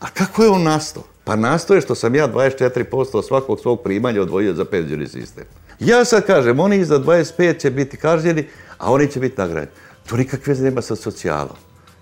A 0.00 0.06
kako 0.10 0.42
je 0.42 0.48
on 0.48 0.62
nastao? 0.62 1.02
Pa 1.24 1.36
nastao 1.36 1.74
je 1.74 1.80
što 1.80 1.94
sam 1.94 2.14
ja 2.14 2.28
24% 2.28 3.16
od 3.16 3.26
svakog 3.26 3.60
svog 3.60 3.82
primanja 3.82 4.22
odvojio 4.22 4.54
za 4.54 4.64
penzioni 4.64 5.08
sistem. 5.08 5.44
Ja 5.80 6.04
sad 6.04 6.26
kažem, 6.26 6.60
oni 6.60 6.76
iza 6.76 6.98
25 6.98 7.60
će 7.60 7.70
biti 7.70 7.96
kažnjeni, 7.96 8.46
a 8.78 8.92
oni 8.92 9.08
će 9.08 9.20
biti 9.20 9.38
nagrađeni. 9.38 9.72
To 10.06 10.16
nikakve 10.16 10.50
veze 10.50 10.64
nema 10.64 10.82
sa 10.82 10.96
socijalom. 10.96 11.56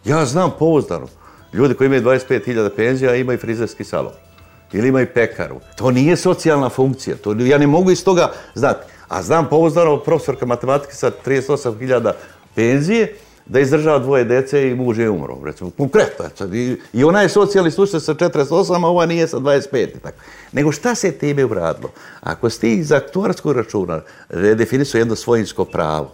Ja 0.05 0.25
znam 0.25 0.53
pouzdano, 0.59 1.07
ljudi 1.53 1.75
koji 1.75 1.87
imaju 1.87 2.03
25.000 2.03 2.71
penzija 2.77 3.15
imaju 3.15 3.39
frizerski 3.39 3.85
salon 3.85 4.13
ili 4.73 4.89
imaju 4.89 5.07
pekaru. 5.15 5.61
To 5.77 5.91
nije 5.91 6.17
socijalna 6.17 6.69
funkcija. 6.69 7.17
To, 7.17 7.35
ja 7.39 7.59
ne 7.59 7.67
mogu 7.67 7.91
iz 7.91 8.05
toga 8.05 8.33
znati. 8.55 8.87
A 9.09 9.23
znam 9.23 9.49
pouzdano 9.49 9.97
profesorka 9.97 10.47
matematike 10.47 10.95
sa 10.95 11.11
38.000 11.27 12.13
penzije 12.59 13.15
da 13.47 13.61
izdržava 13.61 13.99
dvoje 13.99 14.25
dece 14.25 14.69
i 14.69 14.75
muž 14.75 14.99
je 14.99 15.11
umro. 15.11 15.39
Recimo, 15.45 15.71
konkretno. 15.71 16.25
I, 16.55 16.77
I 16.93 17.05
ona 17.05 17.23
je 17.23 17.29
socijalni 17.29 17.71
slučaj 17.71 18.01
sa 18.01 18.15
48, 18.15 18.85
a 18.85 18.89
ova 18.89 19.07
nije 19.07 19.29
sa 19.29 19.37
25. 19.37 19.97
i 19.97 20.01
Tako. 20.03 20.19
Nego 20.53 20.73
šta 20.73 20.95
se 20.95 21.13
time 21.13 21.45
uradilo? 21.45 21.91
Ako 22.21 22.51
ste 22.51 22.73
iz 22.73 22.93
aktuarskog 22.93 23.57
računa 23.57 24.01
redefinisu 24.29 24.99
jedno 24.99 25.17
svojinsko 25.17 25.65
pravo, 25.65 26.13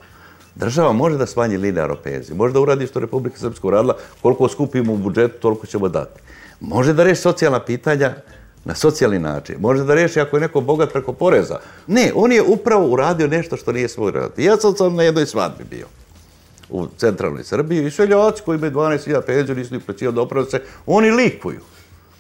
Država 0.55 0.93
može 0.93 1.17
da 1.19 1.27
smanji 1.27 1.57
linearno 1.57 1.97
penziju, 1.97 2.37
može 2.37 2.53
da 2.55 2.61
uradi 2.61 2.87
što 2.87 3.01
Republika 3.01 3.39
Srpska 3.39 3.67
uradila, 3.67 3.97
koliko 4.23 4.49
skupimo 4.49 4.93
u 4.93 4.97
budžetu, 4.97 5.41
toliko 5.41 5.67
ćemo 5.67 5.89
dati. 5.89 6.21
Može 6.61 6.93
da 6.93 7.05
reši 7.05 7.21
socijalna 7.21 7.61
pitanja 7.61 8.15
na 8.65 8.75
socijalni 8.75 9.19
način. 9.19 9.57
Može 9.61 9.85
da 9.85 9.95
reši 9.95 10.21
ako 10.21 10.37
je 10.37 10.41
neko 10.41 10.61
bogat 10.61 10.93
preko 10.93 11.13
poreza. 11.13 11.59
Ne, 11.87 12.13
on 12.15 12.33
je 12.33 12.43
upravo 12.43 12.87
uradio 12.87 13.27
nešto 13.27 13.57
što 13.57 13.73
nije 13.73 13.89
svoj 13.89 14.13
raditi. 14.13 14.45
Ja 14.45 14.57
sam 14.57 14.77
sam 14.77 14.95
na 14.95 15.03
jednoj 15.03 15.27
svadbi 15.27 15.65
bio 15.71 15.87
u 16.69 16.87
centralnoj 16.97 17.45
Srbiji 17.45 17.87
i 17.87 17.91
seljaci 17.91 18.43
koji 18.45 18.57
imaju 18.57 18.73
12.000 18.73 19.23
penziju, 19.27 19.57
nisu 19.57 19.75
ni 19.75 19.81
plaćivali 19.81 20.15
doprinose, 20.15 20.61
oni 20.87 21.11
likuju. 21.11 21.61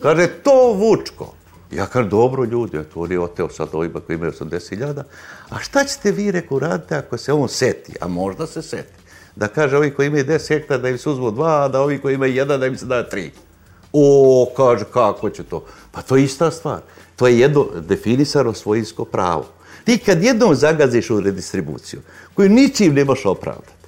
Kaže, 0.02 0.26
to 0.26 0.72
Vučko. 0.72 1.34
Ja 1.72 1.86
kažem, 1.86 2.10
dobro 2.10 2.44
ljudi, 2.44 2.76
eto, 2.76 3.00
on 3.00 3.12
je 3.12 3.20
oteo 3.20 3.48
sad 3.48 3.68
ovima 3.72 4.00
koji 4.00 4.14
imaju 4.16 4.32
80.000, 4.32 5.02
a 5.50 5.58
šta 5.58 5.84
ćete 5.84 6.12
vi, 6.12 6.30
reku, 6.30 6.58
radite 6.58 6.96
ako 6.96 7.18
se 7.18 7.32
on 7.32 7.48
seti, 7.48 7.94
a 8.00 8.08
možda 8.08 8.46
se 8.46 8.62
seti, 8.62 8.92
da 9.36 9.48
kaže 9.48 9.76
ovi 9.76 9.90
koji 9.94 10.06
imaju 10.06 10.24
10 10.24 10.48
hektara 10.48 10.82
da 10.82 10.88
im 10.88 10.98
se 10.98 11.10
uzmu 11.10 11.30
dva, 11.30 11.64
a 11.64 11.68
da 11.68 11.80
ovi 11.80 11.98
koji 11.98 12.14
imaju 12.14 12.34
jedan 12.34 12.60
da 12.60 12.66
im 12.66 12.76
se 12.78 12.86
daje 12.86 13.08
tri. 13.10 13.30
O, 13.92 14.52
kaže, 14.56 14.84
kako 14.92 15.30
će 15.30 15.42
to? 15.42 15.64
Pa 15.92 16.02
to 16.02 16.16
je 16.16 16.24
ista 16.24 16.50
stvar. 16.50 16.80
To 17.16 17.26
je 17.26 17.38
jedno 17.38 17.66
definisano 17.88 18.52
svojinsko 18.52 19.04
pravo. 19.04 19.46
Ti 19.84 19.98
kad 19.98 20.22
jednom 20.22 20.54
zagaziš 20.54 21.10
u 21.10 21.20
redistribuciju, 21.20 22.00
koju 22.34 22.48
ničim 22.48 22.94
ne 22.94 23.04
možeš 23.04 23.26
opravdati, 23.26 23.83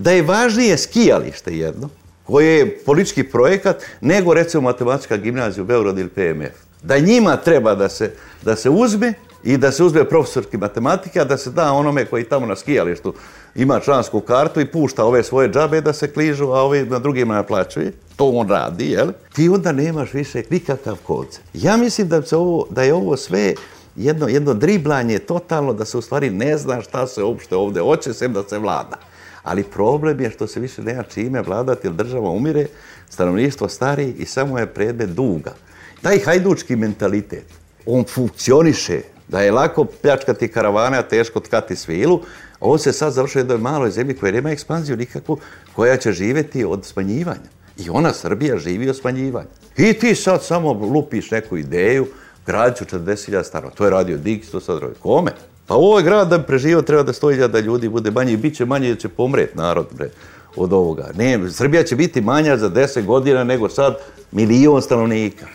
da 0.00 0.10
je 0.10 0.22
važnije 0.22 0.78
skijalište 0.78 1.56
jedno, 1.56 1.88
koje 2.24 2.58
je 2.58 2.78
politički 2.78 3.24
projekat, 3.24 3.82
nego 4.00 4.34
recimo 4.34 4.62
matematička 4.62 5.16
gimnazija 5.16 5.62
u 5.62 5.66
Beogradu 5.66 6.00
ili 6.00 6.08
PMF. 6.08 6.56
Da 6.82 6.98
njima 6.98 7.36
treba 7.36 7.74
da 7.74 7.88
se, 7.88 8.12
da 8.42 8.56
se 8.56 8.70
uzme 8.70 9.12
i 9.44 9.56
da 9.56 9.72
se 9.72 9.84
uzme 9.84 10.04
profesorki 10.04 10.56
matematike, 10.56 11.20
a 11.20 11.24
da 11.24 11.36
se 11.36 11.50
da 11.50 11.72
onome 11.72 12.04
koji 12.04 12.24
tamo 12.24 12.46
na 12.46 12.56
skijalištu 12.56 13.14
ima 13.54 13.80
člansku 13.80 14.20
kartu 14.20 14.60
i 14.60 14.66
pušta 14.66 15.04
ove 15.04 15.22
svoje 15.22 15.48
džabe 15.48 15.80
da 15.80 15.92
se 15.92 16.12
kližu, 16.12 16.46
a 16.46 16.62
ovi 16.62 16.86
na 16.86 16.98
drugima 16.98 17.34
naplaćuje. 17.34 17.92
To 18.16 18.28
on 18.28 18.48
radi, 18.48 18.90
jel? 18.90 19.08
Ti 19.32 19.48
onda 19.48 19.72
nemaš 19.72 20.12
više 20.12 20.42
nikakav 20.50 20.96
koncept. 21.06 21.44
Ja 21.54 21.76
mislim 21.76 22.08
da, 22.08 22.22
se 22.22 22.36
ovo, 22.36 22.66
da 22.70 22.82
je 22.82 22.94
ovo 22.94 23.16
sve 23.16 23.54
jedno, 23.96 24.28
jedno 24.28 24.54
driblanje 24.54 25.18
totalno, 25.18 25.72
da 25.72 25.84
se 25.84 25.98
u 25.98 26.02
stvari 26.02 26.30
ne 26.30 26.58
zna 26.58 26.82
šta 26.82 27.06
se 27.06 27.22
uopšte 27.22 27.56
ovde 27.56 27.80
hoće, 27.80 28.14
sem 28.14 28.32
da 28.32 28.42
se 28.42 28.58
vlada. 28.58 28.96
Ali 29.42 29.62
problem 29.62 30.20
je 30.20 30.30
što 30.30 30.46
se 30.46 30.60
više 30.60 30.82
nema 30.82 31.02
čime 31.02 31.42
vladati, 31.42 31.86
jer 31.86 31.94
država 31.94 32.30
umire, 32.30 32.66
stanovništvo 33.08 33.68
stari 33.68 34.14
i 34.18 34.26
samo 34.26 34.58
je 34.58 34.66
predmet 34.66 35.10
duga. 35.10 35.54
Taj 36.02 36.18
hajdučki 36.18 36.76
mentalitet, 36.76 37.44
on 37.86 38.04
funkcioniše, 38.04 39.00
da 39.28 39.40
je 39.40 39.52
lako 39.52 39.84
pljačkati 39.84 40.48
karavane, 40.48 40.98
a 40.98 41.02
teško 41.02 41.40
tkati 41.40 41.76
svilu, 41.76 42.20
on 42.60 42.78
se 42.78 42.92
sad 42.92 43.12
završuje 43.12 43.40
u 43.40 43.44
jednoj 43.44 43.58
maloj 43.58 43.90
zemlji 43.90 44.16
koja 44.16 44.32
nema 44.32 44.50
ekspanziju 44.50 44.96
nikakvu, 44.96 45.38
koja 45.74 45.96
će 45.96 46.12
živeti 46.12 46.64
od 46.64 46.84
smanjivanja. 46.84 47.50
I 47.78 47.90
ona, 47.90 48.12
Srbija, 48.12 48.58
živi 48.58 48.90
od 48.90 48.96
smanjivanja. 48.96 49.48
I 49.76 49.92
ti 49.92 50.14
sad 50.14 50.44
samo 50.44 50.72
lupiš 50.72 51.30
neku 51.30 51.56
ideju, 51.56 52.06
grad 52.46 52.78
ću 52.78 52.84
40.000 52.84 53.44
stanova. 53.44 53.72
To 53.74 53.84
je 53.84 53.90
radio 53.90 54.18
Dix, 54.18 54.50
to 54.50 54.60
sad 54.60 54.78
radi. 54.78 54.94
Kome? 55.00 55.32
Pa 55.70 55.76
u 55.76 56.02
grad 56.02 56.28
da 56.28 56.38
bi 56.38 56.46
preživao 56.46 56.82
treba 56.82 57.02
da 57.02 57.12
stoji 57.12 57.48
da 57.48 57.60
ljudi 57.60 57.88
bude 57.88 58.10
manje 58.10 58.32
i 58.32 58.36
bit 58.36 58.56
će 58.56 58.64
manje 58.64 58.88
jer 58.88 58.98
će 58.98 59.08
pomret 59.08 59.54
narod 59.54 59.86
bre, 59.92 60.10
od 60.56 60.72
ovoga. 60.72 61.10
Ne, 61.14 61.50
Srbija 61.50 61.82
će 61.82 61.96
biti 61.96 62.20
manja 62.20 62.56
za 62.56 62.70
10 62.70 63.04
godina 63.04 63.44
nego 63.44 63.68
sad 63.68 63.98
milion 64.32 64.82
stanovnika. 64.82 65.46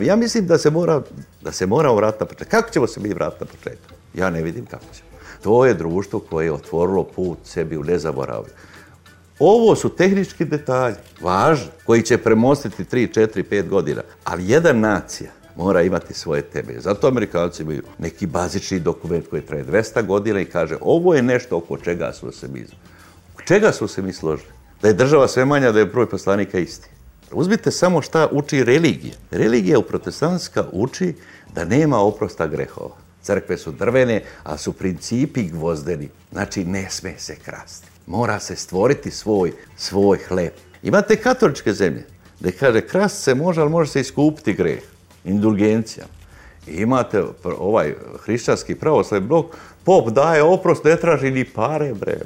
Ja 0.00 0.16
mislim 0.16 0.46
da 0.46 0.58
se 0.58 0.70
mora, 0.70 1.02
da 1.42 1.52
se 1.52 1.66
mora 1.66 1.92
vratiti 1.92 2.24
na 2.24 2.26
početak. 2.26 2.48
Kako 2.48 2.70
ćemo 2.70 2.86
se 2.86 3.00
mi 3.00 3.08
vratiti 3.08 3.44
na 3.44 3.50
početak? 3.50 3.92
Ja 4.14 4.30
ne 4.30 4.42
vidim 4.42 4.66
kako 4.66 4.84
ćemo. 4.94 5.08
To 5.42 5.66
je 5.66 5.74
društvo 5.74 6.20
koje 6.20 6.44
je 6.44 6.52
otvorilo 6.52 7.04
put 7.04 7.38
sebi 7.44 7.76
u 7.76 7.84
nezaboravlju. 7.84 8.52
Ovo 9.38 9.76
su 9.76 9.88
tehnički 9.88 10.44
detalji, 10.44 10.96
važni, 11.20 11.68
koji 11.86 12.02
će 12.02 12.18
premostiti 12.18 12.84
3, 12.84 13.20
4, 13.20 13.44
5 13.50 13.68
godina. 13.68 14.02
Ali 14.24 14.50
jedan 14.50 14.80
nacija 14.80 15.30
mora 15.58 15.82
imati 15.82 16.14
svoje 16.14 16.42
temelje. 16.42 16.80
Zato 16.80 17.08
Amerikanci 17.08 17.62
imaju 17.62 17.82
neki 17.98 18.26
bazični 18.26 18.80
dokument 18.80 19.28
koji 19.30 19.42
traje 19.42 19.64
200 19.64 20.06
godina 20.06 20.40
i 20.40 20.44
kaže 20.44 20.76
ovo 20.80 21.14
je 21.14 21.22
nešto 21.22 21.56
oko 21.56 21.76
čega 21.76 22.12
smo 22.12 22.32
se 22.32 22.48
mi 22.48 22.66
Oko 23.34 23.42
čega 23.42 23.72
smo 23.72 23.88
se 23.88 24.02
mi 24.02 24.12
složili? 24.12 24.52
Da 24.82 24.88
je 24.88 24.94
država 24.94 25.28
sve 25.28 25.44
manja, 25.44 25.72
da 25.72 25.78
je 25.78 25.86
broj 25.86 26.08
poslanika 26.10 26.58
isti. 26.58 26.88
Uzmite 27.32 27.70
samo 27.70 28.02
šta 28.02 28.28
uči 28.32 28.64
religija. 28.64 29.14
Religija 29.30 29.78
u 29.78 29.82
protestantska 29.82 30.64
uči 30.72 31.14
da 31.54 31.64
nema 31.64 31.98
oprosta 31.98 32.46
grehova. 32.46 32.94
Crkve 33.22 33.58
su 33.58 33.72
drvene, 33.72 34.22
a 34.44 34.56
su 34.56 34.72
principi 34.72 35.48
gvozdeni. 35.48 36.08
Znači, 36.32 36.64
ne 36.64 36.86
sme 36.90 37.14
se 37.18 37.36
krasti. 37.36 37.88
Mora 38.06 38.40
se 38.40 38.56
stvoriti 38.56 39.10
svoj, 39.10 39.52
svoj 39.76 40.18
hleb. 40.28 40.52
Imate 40.82 41.16
katoličke 41.16 41.72
zemlje, 41.72 42.06
gde 42.40 42.52
kaže, 42.52 42.80
krast 42.80 43.22
se 43.22 43.34
može, 43.34 43.60
ali 43.60 43.70
može 43.70 43.90
se 43.90 44.00
iskupiti 44.00 44.52
greh 44.52 44.82
indulgencija. 45.28 46.06
I 46.66 46.82
imate 46.82 47.24
ovaj 47.58 47.94
hrišćanski 48.24 48.74
pravoslavni 48.74 49.28
blok, 49.28 49.46
pop 49.84 50.08
daje 50.08 50.42
oprost, 50.42 50.84
ne 50.84 50.96
traži 50.96 51.30
ni 51.30 51.44
pare, 51.44 51.94
bre. 51.94 52.18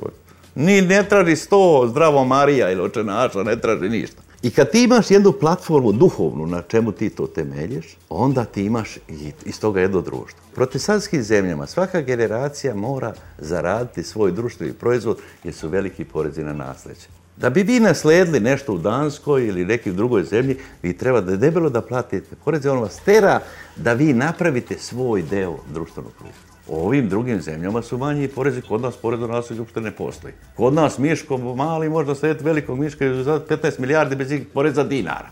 Ni 0.55 0.83
ne 0.83 1.09
traži 1.09 1.37
sto 1.37 1.87
zdravo 1.91 2.25
Marija 2.25 2.71
ili 2.71 2.83
očenaša, 2.83 3.43
ne 3.43 3.61
traži 3.61 3.89
ništa. 3.89 4.23
I 4.43 4.51
kad 4.51 4.71
ti 4.71 4.83
imaš 4.83 5.11
jednu 5.11 5.33
platformu 5.33 5.93
duhovnu 5.93 6.47
na 6.47 6.63
čemu 6.63 6.93
ti 6.93 7.11
to 7.11 7.27
temelješ, 7.27 7.97
onda 8.09 8.45
ti 8.45 8.65
imaš 8.65 8.97
i 8.97 9.33
iz 9.45 9.61
toga 9.61 9.81
jedno 9.81 10.01
društvo. 10.01 10.41
U 10.53 10.55
protestantskim 10.55 11.23
zemljama 11.23 11.67
svaka 11.67 12.01
generacija 12.01 12.75
mora 12.75 13.15
zaraditi 13.39 14.03
svoj 14.03 14.33
društveni 14.33 14.73
proizvod 14.73 15.19
jer 15.45 15.55
su 15.55 15.69
veliki 15.69 16.05
porezi 16.05 16.45
na 16.45 16.53
nasljeđe. 16.53 17.22
Da 17.43 17.51
bi 17.51 17.63
vi 17.63 17.81
nasledili 17.81 18.41
nešto 18.41 18.73
u 18.73 18.79
Danskoj 18.79 19.47
ili 19.47 19.65
nekim 19.65 19.97
drugoj 19.97 20.25
zemlji, 20.25 20.57
vi 20.83 20.93
treba 20.93 21.21
da 21.21 21.37
debelo 21.37 21.71
da 21.71 21.81
platite 21.81 22.37
poreze, 22.45 22.71
on 22.71 22.79
vas 22.79 23.01
tera 23.05 23.41
da 23.77 23.93
vi 23.93 24.13
napravite 24.13 24.79
svoj 24.79 25.23
deo 25.23 25.57
društvenog 25.73 26.13
proizvoda. 26.13 26.53
U 26.69 26.87
ovim 26.87 27.09
drugim 27.09 27.41
zemljama 27.41 27.83
su 27.83 27.99
manji 27.99 28.29
porezi, 28.29 28.63
kod 28.63 28.81
nas 28.81 28.97
porez 28.97 29.23
u 29.23 29.27
nasljeđu 29.27 29.63
uopšte 29.63 29.81
ne 29.81 29.91
postoji. 29.91 30.35
Kod 30.57 30.75
nas 30.75 30.99
miško 30.99 31.39
mali 31.39 31.89
možda 31.89 32.15
slediti 32.15 32.45
velikog 32.45 32.79
miška 32.79 33.23
za 33.23 33.41
15 33.49 33.81
milijardi 33.81 34.17
bez 34.17 34.33
poreza 34.55 34.85
dinara, 34.85 35.29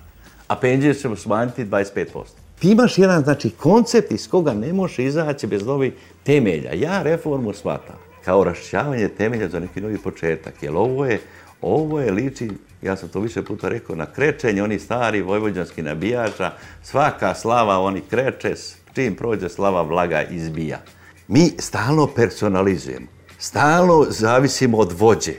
a 0.49 0.57
penzije 0.57 0.94
ćemo 0.94 1.16
smanjiti 1.16 1.64
25%. 1.64 2.05
Ti 2.59 2.70
imaš 2.70 2.99
jedan 2.99 3.23
znači, 3.23 3.51
koncept 3.51 4.12
iz 4.12 4.29
koga 4.29 4.55
ne 4.55 4.73
može 4.73 5.05
izaći 5.05 5.46
bez 5.46 5.66
novih 5.66 5.92
temelja. 6.25 6.73
Ja 6.75 7.03
reformu 7.03 7.53
shvatam 7.53 7.96
kao 8.25 8.44
rašćavanje 8.44 9.09
temelja 9.09 9.49
za 9.49 9.61
neki 9.61 9.81
novi 9.81 9.99
početak, 9.99 10.62
jer 10.62 10.73
ovo 10.77 11.07
je 11.07 11.20
Ovo 11.62 12.01
je 12.01 12.12
liči, 12.12 12.51
ja 12.83 12.96
sam 12.96 13.09
to 13.09 13.20
više 13.20 13.42
puta 13.42 13.68
rekao, 13.68 13.96
na 13.96 14.07
krečenje, 14.07 14.62
oni 14.62 14.79
stari 14.79 15.23
vojvođanski 15.23 15.83
nabijača, 15.83 16.53
svaka 16.83 17.35
slava 17.35 17.79
oni 17.79 18.03
kreće, 18.11 18.55
čim 18.94 19.14
prođe 19.14 19.49
slava 19.49 19.83
vlaga 19.83 20.23
izbija. 20.23 20.81
Mi 21.29 21.53
stalno 21.59 22.07
personalizujemo, 22.07 23.07
stalno 23.38 24.07
zavisimo 24.09 24.79
od 24.79 24.92
vođe. 24.92 25.35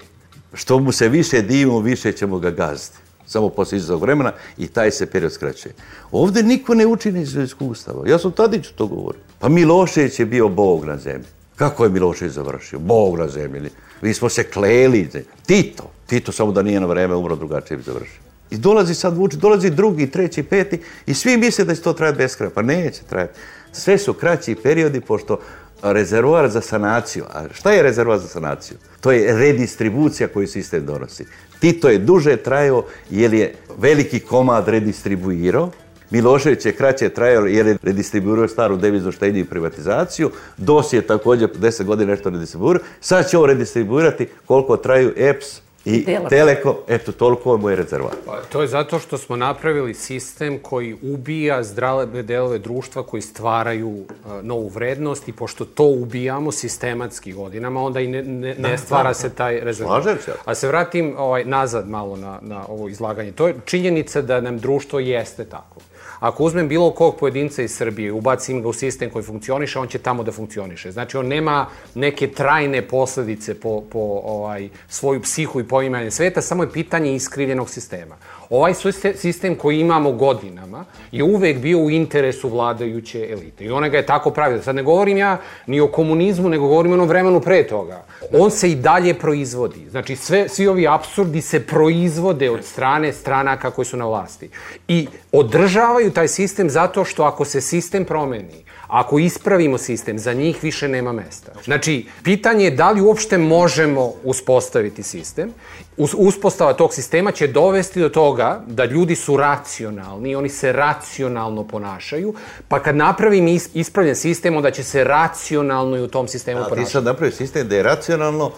Što 0.54 0.80
mu 0.80 0.92
se 0.92 1.10
više 1.10 1.42
divimo, 1.42 1.80
više 1.80 2.12
ćemo 2.12 2.40
ga 2.40 2.52
gaziti. 2.52 2.98
Samo 3.26 3.50
posle 3.50 3.78
izazog 3.78 4.02
vremena 4.02 4.34
i 4.58 4.68
taj 4.68 4.92
se 4.92 5.06
period 5.06 5.34
skraćuje. 5.34 5.74
Ovde 6.12 6.44
niko 6.44 6.74
ne 6.74 6.86
uči 6.86 7.10
iz 7.10 7.36
iskustava. 7.36 8.10
Ja 8.10 8.20
sam 8.20 8.32
Tadiću 8.32 8.74
to 8.76 8.88
govorio. 8.88 9.22
Pa 9.40 9.50
Milošević 9.50 10.20
je 10.20 10.26
bio 10.26 10.50
Bog 10.50 10.86
na 10.86 10.98
zemlji. 10.98 11.28
Kako 11.56 11.84
je 11.84 11.90
Milošević 11.90 12.34
završio? 12.34 12.80
Bog 12.80 13.18
na 13.20 13.28
zemlji. 13.28 13.70
Mi 14.02 14.14
smo 14.14 14.30
se 14.30 14.44
kleli. 14.44 15.10
Tito. 15.46 15.92
Tito 16.12 16.32
samo 16.32 16.52
da 16.52 16.62
nije 16.62 16.80
na 16.80 16.86
vreme 16.86 17.16
umro 17.16 17.36
drugačije 17.36 17.78
bi 17.78 17.84
završio. 17.84 18.20
I 18.50 18.58
dolazi 18.58 18.96
sad 18.96 19.18
Vučić, 19.18 19.40
dolazi 19.40 19.70
drugi, 19.70 20.08
treći, 20.12 20.44
peti 20.44 20.80
i 21.06 21.14
svi 21.14 21.38
misle 21.38 21.66
da 21.66 21.76
će 21.76 21.82
to 21.82 21.94
trajati 21.94 22.18
bez 22.18 22.36
kraja. 22.36 22.50
Pa 22.56 22.62
neće 22.62 23.02
trajati. 23.10 23.40
Sve 23.72 23.98
su 23.98 24.14
kraći 24.14 24.56
periodi 24.56 25.02
pošto 25.02 25.40
rezervoar 25.82 26.50
za 26.50 26.62
sanaciju. 26.62 27.24
A 27.34 27.44
šta 27.54 27.72
je 27.72 27.84
rezervoar 27.84 28.20
za 28.20 28.28
sanaciju? 28.28 28.78
To 29.02 29.12
je 29.12 29.38
redistribucija 29.38 30.28
koju 30.28 30.48
sistem 30.48 30.86
donosi. 30.86 31.26
Tito 31.60 31.90
je 31.90 31.98
duže 31.98 32.36
trajao 32.38 32.84
jer 33.10 33.34
je 33.34 33.56
veliki 33.78 34.20
komad 34.20 34.68
redistribuirao, 34.68 35.72
Milošević 36.10 36.66
je 36.66 36.72
kraće 36.72 37.10
trajao 37.10 37.46
jer 37.46 37.68
je 37.68 37.78
redistribuirao 37.84 38.48
staru 38.48 38.78
deviznu 38.78 39.12
štednju 39.12 39.40
i 39.40 39.46
privatizaciju. 39.46 40.32
DOS 40.58 40.94
je 40.94 41.02
također 41.02 41.50
10 41.60 41.84
godina 41.84 42.12
nešto 42.12 42.30
redistribuirao. 42.30 42.84
Sad 43.02 43.30
će 43.30 43.38
ovo 43.38 43.46
redistribuirati 43.46 44.28
koliko 44.46 44.78
traju 44.78 45.14
EPS, 45.18 45.62
I 45.86 46.06
Telekom. 46.06 46.30
Telekom, 46.30 46.76
eto, 46.88 47.12
toliko 47.12 47.54
je 47.54 47.58
moj 47.58 47.76
rezervat. 47.76 48.18
Pa, 48.26 48.42
to 48.52 48.62
je 48.62 48.68
zato 48.68 49.00
što 49.00 49.18
smo 49.18 49.36
napravili 49.36 49.94
sistem 49.94 50.60
koji 50.60 50.98
ubija 51.02 51.64
zdrave 51.64 52.24
delove 52.24 52.60
društva 52.60 53.04
koji 53.04 53.22
stvaraju 53.22 53.90
uh, 53.90 54.06
novu 54.44 54.68
vrednost 54.68 55.28
i 55.28 55.34
pošto 55.34 55.66
to 55.66 55.84
ubijamo 55.84 56.52
sistematski 56.52 57.34
godinama, 57.34 57.84
onda 57.84 58.00
i 58.00 58.08
ne, 58.08 58.24
ne, 58.24 58.56
ne 58.56 58.78
stvara 58.78 59.10
da, 59.10 59.14
se 59.14 59.30
taj 59.30 59.60
rezervat. 59.60 60.04
Slažem 60.04 60.22
se. 60.26 60.32
A 60.46 60.56
se 60.56 60.68
vratim 60.68 61.16
ovaj, 61.18 61.46
nazad 61.46 61.90
malo 61.90 62.16
na, 62.16 62.40
na 62.42 62.66
ovo 62.68 62.90
izlaganje. 62.90 63.32
To 63.32 63.48
je 63.48 63.56
činjenica 63.66 64.22
da 64.22 64.42
nam 64.42 64.58
društvo 64.58 65.00
jeste 65.00 65.46
tako. 65.46 65.82
Ako 66.22 66.44
uzmem 66.44 66.68
bilo 66.68 66.92
kog 66.92 67.16
pojedinca 67.20 67.64
iz 67.64 67.76
Srbije 67.76 68.08
i 68.08 68.12
ubacim 68.12 68.62
ga 68.62 68.68
u 68.68 68.74
sistem 68.74 69.10
koji 69.10 69.24
funkcioniše, 69.24 69.80
on 69.80 69.88
će 69.88 69.98
tamo 70.00 70.24
da 70.24 70.32
funkcioniše. 70.32 70.92
Znači, 70.92 71.18
on 71.18 71.28
nema 71.28 71.66
neke 71.96 72.28
trajne 72.28 72.82
posledice 72.82 73.60
po, 73.60 73.82
po 73.92 74.22
ovaj, 74.24 74.70
svoju 74.88 75.22
psihu 75.22 75.60
i 75.60 75.68
poimanje 75.68 76.12
sveta, 76.12 76.42
samo 76.42 76.64
je 76.64 76.72
pitanje 76.72 77.16
iskrivljenog 77.16 77.70
sistema. 77.70 78.16
Ovaj 78.52 78.74
sistem 79.16 79.56
koji 79.56 79.80
imamo 79.80 80.12
godinama 80.12 80.86
je 81.12 81.24
uvek 81.24 81.58
bio 81.58 81.80
u 81.80 81.90
interesu 81.90 82.50
vladajuće 82.50 83.28
elite. 83.32 83.64
I 83.66 83.72
ona 83.72 83.90
ga 83.90 83.98
je 83.98 84.06
tako 84.06 84.32
pravila. 84.32 84.62
Sad 84.62 84.76
ne 84.76 84.84
govorim 84.84 85.18
ja 85.18 85.38
ni 85.68 85.80
o 85.80 85.88
komunizmu, 85.88 86.50
nego 86.50 86.68
govorim 86.68 86.92
o 86.92 86.96
onom 86.96 87.08
vremenu 87.08 87.40
pre 87.40 87.68
toga. 87.68 88.04
On 88.34 88.52
se 88.52 88.72
i 88.72 88.76
dalje 88.76 89.14
proizvodi. 89.14 89.90
Znači, 89.90 90.16
sve, 90.16 90.50
svi 90.50 90.68
ovi 90.68 90.88
absurdi 90.88 91.42
se 91.42 91.60
proizvode 91.68 92.50
od 92.50 92.66
strane 92.66 93.14
stranaka 93.14 93.72
koji 93.72 93.86
su 93.86 93.98
na 93.98 94.06
vlasti. 94.06 94.50
I 94.88 95.08
održavaju 95.32 96.12
taj 96.12 96.28
sistem 96.28 96.70
zato 96.70 97.06
što 97.06 97.24
ako 97.24 97.46
se 97.46 97.62
sistem 97.62 98.06
promeni, 98.06 98.64
ako 98.92 99.20
ispravimo 99.20 99.78
sistem, 99.78 100.20
za 100.20 100.34
njih 100.34 100.64
više 100.64 100.88
nema 100.88 101.12
mesta. 101.12 101.52
Znači, 101.64 102.06
pitanje 102.24 102.66
je 102.66 102.72
da 102.72 102.92
li 102.92 103.02
uopšte 103.02 103.38
možemo 103.38 104.14
uspostaviti 104.24 105.04
sistem. 105.04 105.54
Uspostava 105.98 106.74
tog 106.74 106.94
sistema 106.94 107.32
će 107.32 107.48
dovesti 107.48 108.02
do 108.02 108.10
toga 108.10 108.62
da 108.68 108.86
ljudi 108.86 109.16
su 109.16 109.38
racionalni, 109.38 110.36
oni 110.36 110.50
se 110.50 110.72
racionalno 110.72 111.64
ponašaju, 111.68 112.34
pa 112.68 112.80
kad 112.80 112.96
napravim 112.96 113.60
ispravljen 113.74 114.16
sistem, 114.16 114.56
onda 114.58 114.72
će 114.72 114.84
se 114.84 115.04
racionalno 115.04 115.98
i 115.98 116.02
u 116.02 116.08
tom 116.08 116.28
sistemu 116.28 116.60
ponašati. 116.60 116.82
A 116.82 116.86
ti 116.86 116.92
sad 116.92 117.04
napravi 117.04 117.32
sistem 117.32 117.68
da 117.68 117.76
je 117.76 117.84
racionalno, 117.84 118.52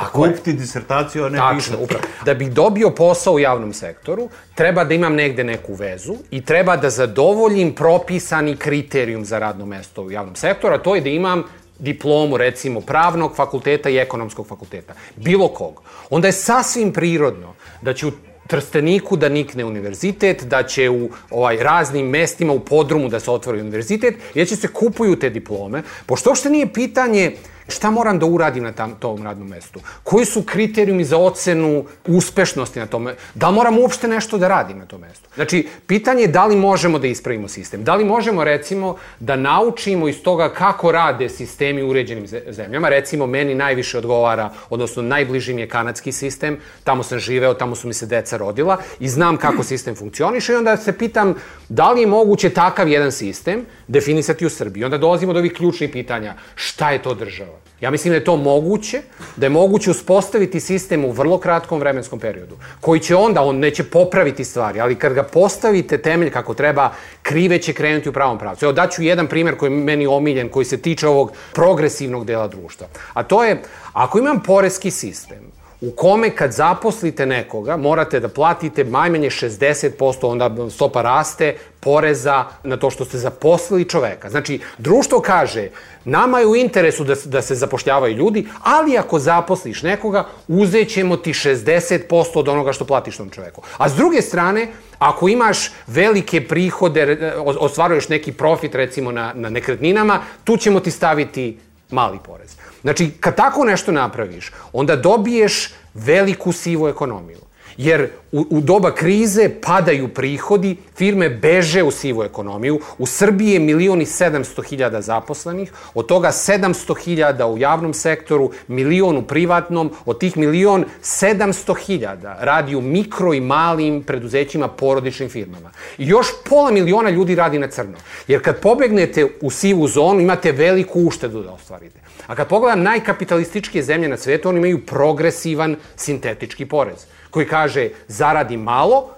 Tako 0.00 0.22
kupiti 0.22 0.52
disertaciju, 0.52 1.24
a 1.24 1.28
ne 1.28 1.38
Tačno, 1.38 1.56
pisati. 1.56 1.84
Upravo. 1.84 2.04
Da 2.24 2.34
bih 2.34 2.52
dobio 2.52 2.90
posao 2.90 3.34
u 3.34 3.38
javnom 3.38 3.72
sektoru, 3.72 4.28
treba 4.54 4.84
da 4.84 4.94
imam 4.94 5.14
negde 5.14 5.44
neku 5.44 5.74
vezu 5.74 6.14
i 6.30 6.44
treba 6.44 6.76
da 6.76 6.90
zadovoljim 6.90 7.74
propisani 7.74 8.56
kriterijum 8.56 9.24
za 9.24 9.38
radno 9.38 9.66
mesto 9.66 10.02
u 10.02 10.10
javnom 10.10 10.36
sektoru, 10.36 10.74
a 10.74 10.78
to 10.78 10.94
je 10.94 11.00
da 11.00 11.08
imam 11.08 11.42
diplomu, 11.78 12.36
recimo, 12.36 12.80
pravnog 12.80 13.36
fakulteta 13.36 13.90
i 13.90 13.96
ekonomskog 13.96 14.46
fakulteta. 14.46 14.94
Bilo 15.16 15.48
kog. 15.48 15.82
Onda 16.10 16.28
je 16.28 16.32
sasvim 16.32 16.92
prirodno 16.92 17.54
da 17.82 17.94
će 17.94 18.06
u 18.06 18.12
Trsteniku 18.46 19.16
da 19.16 19.28
nikne 19.28 19.64
univerzitet, 19.64 20.44
da 20.44 20.62
će 20.62 20.90
u 20.90 21.10
ovaj 21.30 21.56
raznim 21.56 22.06
mestima 22.06 22.52
u 22.52 22.60
podrumu 22.60 23.08
da 23.08 23.20
se 23.20 23.30
otvori 23.30 23.60
univerzitet, 23.60 24.14
jer 24.34 24.48
će 24.48 24.56
se 24.56 24.68
kupuju 24.68 25.18
te 25.18 25.30
diplome, 25.30 25.82
pošto 26.06 26.30
uopšte 26.30 26.50
nije 26.50 26.72
pitanje 26.72 27.32
Šta 27.68 27.90
moram 27.90 28.18
da 28.18 28.26
uradim 28.26 28.64
na 28.64 28.72
tam, 28.72 28.94
tom 28.98 29.22
radnom 29.22 29.48
mestu? 29.48 29.80
Koji 30.02 30.24
su 30.24 30.42
kriterijumi 30.42 31.04
za 31.04 31.18
ocenu 31.18 31.84
uspešnosti 32.06 32.78
na 32.78 32.86
tome? 32.86 33.14
Da 33.34 33.50
moram 33.50 33.78
uopšte 33.78 34.08
nešto 34.08 34.38
da 34.38 34.48
radim 34.48 34.78
na 34.78 34.86
tom 34.86 35.00
mestu? 35.00 35.28
Znači, 35.34 35.68
pitanje 35.86 36.22
je 36.22 36.28
da 36.28 36.46
li 36.46 36.56
možemo 36.56 36.98
da 36.98 37.06
ispravimo 37.06 37.48
sistem. 37.48 37.84
Da 37.84 37.94
li 37.94 38.04
možemo, 38.04 38.44
recimo, 38.44 38.96
da 39.20 39.36
naučimo 39.36 40.08
iz 40.08 40.22
toga 40.22 40.48
kako 40.48 40.92
rade 40.92 41.28
sistemi 41.28 41.82
u 41.82 41.88
uređenim 41.88 42.26
zemljama. 42.48 42.88
Recimo, 42.88 43.26
meni 43.26 43.54
najviše 43.54 43.98
odgovara, 43.98 44.50
odnosno 44.70 45.02
najbliži 45.02 45.54
mi 45.54 45.60
je 45.60 45.68
kanadski 45.68 46.12
sistem. 46.12 46.58
Tamo 46.84 47.02
sam 47.02 47.18
živeo, 47.18 47.54
tamo 47.54 47.74
su 47.74 47.88
mi 47.88 47.94
se 47.94 48.06
deca 48.06 48.36
rodila 48.36 48.78
i 49.00 49.08
znam 49.08 49.36
kako 49.36 49.62
sistem 49.62 49.94
funkcioniše 49.94 50.52
i 50.52 50.56
onda 50.56 50.76
se 50.76 50.98
pitam 50.98 51.34
da 51.68 51.92
li 51.92 52.00
je 52.00 52.06
moguće 52.06 52.50
takav 52.50 52.88
jedan 52.88 53.12
sistem 53.12 53.66
definisati 53.88 54.46
u 54.46 54.50
Srbiji. 54.50 54.84
Onda 54.84 54.98
dolazimo 54.98 55.32
do 55.32 55.38
ovih 55.38 55.52
ključnih 55.52 55.90
pitanja. 55.90 56.34
Šta 56.54 56.90
je 56.90 57.02
to 57.02 57.14
država? 57.14 57.55
Ja 57.80 57.90
mislim 57.90 58.10
da 58.10 58.16
je 58.16 58.24
to 58.24 58.36
moguće, 58.36 59.02
da 59.36 59.46
je 59.46 59.50
moguće 59.50 59.90
uspostaviti 59.90 60.60
sistem 60.60 61.04
u 61.04 61.10
vrlo 61.10 61.38
kratkom 61.38 61.80
vremenskom 61.80 62.18
periodu, 62.18 62.56
koji 62.80 63.00
će 63.00 63.16
onda, 63.16 63.42
on 63.42 63.58
neće 63.58 63.84
popraviti 63.84 64.44
stvari, 64.44 64.80
ali 64.80 64.94
kad 64.94 65.12
ga 65.12 65.22
postavite 65.22 65.98
temelj 65.98 66.30
kako 66.30 66.54
treba, 66.54 66.92
krive 67.22 67.58
će 67.58 67.72
krenuti 67.72 68.08
u 68.08 68.12
pravom 68.12 68.38
pravcu. 68.38 68.64
Evo 68.64 68.72
daću 68.72 69.02
jedan 69.02 69.26
primjer 69.26 69.56
koji 69.56 69.70
je 69.70 69.76
meni 69.76 70.06
omiljen, 70.06 70.48
koji 70.48 70.64
se 70.64 70.76
tiče 70.76 71.08
ovog 71.08 71.32
progresivnog 71.52 72.24
dela 72.24 72.48
društva. 72.48 72.86
A 73.12 73.22
to 73.22 73.44
je, 73.44 73.62
ako 73.92 74.18
imam 74.18 74.42
poreski 74.42 74.90
sistem, 74.90 75.55
u 75.80 75.90
kome 75.90 76.30
kad 76.30 76.52
zaposlite 76.52 77.26
nekoga 77.26 77.76
morate 77.76 78.20
da 78.20 78.28
platite 78.28 78.84
najmanje 78.84 79.30
60%, 79.30 80.26
onda 80.26 80.70
stopa 80.70 81.02
raste, 81.02 81.56
poreza 81.80 82.44
na 82.64 82.76
to 82.76 82.90
što 82.90 83.04
ste 83.04 83.18
zaposlili 83.18 83.84
čoveka. 83.84 84.30
Znači, 84.30 84.60
društvo 84.78 85.20
kaže, 85.20 85.68
nama 86.04 86.40
je 86.40 86.46
u 86.46 86.56
interesu 86.56 87.04
da, 87.04 87.14
da 87.24 87.42
se 87.42 87.54
zapošljavaju 87.54 88.16
ljudi, 88.16 88.46
ali 88.62 88.98
ako 88.98 89.18
zaposliš 89.18 89.82
nekoga, 89.82 90.24
uzet 90.48 90.88
ćemo 90.88 91.16
ti 91.16 91.32
60% 91.32 92.38
od 92.38 92.48
onoga 92.48 92.72
što 92.72 92.84
platiš 92.84 93.16
tom 93.16 93.30
čoveku. 93.30 93.62
A 93.78 93.88
s 93.88 93.94
druge 93.94 94.22
strane, 94.22 94.68
ako 94.98 95.28
imaš 95.28 95.70
velike 95.86 96.40
prihode, 96.48 97.32
ostvaruješ 97.44 98.08
neki 98.08 98.32
profit 98.32 98.74
recimo 98.74 99.12
na, 99.12 99.32
na 99.34 99.50
nekretninama, 99.50 100.20
tu 100.44 100.56
ćemo 100.56 100.80
ti 100.80 100.90
staviti 100.90 101.58
mali 101.90 102.18
porez. 102.26 102.55
Znači, 102.86 103.10
kad 103.20 103.36
tako 103.36 103.64
nešto 103.64 103.92
napraviš, 103.92 104.52
onda 104.72 104.96
dobiješ 104.96 105.70
veliku 105.94 106.52
sivu 106.52 106.88
ekonomiju. 106.88 107.38
Jer 107.76 108.08
u, 108.32 108.46
u 108.50 108.60
doba 108.60 108.94
krize 108.94 109.50
padaju 109.62 110.08
prihodi, 110.08 110.76
firme 110.94 111.30
beže 111.30 111.82
u 111.82 111.90
sivu 111.90 112.22
ekonomiju. 112.22 112.80
U 112.98 113.06
Srbiji 113.06 113.50
je 113.50 113.60
milioni 113.60 114.06
sedamsto 114.06 114.62
hiljada 114.62 115.00
zaposlenih, 115.00 115.72
od 115.94 116.06
toga 116.06 116.32
sedamsto 116.32 116.94
hiljada 116.94 117.46
u 117.46 117.58
javnom 117.58 117.94
sektoru, 117.94 118.50
milion 118.68 119.16
u 119.16 119.22
privatnom, 119.22 119.90
od 120.04 120.20
tih 120.20 120.36
milion 120.36 120.84
sedamsto 121.02 121.74
hiljada 121.74 122.38
radi 122.40 122.76
u 122.76 122.80
mikro 122.80 123.34
i 123.34 123.40
malim 123.40 124.02
preduzećima, 124.02 124.68
porodičnim 124.68 125.28
firmama. 125.28 125.70
I 125.98 126.06
još 126.06 126.26
pola 126.48 126.70
miliona 126.70 127.10
ljudi 127.10 127.34
radi 127.34 127.58
na 127.58 127.68
crno. 127.68 127.98
Jer 128.28 128.42
kad 128.42 128.60
pobegnete 128.60 129.26
u 129.40 129.50
sivu 129.50 129.88
zonu, 129.88 130.20
imate 130.20 130.52
veliku 130.52 131.00
uštedu 131.00 131.42
da 131.42 131.50
ostvarite. 131.52 132.05
A 132.26 132.34
kad 132.34 132.48
pogledam 132.48 132.82
najkapitalističke 132.82 133.82
zemlje 133.82 134.08
na 134.08 134.16
svijetu, 134.16 134.48
oni 134.48 134.58
imaju 134.58 134.86
progresivan 134.86 135.76
sintetički 135.96 136.66
porez 136.66 137.06
koji 137.30 137.48
kaže 137.48 137.88
zaradim 138.08 138.60
malo, 138.60 139.10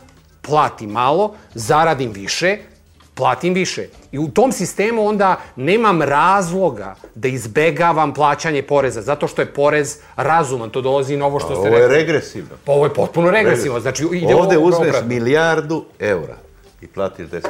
platim 0.43 0.91
malo, 0.91 1.35
zaradim 1.55 2.13
više, 2.13 2.57
platim 3.15 3.55
više. 3.55 3.87
I 4.13 4.19
u 4.19 4.29
tom 4.29 4.53
sistemu 4.53 5.07
onda 5.07 5.37
nemam 5.57 6.03
razloga 6.03 6.95
da 7.15 7.29
izbegavam 7.29 8.15
plaćanje 8.15 8.63
poreza, 8.63 9.03
zato 9.03 9.29
što 9.29 9.43
je 9.43 9.47
porez 9.47 9.99
razuman, 10.17 10.71
to 10.71 10.81
dolazi 10.81 11.17
na 11.17 11.27
ovo 11.27 11.41
što 11.41 11.55
ste 11.55 11.71
rekli. 11.71 11.85
Ovo 11.85 11.95
je 11.95 11.99
regresivno. 11.99 12.57
Pa 12.65 12.73
ovo 12.73 12.85
je 12.85 12.95
potpuno 12.95 13.31
regresivno. 13.31 13.81
Znači, 13.81 14.05
ide 14.13 14.35
Ovde 14.35 14.59
uzmeš 14.59 14.97
milijardu 15.07 15.85
eura 15.99 16.48
i 16.81 16.87
platiš 16.87 17.27
10%. 17.27 17.43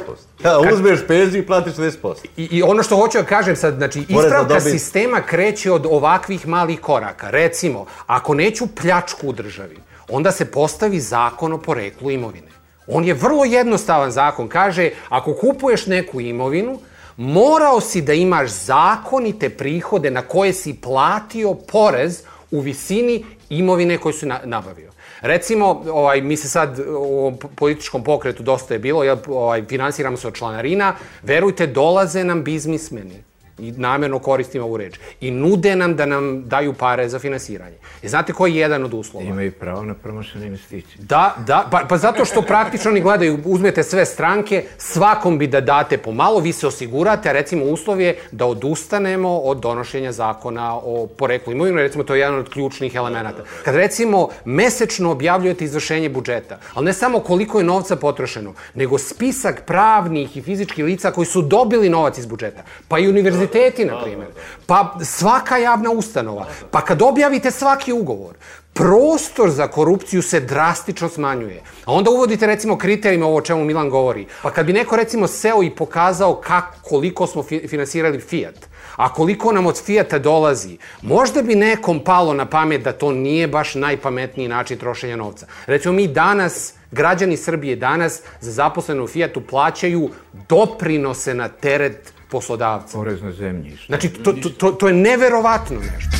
Ja, 0.43 0.59
uzmeš 0.73 0.99
penziju 1.07 1.43
i 1.43 1.45
platiš 1.45 1.73
10%. 1.73 2.15
I, 2.37 2.47
I 2.51 2.63
ono 2.63 2.83
što 2.83 2.95
hoću 2.95 3.17
da 3.17 3.23
kažem 3.23 3.55
sad, 3.55 3.75
znači, 3.77 3.99
ispravka 3.99 4.43
dobi... 4.43 4.61
sistema 4.61 5.21
kreće 5.21 5.71
od 5.71 5.85
ovakvih 5.85 6.47
malih 6.47 6.81
koraka. 6.81 7.29
Recimo, 7.29 7.85
ako 8.07 8.33
neću 8.33 8.67
pljačku 8.67 9.27
u 9.27 9.33
državi, 9.33 9.77
onda 10.09 10.31
se 10.31 10.51
postavi 10.51 10.99
zakon 10.99 11.53
o 11.53 11.57
poreklu 11.57 12.11
imovine. 12.11 12.47
On 12.87 13.05
je 13.05 13.13
vrlo 13.13 13.45
jednostavan 13.45 14.11
zakon. 14.11 14.47
Kaže, 14.47 14.89
ako 15.09 15.33
kupuješ 15.33 15.85
neku 15.85 16.21
imovinu, 16.21 16.79
morao 17.17 17.81
si 17.81 18.01
da 18.01 18.13
imaš 18.13 18.49
zakonite 18.49 19.49
prihode 19.49 20.11
na 20.11 20.21
koje 20.21 20.53
si 20.53 20.81
platio 20.81 21.53
porez 21.53 22.23
u 22.51 22.59
visini 22.59 23.25
imovine 23.49 23.97
koju 23.97 24.13
si 24.13 24.25
nabavio. 24.43 24.88
Recimo, 25.21 25.83
ovaj, 25.91 26.21
mi 26.21 26.37
se 26.37 26.49
sad 26.49 26.79
u 26.97 27.33
političkom 27.55 28.03
pokretu 28.03 28.43
dosta 28.43 28.73
je 28.73 28.79
bilo, 28.79 29.03
ja, 29.03 29.17
ovaj, 29.27 29.63
finansiramo 29.65 30.17
se 30.17 30.27
od 30.27 30.33
članarina, 30.33 30.95
verujte, 31.23 31.67
dolaze 31.67 32.23
nam 32.23 32.43
biznismeni 32.43 33.28
i 33.61 33.71
namjerno 33.71 34.19
koristim 34.19 34.63
ovu 34.63 34.77
reč, 34.77 34.99
i 35.21 35.31
nude 35.31 35.75
nam 35.75 35.95
da 35.95 36.05
nam 36.05 36.43
daju 36.45 36.73
pare 36.73 37.09
za 37.09 37.19
finansiranje. 37.19 37.75
I 38.01 38.09
znate 38.09 38.33
koji 38.33 38.55
je 38.55 38.59
jedan 38.59 38.83
od 38.83 38.93
uslova? 38.93 39.25
Imaju 39.25 39.51
pravo 39.51 39.83
na 39.83 39.93
promošene 39.93 40.45
investicije. 40.47 40.97
Da, 40.99 41.35
da, 41.47 41.67
pa, 41.71 41.85
pa 41.89 41.97
zato 41.97 42.25
što 42.25 42.41
praktično 42.41 42.91
oni 42.91 43.01
gledaju, 43.01 43.39
uzmete 43.45 43.83
sve 43.83 44.05
stranke, 44.05 44.63
svakom 44.77 45.37
bi 45.37 45.47
da 45.47 45.61
date 45.61 45.97
pomalo, 45.97 46.39
vi 46.39 46.53
se 46.53 46.67
osigurate, 46.67 47.29
a 47.29 47.33
recimo 47.33 47.65
uslov 47.65 48.01
je 48.01 48.17
da 48.31 48.45
odustanemo 48.45 49.37
od 49.37 49.59
donošenja 49.59 50.11
zakona 50.11 50.75
o 50.75 51.07
poreklu 51.17 51.53
imovinu, 51.53 51.77
recimo 51.77 52.03
to 52.03 52.15
je 52.15 52.19
jedan 52.19 52.39
od 52.39 52.49
ključnih 52.49 52.95
elemenata. 52.95 53.43
Kad 53.65 53.75
recimo 53.75 54.29
mesečno 54.45 55.11
objavljujete 55.11 55.65
izvršenje 55.65 56.09
budžeta, 56.09 56.59
ali 56.73 56.85
ne 56.85 56.93
samo 56.93 57.19
koliko 57.19 57.57
je 57.57 57.63
novca 57.63 57.95
potrošeno, 57.95 58.53
nego 58.73 58.97
spisak 58.97 59.63
pravnih 59.65 60.37
i 60.37 60.41
fizičkih 60.41 60.85
lica 60.85 61.11
koji 61.11 61.25
su 61.25 61.41
dobili 61.41 61.89
novac 61.89 62.17
iz 62.17 62.25
budžeta, 62.25 62.63
pa 62.87 62.99
i 62.99 63.09
univerziteta 63.09 63.48
univerziteti, 63.49 63.85
na 63.85 64.03
primjer. 64.03 64.27
Pa 64.65 64.97
svaka 65.03 65.57
javna 65.57 65.91
ustanova. 65.91 66.45
Pa 66.71 66.81
kad 66.81 67.01
objavite 67.01 67.51
svaki 67.51 67.93
ugovor, 67.93 68.35
prostor 68.73 69.49
za 69.49 69.67
korupciju 69.67 70.21
se 70.21 70.39
drastično 70.39 71.09
smanjuje. 71.09 71.61
A 71.85 71.91
onda 71.93 72.11
uvodite 72.11 72.47
recimo 72.47 72.77
kriterijima 72.77 73.25
ovo 73.25 73.37
o 73.37 73.41
čemu 73.41 73.65
Milan 73.65 73.89
govori. 73.89 74.27
Pa 74.43 74.51
kad 74.51 74.65
bi 74.65 74.73
neko 74.73 74.95
recimo 74.95 75.27
seo 75.27 75.63
i 75.63 75.69
pokazao 75.69 76.35
kako, 76.35 76.77
koliko 76.81 77.27
smo 77.27 77.43
fi 77.43 77.67
finansirali 77.67 78.19
Fiat, 78.19 78.55
a 78.95 79.13
koliko 79.13 79.51
nam 79.51 79.65
od 79.65 79.81
Fiata 79.83 80.19
dolazi, 80.19 80.77
možda 81.01 81.41
bi 81.41 81.55
nekom 81.55 81.99
palo 82.03 82.33
na 82.33 82.45
pamet 82.45 82.83
da 82.83 82.91
to 82.91 83.11
nije 83.11 83.47
baš 83.47 83.75
najpametniji 83.75 84.47
način 84.47 84.77
trošenja 84.77 85.15
novca. 85.15 85.47
Recimo 85.65 85.93
mi 85.93 86.07
danas, 86.07 86.73
građani 86.91 87.37
Srbije 87.37 87.75
danas 87.75 88.21
za 88.41 88.51
zaposlenu 88.51 89.07
Fiatu 89.07 89.41
plaćaju 89.41 90.09
doprinose 90.49 91.33
na 91.33 91.47
teret 91.47 92.13
poslodavca. 92.29 92.97
Porez 92.97 93.21
na 93.21 93.31
zemljište. 93.31 93.85
Znači, 93.87 94.09
to, 94.09 94.33
to, 94.33 94.49
to, 94.49 94.71
to 94.71 94.87
je 94.87 94.93
neverovatno 94.93 95.79
nešto. 95.79 96.19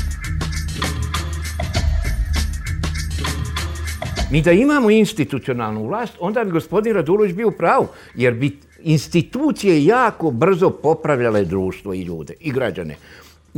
Mi 4.31 4.41
da 4.41 4.51
imamo 4.51 4.89
institucionalnu 4.89 5.87
vlast, 5.87 6.13
onda 6.19 6.43
bi 6.43 6.51
gospodin 6.51 6.93
Radulović 6.93 7.33
bio 7.33 7.51
prav, 7.51 7.87
jer 8.15 8.33
bi 8.33 8.59
institucije 8.83 9.85
jako 9.85 10.31
brzo 10.31 10.69
popravljale 10.69 11.45
društvo 11.45 11.93
i 11.93 12.01
ljude 12.01 12.33
i 12.39 12.51
građane 12.51 12.95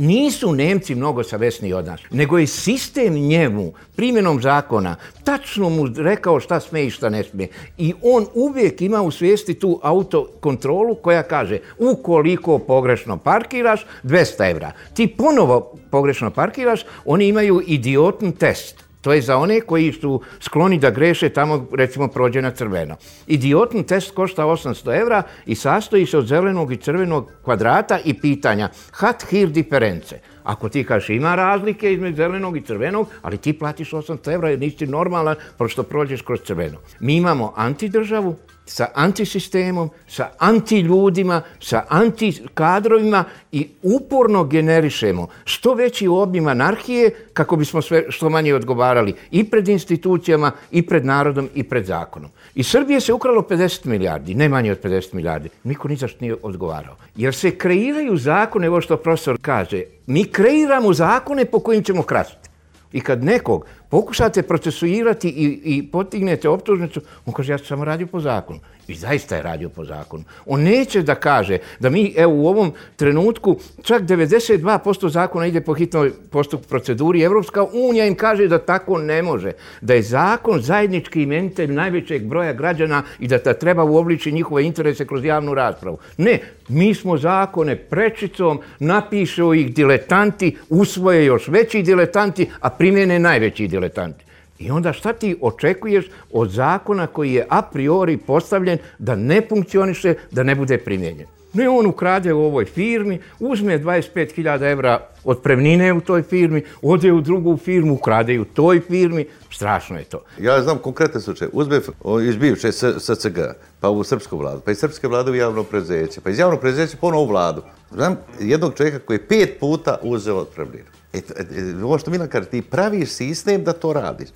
nisu 0.02 0.52
Nemci 0.52 0.94
mnogo 0.94 1.22
savesni 1.22 1.72
od 1.72 1.86
nas, 1.86 2.00
nego 2.10 2.38
je 2.38 2.46
sistem 2.46 3.14
njemu, 3.14 3.72
primjenom 3.96 4.42
zakona, 4.42 4.96
tačno 5.24 5.68
mu 5.68 5.86
rekao 5.96 6.40
šta 6.40 6.60
sme 6.60 6.86
i 6.86 6.90
šta 6.90 7.08
ne 7.08 7.22
sme. 7.22 7.48
I 7.78 7.94
on 8.02 8.26
uvijek 8.34 8.80
ima 8.80 9.02
u 9.02 9.10
svijesti 9.10 9.54
tu 9.54 9.80
autokontrolu 9.82 10.94
koja 10.94 11.22
kaže 11.22 11.58
ukoliko 11.78 12.58
pogrešno 12.58 13.18
parkiraš, 13.18 13.86
200 14.04 14.50
evra. 14.50 14.72
Ti 14.94 15.06
ponovo 15.06 15.72
pogrešno 15.90 16.30
parkiraš, 16.30 16.80
oni 17.04 17.28
imaju 17.28 17.62
idiotni 17.66 18.34
test. 18.34 18.91
To 19.02 19.12
je 19.12 19.22
za 19.22 19.36
one 19.36 19.60
koji 19.60 19.92
su 19.92 20.20
skloni 20.40 20.78
da 20.78 20.90
greše 20.90 21.28
tamo, 21.28 21.66
recimo, 21.74 22.08
prođe 22.08 22.42
na 22.42 22.50
crveno. 22.50 22.96
Idiotni 23.26 23.86
test 23.86 24.14
košta 24.14 24.44
800 24.44 25.00
evra 25.00 25.22
i 25.46 25.54
sastoji 25.54 26.06
se 26.06 26.18
od 26.18 26.26
zelenog 26.26 26.72
i 26.72 26.76
crvenog 26.76 27.30
kvadrata 27.42 27.98
i 28.04 28.14
pitanja 28.14 28.68
hat 28.92 29.24
hir 29.30 29.48
diference. 29.48 30.20
Ako 30.44 30.68
ti 30.68 30.84
kažeš 30.84 31.10
ima 31.10 31.34
razlike 31.34 31.92
između 31.92 32.16
zelenog 32.16 32.56
i 32.56 32.60
crvenog, 32.60 33.08
ali 33.22 33.36
ti 33.36 33.52
platiš 33.58 33.90
800 33.90 34.34
evra 34.34 34.50
jer 34.50 34.58
nisi 34.58 34.86
normalan 34.86 35.36
pošto 35.58 35.82
prođeš 35.82 36.22
kroz 36.22 36.40
crveno. 36.40 36.78
Mi 37.00 37.16
imamo 37.16 37.52
antidržavu 37.56 38.36
sa 38.66 38.86
antisistemom, 38.94 39.90
sa 40.08 40.30
antiljudima, 40.38 41.42
sa 41.60 41.84
antikadrovima 41.88 43.24
i 43.52 43.68
uporno 43.82 44.44
generišemo 44.44 45.26
što 45.44 45.74
veći 45.74 46.08
obim 46.08 46.46
anarhije 46.46 47.10
kako 47.32 47.56
bismo 47.56 47.82
sve 47.82 48.04
što 48.08 48.30
manje 48.30 48.54
odgovarali 48.54 49.14
i 49.30 49.44
pred 49.44 49.68
institucijama, 49.68 50.52
i 50.70 50.86
pred 50.86 51.04
narodom, 51.04 51.48
i 51.54 51.62
pred 51.62 51.86
zakonom. 51.86 52.30
I 52.54 52.62
Srbije 52.62 53.00
se 53.00 53.12
ukralo 53.12 53.42
50 53.42 53.86
milijardi, 53.86 54.34
ne 54.34 54.48
manje 54.48 54.72
od 54.72 54.82
50 54.82 55.14
milijardi. 55.14 55.48
Niko 55.64 55.88
ni 55.88 55.96
zašto 55.96 56.18
nije 56.20 56.36
odgovarao. 56.42 56.96
Jer 57.16 57.34
se 57.34 57.50
kreiraju 57.50 58.16
zakone, 58.16 58.66
evo 58.66 58.80
što 58.80 58.96
profesor 58.96 59.38
kaže, 59.40 59.82
mi 60.06 60.24
kreiramo 60.24 60.92
zakone 60.92 61.44
po 61.44 61.60
kojim 61.60 61.82
ćemo 61.82 62.02
krasti. 62.02 62.48
I 62.92 63.00
kad 63.00 63.24
nekog 63.24 63.66
pokušate 63.92 64.42
procesuirati 64.42 65.28
i, 65.28 65.60
i 65.64 65.82
potignete 65.86 66.48
optužnicu, 66.48 67.00
on 67.26 67.34
kaže, 67.34 67.52
ja 67.52 67.58
sam 67.58 67.66
samo 67.66 67.84
radio 67.84 68.06
po 68.06 68.20
zakonu. 68.20 68.60
I 68.88 68.94
zaista 68.94 69.36
je 69.36 69.42
radio 69.42 69.68
po 69.68 69.84
zakonu. 69.84 70.24
On 70.46 70.62
neće 70.62 71.02
da 71.02 71.14
kaže 71.14 71.58
da 71.80 71.90
mi, 71.90 72.14
evo, 72.16 72.34
u 72.34 72.46
ovom 72.46 72.72
trenutku, 72.96 73.56
čak 73.82 74.02
92% 74.02 75.08
zakona 75.08 75.46
ide 75.46 75.60
po 75.60 75.74
hitnoj 75.74 76.12
postup 76.30 76.66
proceduri. 76.66 77.22
Evropska 77.22 77.64
unija 77.72 78.06
im 78.06 78.14
kaže 78.14 78.48
da 78.48 78.58
tako 78.58 78.98
ne 78.98 79.22
može. 79.22 79.52
Da 79.80 79.94
je 79.94 80.02
zakon 80.02 80.60
zajednički 80.60 81.22
imenitelj 81.22 81.72
najvećeg 81.72 82.26
broja 82.26 82.52
građana 82.52 83.02
i 83.18 83.28
da 83.28 83.38
ta 83.38 83.54
treba 83.54 83.84
uobliči 83.84 84.32
njihove 84.32 84.64
interese 84.64 85.06
kroz 85.06 85.24
javnu 85.24 85.54
raspravu. 85.54 85.98
Ne, 86.16 86.38
mi 86.68 86.94
smo 86.94 87.16
zakone 87.18 87.76
prečicom, 87.76 88.60
napišu 88.78 89.54
ih 89.54 89.74
diletanti, 89.74 90.56
usvoje 90.68 91.24
još 91.24 91.48
veći 91.48 91.82
diletanti, 91.82 92.50
a 92.60 92.70
primjene 92.70 93.18
najveći 93.18 93.68
diletanti. 93.68 94.31
I 94.62 94.70
onda 94.70 94.92
šta 94.92 95.12
ti 95.12 95.36
očekuješ 95.40 96.04
od 96.32 96.50
zakona 96.50 97.06
koji 97.06 97.32
je 97.32 97.46
a 97.48 97.62
priori 97.62 98.16
postavljen 98.16 98.78
da 98.98 99.14
ne 99.16 99.42
funkcioniše, 99.48 100.14
da 100.30 100.42
ne 100.42 100.54
bude 100.54 100.78
primjenjen? 100.78 101.26
Ne, 101.54 101.68
on 101.68 101.86
ukrade 101.86 102.32
u 102.32 102.40
ovoj 102.40 102.64
firmi, 102.64 103.20
uzme 103.40 103.78
25.000 103.78 104.72
evra 104.72 105.00
od 105.24 105.42
premnine 105.42 105.92
u 105.92 106.00
toj 106.00 106.22
firmi, 106.22 106.64
ode 106.82 107.12
u 107.12 107.20
drugu 107.20 107.56
firmu, 107.56 107.94
ukrade 107.94 108.40
u 108.40 108.44
toj 108.44 108.80
firmi. 108.80 109.26
Strašno 109.50 109.98
je 109.98 110.04
to. 110.04 110.22
Ja 110.40 110.62
znam 110.62 110.78
konkretne 110.78 111.20
slučaje. 111.20 111.50
Uzme 111.52 111.80
iz 112.28 112.36
bivše 112.36 112.72
SCG, 112.72 113.38
pa 113.80 113.90
u 113.90 114.04
srpsku 114.04 114.36
vladu, 114.36 114.60
pa 114.64 114.70
iz 114.70 114.78
srpske 114.78 115.08
vlade 115.08 115.30
u 115.30 115.34
javno 115.34 115.62
prezeće, 115.62 116.20
pa 116.20 116.30
iz 116.30 116.38
javno 116.38 116.56
prezeće 116.56 116.96
ponovo 116.96 117.22
u 117.22 117.26
vladu. 117.26 117.62
Znam 117.90 118.16
jednog 118.40 118.74
čovjeka 118.74 118.98
koji 118.98 119.14
je 119.14 119.26
pet 119.28 119.56
puta 119.60 119.98
uzeo 120.02 120.36
od 120.36 120.48
prevnine. 120.48 121.01
E, 121.12 121.18
e, 121.18 121.84
ovo 121.84 121.98
što 121.98 122.10
Milan 122.10 122.28
kaže, 122.28 122.48
ti 122.48 122.62
praviš 122.62 123.10
sistem 123.10 123.64
da 123.64 123.72
to 123.72 123.92
radiš. 123.92 124.28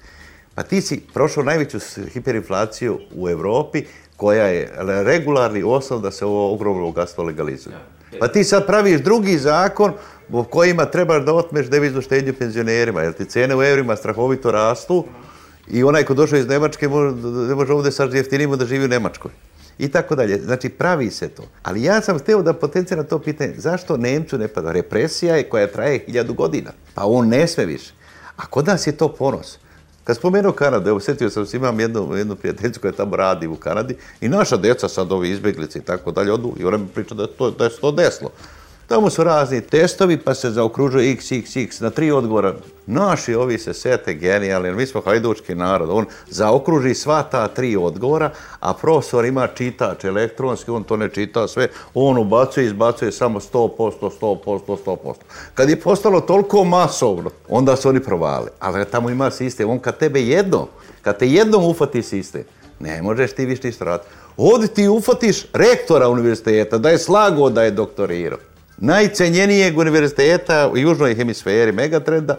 Pa 0.55 0.63
ti 0.63 0.81
si 0.81 1.01
prošao 1.15 1.45
najveću 1.45 1.79
hiperinflaciju 2.13 2.99
u 3.15 3.29
Evropi, 3.29 3.85
koja 4.17 4.47
je 4.47 4.73
regularni 5.05 5.63
osnov 5.63 6.01
da 6.01 6.11
se 6.11 6.25
ovo 6.25 6.55
ogromno 6.55 6.83
bogatstvo 6.83 7.25
legalizuje. 7.25 7.77
Pa 8.21 8.29
ti 8.29 8.45
sad 8.45 8.67
praviš 8.67 9.01
drugi 9.01 9.39
zakon 9.39 9.93
u 10.29 10.45
kojima 10.45 10.85
trebaš 10.85 11.25
da 11.25 11.35
otmeš 11.35 11.67
deviznu 11.67 12.01
štednju 12.01 12.35
penzionerima, 12.39 13.03
jer 13.03 13.13
ti 13.13 13.25
cene 13.25 13.57
u 13.57 13.63
evrima 13.63 13.97
strahovito 13.97 14.51
rastu 14.51 15.05
i 15.69 15.85
onaj 15.85 16.05
ko 16.05 16.15
došao 16.15 16.39
iz 16.39 16.47
Nemačke 16.47 16.89
ne 17.49 17.55
može 17.55 17.73
ovdje 17.73 17.93
sad 17.93 18.15
jeftinimo 18.15 18.57
da 18.57 18.67
živi 18.67 18.85
u 18.85 18.89
Nemačkoj. 18.89 19.31
I 19.79 19.89
tako 19.89 20.15
dalje. 20.15 20.43
Znači, 20.43 20.69
pravi 20.69 21.11
se 21.11 21.29
to. 21.29 21.43
Ali 21.63 21.83
ja 21.83 22.01
sam 22.01 22.19
htio 22.19 22.43
da 22.43 22.53
potenciram 22.53 23.05
to 23.05 23.19
pitanje. 23.19 23.55
Zašto 23.57 23.97
Nemcu 23.97 24.39
ne 24.39 24.49
pada? 24.49 24.73
Represija 24.73 25.37
je 25.37 25.49
koja 25.49 25.67
traje 25.67 25.99
hiljadu 26.07 26.35
godina. 26.35 26.71
Pa 26.95 27.05
on 27.05 27.29
ne 27.29 27.47
sme 27.47 27.65
više. 27.65 27.93
A 28.37 28.47
kod 28.47 28.67
nas 28.67 28.87
je 28.87 28.97
to 28.97 29.09
ponos. 29.09 29.59
Kad 30.05 30.17
spomenuo 30.17 30.53
Kanadu, 30.53 30.91
evo, 30.91 31.01
sjetio 31.01 31.31
sam 31.31 31.47
se, 31.47 31.57
imam 31.57 31.81
jednu, 31.81 32.17
jednu 32.17 32.37
prijateljicu 32.37 32.81
koja 32.81 32.93
tamo 32.93 33.17
radi 33.17 33.47
u 33.47 33.57
Kanadi 33.57 33.97
i 34.21 34.29
naša 34.29 34.57
deca 34.57 34.89
sad 34.89 35.13
ovi 35.13 35.31
izbjeglice 35.31 35.79
i 35.79 35.83
tako 35.83 36.11
dalje 36.11 36.33
odu 36.33 36.55
i 36.59 36.65
ona 36.65 36.77
mi 36.77 36.87
priča 36.87 37.15
da, 37.15 37.27
to, 37.27 37.51
da 37.51 37.65
je 37.65 37.71
to 37.81 37.93
deslo. 37.93 38.31
Tamo 38.89 39.11
su 39.11 39.25
razni 39.25 39.61
testovi, 39.61 40.17
pa 40.17 40.35
se 40.35 40.51
zaokružuje 40.51 41.11
x, 41.13 41.33
x, 41.33 41.57
x, 41.57 41.81
na 41.81 41.91
tri 41.91 42.11
odgovora. 42.11 42.55
Naši 42.87 43.35
ovi 43.35 43.59
se 43.59 43.75
sete 43.75 44.15
genijalni, 44.15 44.73
mi 44.73 44.87
smo 44.87 45.01
hajdučki 45.01 45.55
narod. 45.55 45.91
On 45.91 46.05
zaokruži 46.29 46.95
sva 46.95 47.23
ta 47.23 47.49
tri 47.49 47.77
odgovora, 47.77 48.31
a 48.61 48.75
profesor 48.75 49.25
ima 49.25 49.47
čitač 49.47 50.05
elektronski, 50.05 50.71
on 50.71 50.85
to 50.85 50.97
ne 50.97 51.09
čita 51.09 51.49
sve, 51.49 51.69
on 51.95 52.19
ubacuje, 52.19 52.67
izbacuje 52.67 53.13
samo 53.13 53.41
100%, 53.41 54.11
100%, 54.21 54.77
100%. 54.87 55.15
Kad 55.55 55.69
je 55.69 55.81
postalo 55.81 56.21
toliko 56.21 56.65
masovno, 56.65 57.31
onda 57.49 57.77
su 57.77 57.89
oni 57.89 58.01
provali. 58.01 58.51
Ali 58.59 58.85
tamo 58.85 59.11
ima 59.11 59.31
sistem, 59.31 59.71
on 59.71 59.79
kad 59.79 59.99
tebe 59.99 60.21
jednom, 60.21 60.67
kad 61.03 61.19
te 61.19 61.29
jednom 61.29 61.65
ufati 61.65 62.03
sistem, 62.03 62.45
ne 62.81 63.03
možeš 63.03 63.33
ti 63.33 63.47
više 63.47 63.67
ništa 63.67 63.85
raditi. 63.85 64.11
Ovdje 64.37 64.69
ti 64.69 64.89
ufatiš 64.89 65.47
rektora 65.53 66.09
univerziteta, 66.09 66.79
da 66.79 66.91
je 66.91 66.99
slago 66.99 67.51
da 67.51 67.63
je 67.63 67.71
doktorirao 67.71 68.39
najcenjenijeg 68.79 69.79
univerziteta 69.79 70.69
u 70.73 70.77
južnoj 70.77 71.15
hemisferi 71.15 71.73
Megatrenda, 71.73 72.37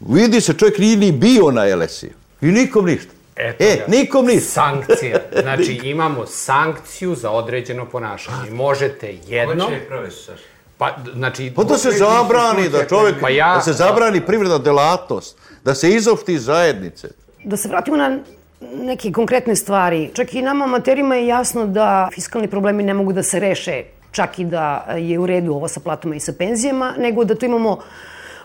vidi 0.00 0.40
se 0.40 0.54
čovjek 0.54 0.78
nije 0.78 0.96
ni 0.96 1.12
bio 1.12 1.50
na 1.50 1.76
LSI. 1.76 2.12
I 2.40 2.46
nikom 2.46 2.86
ništa. 2.86 3.12
Eto 3.36 3.64
e, 3.64 3.84
nikom 3.88 4.26
ništa. 4.26 4.50
Sankcija. 4.50 5.20
Znači, 5.42 5.80
imamo 5.84 6.26
sankciju 6.26 7.14
za 7.14 7.30
određeno 7.30 7.86
ponašanje. 7.86 8.50
Možete 8.50 9.14
jedno... 9.26 9.64
Ko 9.64 9.70
će 9.70 9.80
profesor? 9.88 10.34
Pa, 10.78 10.96
znači... 11.14 11.52
Pa 11.56 11.64
da 11.64 11.78
se 11.78 11.90
zabrani, 11.90 12.68
da 12.68 12.86
čovjek... 12.86 13.20
Pa 13.20 13.28
ja, 13.28 13.54
da 13.54 13.60
se 13.60 13.72
zabrani 13.72 14.20
privredna 14.20 14.58
delatnost, 14.58 15.38
da 15.64 15.74
se 15.74 15.90
izopšti 15.90 16.38
zajednice. 16.38 17.08
Da 17.44 17.56
se 17.56 17.68
vratimo 17.68 17.96
na 17.96 18.18
neke 18.60 19.12
konkretne 19.12 19.56
stvari. 19.56 20.10
Čak 20.14 20.34
i 20.34 20.42
nama 20.42 20.64
amaterima 20.64 21.14
je 21.14 21.26
jasno 21.26 21.66
da 21.66 22.08
fiskalni 22.14 22.48
problemi 22.48 22.82
ne 22.82 22.94
mogu 22.94 23.12
da 23.12 23.22
se 23.22 23.40
reše 23.40 23.82
čak 24.12 24.38
i 24.38 24.44
da 24.44 24.86
je 24.98 25.18
u 25.18 25.26
redu 25.26 25.52
ovo 25.52 25.68
sa 25.68 25.80
platama 25.80 26.14
i 26.14 26.20
sa 26.20 26.32
penzijama, 26.32 26.94
nego 26.98 27.24
da 27.24 27.34
tu 27.34 27.46
imamo 27.46 27.78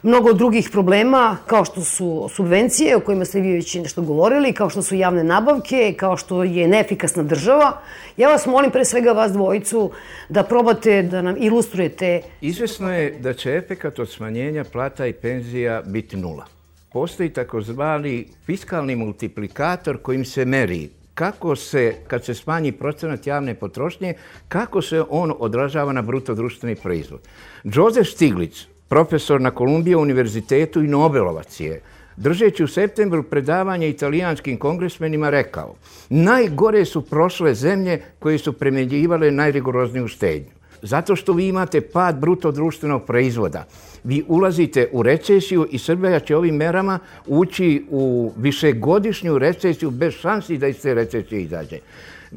mnogo 0.05 0.33
drugih 0.33 0.69
problema, 0.71 1.37
kao 1.45 1.65
što 1.65 1.81
su 1.81 2.29
subvencije, 2.33 2.95
o 2.95 2.99
kojima 2.99 3.25
ste 3.25 3.41
vi 3.41 3.53
već 3.53 3.75
nešto 3.75 4.01
govorili, 4.01 4.53
kao 4.53 4.69
što 4.69 4.81
su 4.81 4.95
javne 4.95 5.23
nabavke, 5.23 5.93
kao 5.97 6.17
što 6.17 6.43
je 6.43 6.67
neefikasna 6.67 7.23
država. 7.23 7.81
Ja 8.17 8.29
vas 8.29 8.45
molim 8.45 8.71
pre 8.71 8.85
svega 8.85 9.11
vas 9.11 9.31
dvojicu 9.31 9.91
da 10.29 10.43
probate 10.43 11.01
da 11.03 11.21
nam 11.21 11.35
ilustrujete. 11.39 12.21
Izvesno 12.41 12.93
je 12.93 13.11
da 13.19 13.33
će 13.33 13.55
efekat 13.55 13.99
od 13.99 14.09
smanjenja 14.09 14.63
plata 14.63 15.07
i 15.07 15.13
penzija 15.13 15.81
biti 15.85 16.17
nula. 16.17 16.45
Postoji 16.93 17.29
takozvani 17.29 18.25
fiskalni 18.45 18.95
multiplikator 18.95 19.97
kojim 20.01 20.25
se 20.25 20.45
meri 20.45 20.89
kako 21.15 21.55
se, 21.55 21.95
kad 22.07 22.25
se 22.25 22.33
smanji 22.33 22.71
procenat 22.71 23.27
javne 23.27 23.53
potrošnje, 23.55 24.13
kako 24.47 24.81
se 24.81 25.03
on 25.09 25.33
odražava 25.39 25.93
na 25.93 26.01
bruto 26.01 26.35
društveni 26.35 26.75
proizvod. 26.75 27.19
Joseph 27.63 28.09
Stiglitz, 28.09 28.65
profesor 28.87 29.41
na 29.41 29.51
Kolumbije 29.51 29.97
univerzitetu 29.97 30.83
i 30.83 30.87
Nobelovac 30.87 31.59
je, 31.59 31.81
držeći 32.17 32.63
u 32.63 32.67
septembru 32.67 33.23
predavanje 33.23 33.89
italijanskim 33.89 34.57
kongresmenima, 34.57 35.29
rekao 35.29 35.75
najgore 36.09 36.85
su 36.85 37.01
prošle 37.01 37.53
zemlje 37.53 38.01
koje 38.19 38.37
su 38.37 38.53
premenjivale 38.53 39.31
najrigorozniju 39.31 40.07
štednju. 40.07 40.51
Zato 40.81 41.15
što 41.15 41.33
vi 41.33 41.47
imate 41.47 41.81
pad 41.81 42.19
bruto 42.19 42.51
društvenog 42.51 43.05
proizvoda 43.05 43.65
vi 44.05 44.23
ulazite 44.27 44.87
u 44.91 45.03
recesiju 45.03 45.67
i 45.71 45.79
Srbija 45.79 46.19
će 46.19 46.35
ovim 46.35 46.55
merama 46.55 46.99
ući 47.27 47.85
u 47.89 48.31
višegodišnju 48.37 49.37
recesiju 49.37 49.89
bez 49.89 50.13
šansi 50.13 50.57
da 50.57 50.67
iz 50.67 50.81
te 50.81 50.93
recesije 50.93 51.41
izađe. 51.41 51.79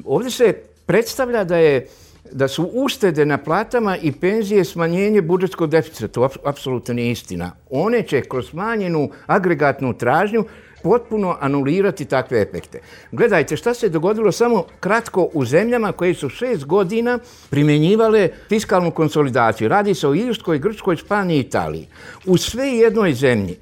Ovdje 0.04 0.30
se 0.30 0.54
predstavlja 0.86 1.44
da 1.44 1.56
je 1.56 1.86
da 2.32 2.48
su 2.48 2.70
uštede 2.72 3.24
na 3.26 3.38
platama 3.38 3.96
i 3.96 4.12
penzije 4.12 4.64
smanjenje 4.64 5.22
budžetskog 5.22 5.70
deficita. 5.70 6.08
To 6.08 6.28
apsolutno 6.44 6.94
nije 6.94 7.10
istina. 7.10 7.52
One 7.70 8.02
će 8.02 8.20
kroz 8.20 8.48
smanjenu 8.48 9.10
agregatnu 9.26 9.92
tražnju 9.98 10.44
potpuno 10.82 11.36
anulirati 11.40 12.04
takve 12.04 12.42
efekte. 12.42 12.80
Gledajte 13.12 13.56
šta 13.56 13.74
se 13.74 13.88
dogodilo 13.88 14.32
samo 14.32 14.64
kratko 14.80 15.28
u 15.32 15.44
zemljama 15.44 15.92
koje 15.92 16.14
su 16.14 16.28
šest 16.28 16.64
godina 16.64 17.18
primjenjivale 17.50 18.28
fiskalnu 18.48 18.90
konsolidaciju. 18.90 19.68
Radi 19.68 19.94
se 19.94 20.08
o 20.08 20.14
Irskoj, 20.14 20.58
Grčkoj, 20.58 20.96
Španiji 20.96 21.36
i 21.36 21.40
Italiji. 21.40 21.88
U 22.26 22.36
sve 22.36 22.68
jednoj 22.68 23.12
zemlji 23.12 23.58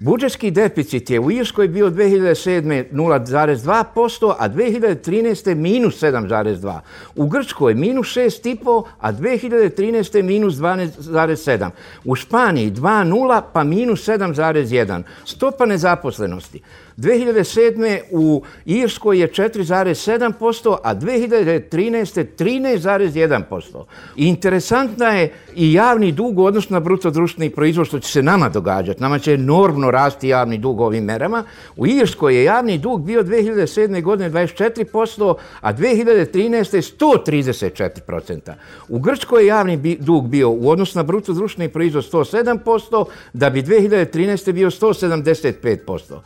Budžetski 0.00 0.50
deficit 0.50 1.10
je 1.10 1.20
u 1.20 1.30
Irskoj 1.30 1.68
bio 1.68 1.90
2007. 1.90 2.84
0,2%, 2.92 4.34
a 4.38 4.48
2013. 4.48 5.54
minus 5.54 6.02
7,2%. 6.02 6.80
U 7.16 7.26
Grčkoj 7.26 7.74
minus 7.74 8.06
6,5%, 8.16 8.84
a 9.00 9.12
2013. 9.12 10.22
minus 10.22 10.54
12,7%. 10.54 11.70
U 12.04 12.14
Španiji 12.14 12.70
2,0% 12.70 13.42
pa 13.52 13.64
minus 13.64 14.08
7,1%. 14.08 15.02
Stopa 15.24 15.66
nezaposlenosti 15.66 16.62
2007. 17.00 18.00
u 18.10 18.42
Irskoj 18.64 19.20
je 19.20 19.28
4,7%, 19.28 20.76
a 20.82 20.94
2013. 20.94 22.26
13,1%. 22.38 23.84
Interesantna 24.16 25.08
je 25.08 25.32
i 25.54 25.72
javni 25.72 26.12
dug 26.12 26.38
u 26.38 26.44
odnosu 26.44 26.72
na 26.72 26.80
bruto 26.80 27.10
društveni 27.10 27.50
proizvod, 27.50 27.86
što 27.86 27.98
će 28.00 28.12
se 28.12 28.22
nama 28.22 28.48
događati. 28.48 29.00
Nama 29.00 29.18
će 29.18 29.34
enormno 29.34 29.90
rasti 29.90 30.28
javni 30.28 30.58
dug 30.58 30.80
ovim 30.80 31.04
merama. 31.04 31.44
U 31.76 31.86
Irskoj 31.86 32.36
je 32.36 32.44
javni 32.44 32.78
dug 32.78 33.02
bio 33.02 33.22
2007. 33.22 34.02
godine 34.02 34.30
24%, 34.30 35.34
a 35.60 35.72
2013. 35.72 36.80
134%. 36.98 38.52
U 38.88 38.98
Grčkoj 38.98 39.42
je 39.42 39.46
javni 39.46 39.96
dug 40.00 40.28
bio 40.28 40.50
u 40.50 40.70
odnosu 40.70 40.98
na 40.98 41.02
bruto 41.02 41.32
društveni 41.32 41.72
proizvod 41.72 42.04
107%, 42.12 43.04
da 43.32 43.50
bi 43.50 43.62
2013. 43.62 44.52
bio 44.52 44.70
175%. 44.70 46.20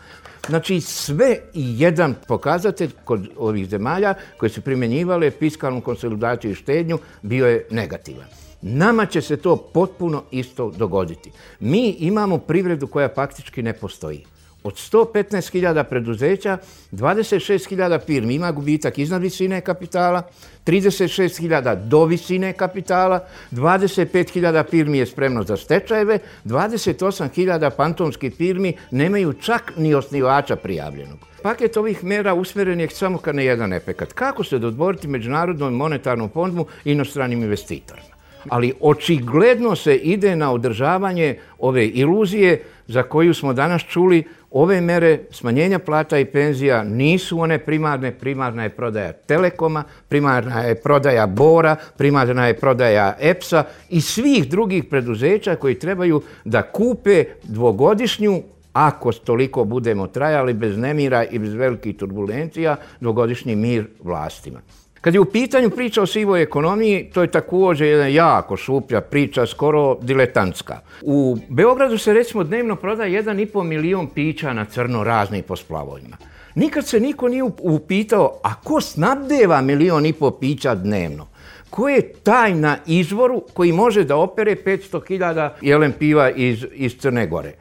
Znači 0.46 0.80
sve 0.80 1.38
i 1.54 1.80
jedan 1.80 2.14
pokazatelj 2.28 2.90
kod 3.04 3.28
ovih 3.36 3.68
zemalja 3.68 4.14
koje 4.36 4.50
su 4.50 4.60
primjenjivale 4.60 5.30
fiskalnu 5.30 5.80
konsolidaciju 5.80 6.50
i 6.50 6.54
štednju 6.54 6.98
bio 7.22 7.46
je 7.46 7.66
negativan. 7.70 8.26
Nama 8.62 9.06
će 9.06 9.22
se 9.22 9.36
to 9.36 9.56
potpuno 9.56 10.22
isto 10.30 10.70
dogoditi. 10.70 11.32
Mi 11.60 11.88
imamo 11.90 12.38
privredu 12.38 12.86
koja 12.86 13.08
faktički 13.14 13.62
ne 13.62 13.72
postoji. 13.72 14.24
Od 14.64 14.74
115.000 14.74 15.82
preduzeća, 15.84 16.58
26.000 16.92 18.00
firmi 18.06 18.34
ima 18.34 18.52
gubitak 18.52 18.98
iznad 18.98 19.22
visine 19.22 19.60
kapitala, 19.60 20.22
36.000 20.66 21.88
do 21.88 22.04
visine 22.04 22.52
kapitala, 22.52 23.20
25.000 23.52 24.70
firmi 24.70 24.98
je 24.98 25.06
spremno 25.06 25.42
za 25.42 25.56
stečajeve, 25.56 26.18
28.000 26.44 27.70
fantomskih 27.76 28.34
firmi 28.34 28.72
nemaju 28.90 29.32
čak 29.32 29.72
ni 29.76 29.94
osnivača 29.94 30.56
prijavljenog. 30.56 31.18
Paket 31.42 31.76
ovih 31.76 32.04
mera 32.04 32.34
usmjeren 32.34 32.80
je 32.80 32.88
samo 32.88 33.18
ka 33.18 33.32
na 33.32 33.42
jedan 33.42 33.72
efekat. 33.72 34.12
Kako 34.12 34.44
se 34.44 34.58
dodvoriti 34.58 35.08
Međunarodnom 35.08 35.74
monetarnom 35.74 36.30
fondu 36.30 36.66
i 36.84 36.92
inostranim 36.92 37.42
investitorima? 37.42 38.14
Ali 38.48 38.72
očigledno 38.80 39.76
se 39.76 39.96
ide 39.96 40.36
na 40.36 40.52
održavanje 40.52 41.38
ove 41.58 41.86
iluzije 41.86 42.62
za 42.86 43.02
koju 43.02 43.34
smo 43.34 43.52
danas 43.52 43.82
čuli 43.82 44.24
ove 44.54 44.80
mere 44.80 45.18
smanjenja 45.30 45.78
plata 45.78 46.18
i 46.18 46.24
penzija 46.24 46.82
nisu 46.84 47.40
one 47.40 47.58
primarne. 47.58 48.12
Primarna 48.18 48.62
je 48.62 48.68
prodaja 48.70 49.12
Telekoma, 49.12 49.84
primarna 50.08 50.60
je 50.60 50.74
prodaja 50.74 51.26
Bora, 51.26 51.76
primarna 51.96 52.46
je 52.46 52.56
prodaja 52.56 53.16
EPS-a 53.20 53.64
i 53.90 54.00
svih 54.00 54.48
drugih 54.48 54.84
preduzeća 54.84 55.56
koji 55.56 55.78
trebaju 55.78 56.22
da 56.44 56.62
kupe 56.62 57.24
dvogodišnju 57.42 58.42
ako 58.72 59.12
toliko 59.12 59.64
budemo 59.64 60.06
trajali 60.06 60.52
bez 60.52 60.78
nemira 60.78 61.24
i 61.24 61.38
bez 61.38 61.54
velikih 61.54 61.96
turbulencija, 61.96 62.76
dvogodišnji 63.00 63.56
mir 63.56 63.86
vlastima. 64.02 64.60
Kad 65.04 65.14
je 65.14 65.20
u 65.20 65.24
pitanju 65.24 65.70
priča 65.70 66.02
o 66.02 66.06
sivoj 66.06 66.42
ekonomiji, 66.42 67.10
to 67.14 67.22
je 67.22 67.30
također 67.30 67.86
jedna 67.86 68.06
jako 68.06 68.56
šuplja 68.56 69.00
priča, 69.00 69.46
skoro 69.46 69.98
diletantska. 70.00 70.80
U 71.02 71.38
Beogradu 71.48 71.98
se 71.98 72.12
recimo 72.12 72.44
dnevno 72.44 72.76
prodaje 72.76 73.22
1,5 73.22 73.62
milion 73.62 74.06
pića 74.06 74.52
na 74.52 74.64
crno 74.64 75.04
razni 75.04 75.42
po 75.42 75.56
splavovima. 75.56 76.16
Nikad 76.54 76.86
se 76.86 77.00
niko 77.00 77.28
nije 77.28 77.42
upitao, 77.58 78.40
a 78.42 78.54
ko 78.54 78.80
snabdeva 78.80 79.60
milion 79.60 80.06
i 80.06 80.12
po 80.12 80.30
pića 80.30 80.74
dnevno? 80.74 81.26
Ko 81.74 81.88
je 81.88 82.12
taj 82.22 82.54
na 82.54 82.76
izvoru 82.86 83.42
koji 83.54 83.72
može 83.72 84.04
da 84.04 84.16
opere 84.16 84.56
500.000 84.64 85.50
jelen 85.60 85.92
piva 85.98 86.30
iz, 86.30 86.66
iz 86.72 86.94
Crne 86.98 87.26
Gore? 87.26 87.52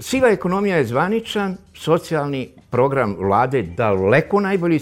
Siva 0.00 0.28
ekonomija 0.28 0.76
je 0.76 0.84
zvaničan 0.84 1.56
socijalni 1.74 2.48
program 2.70 3.16
vlade, 3.18 3.62
daleko 3.62 4.40
najbolji 4.40 4.80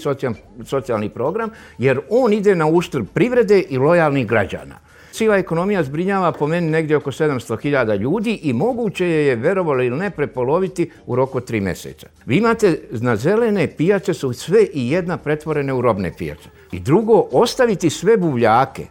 socijalni 0.64 1.08
program, 1.08 1.50
jer 1.78 2.00
on 2.10 2.32
ide 2.32 2.54
na 2.54 2.66
uštrb 2.66 3.06
privrede 3.14 3.60
i 3.60 3.78
lojalnih 3.78 4.26
građana. 4.26 4.89
Siva 5.12 5.36
ekonomija 5.36 5.82
zbrinjava 5.82 6.32
po 6.32 6.46
meni 6.46 6.70
negdje 6.70 6.96
oko 6.96 7.10
700.000 7.10 7.98
ljudi 7.98 8.40
i 8.42 8.52
moguće 8.52 9.06
je 9.06 9.26
je 9.26 9.36
verovalo 9.36 9.82
ili 9.82 9.98
ne 9.98 10.10
prepoloviti 10.10 10.90
u 11.06 11.16
roku 11.16 11.40
tri 11.40 11.60
mjeseca. 11.60 12.06
Vi 12.26 12.36
imate 12.36 12.80
na 12.90 13.16
zelene 13.16 13.66
pijace 13.76 14.14
su 14.14 14.32
sve 14.32 14.66
i 14.74 14.90
jedna 14.90 15.16
pretvorene 15.16 15.72
u 15.72 15.80
robne 15.80 16.12
pijace. 16.18 16.48
I 16.72 16.80
drugo, 16.80 17.28
ostaviti 17.32 17.90
sve 17.90 18.16
buvljake 18.16 18.86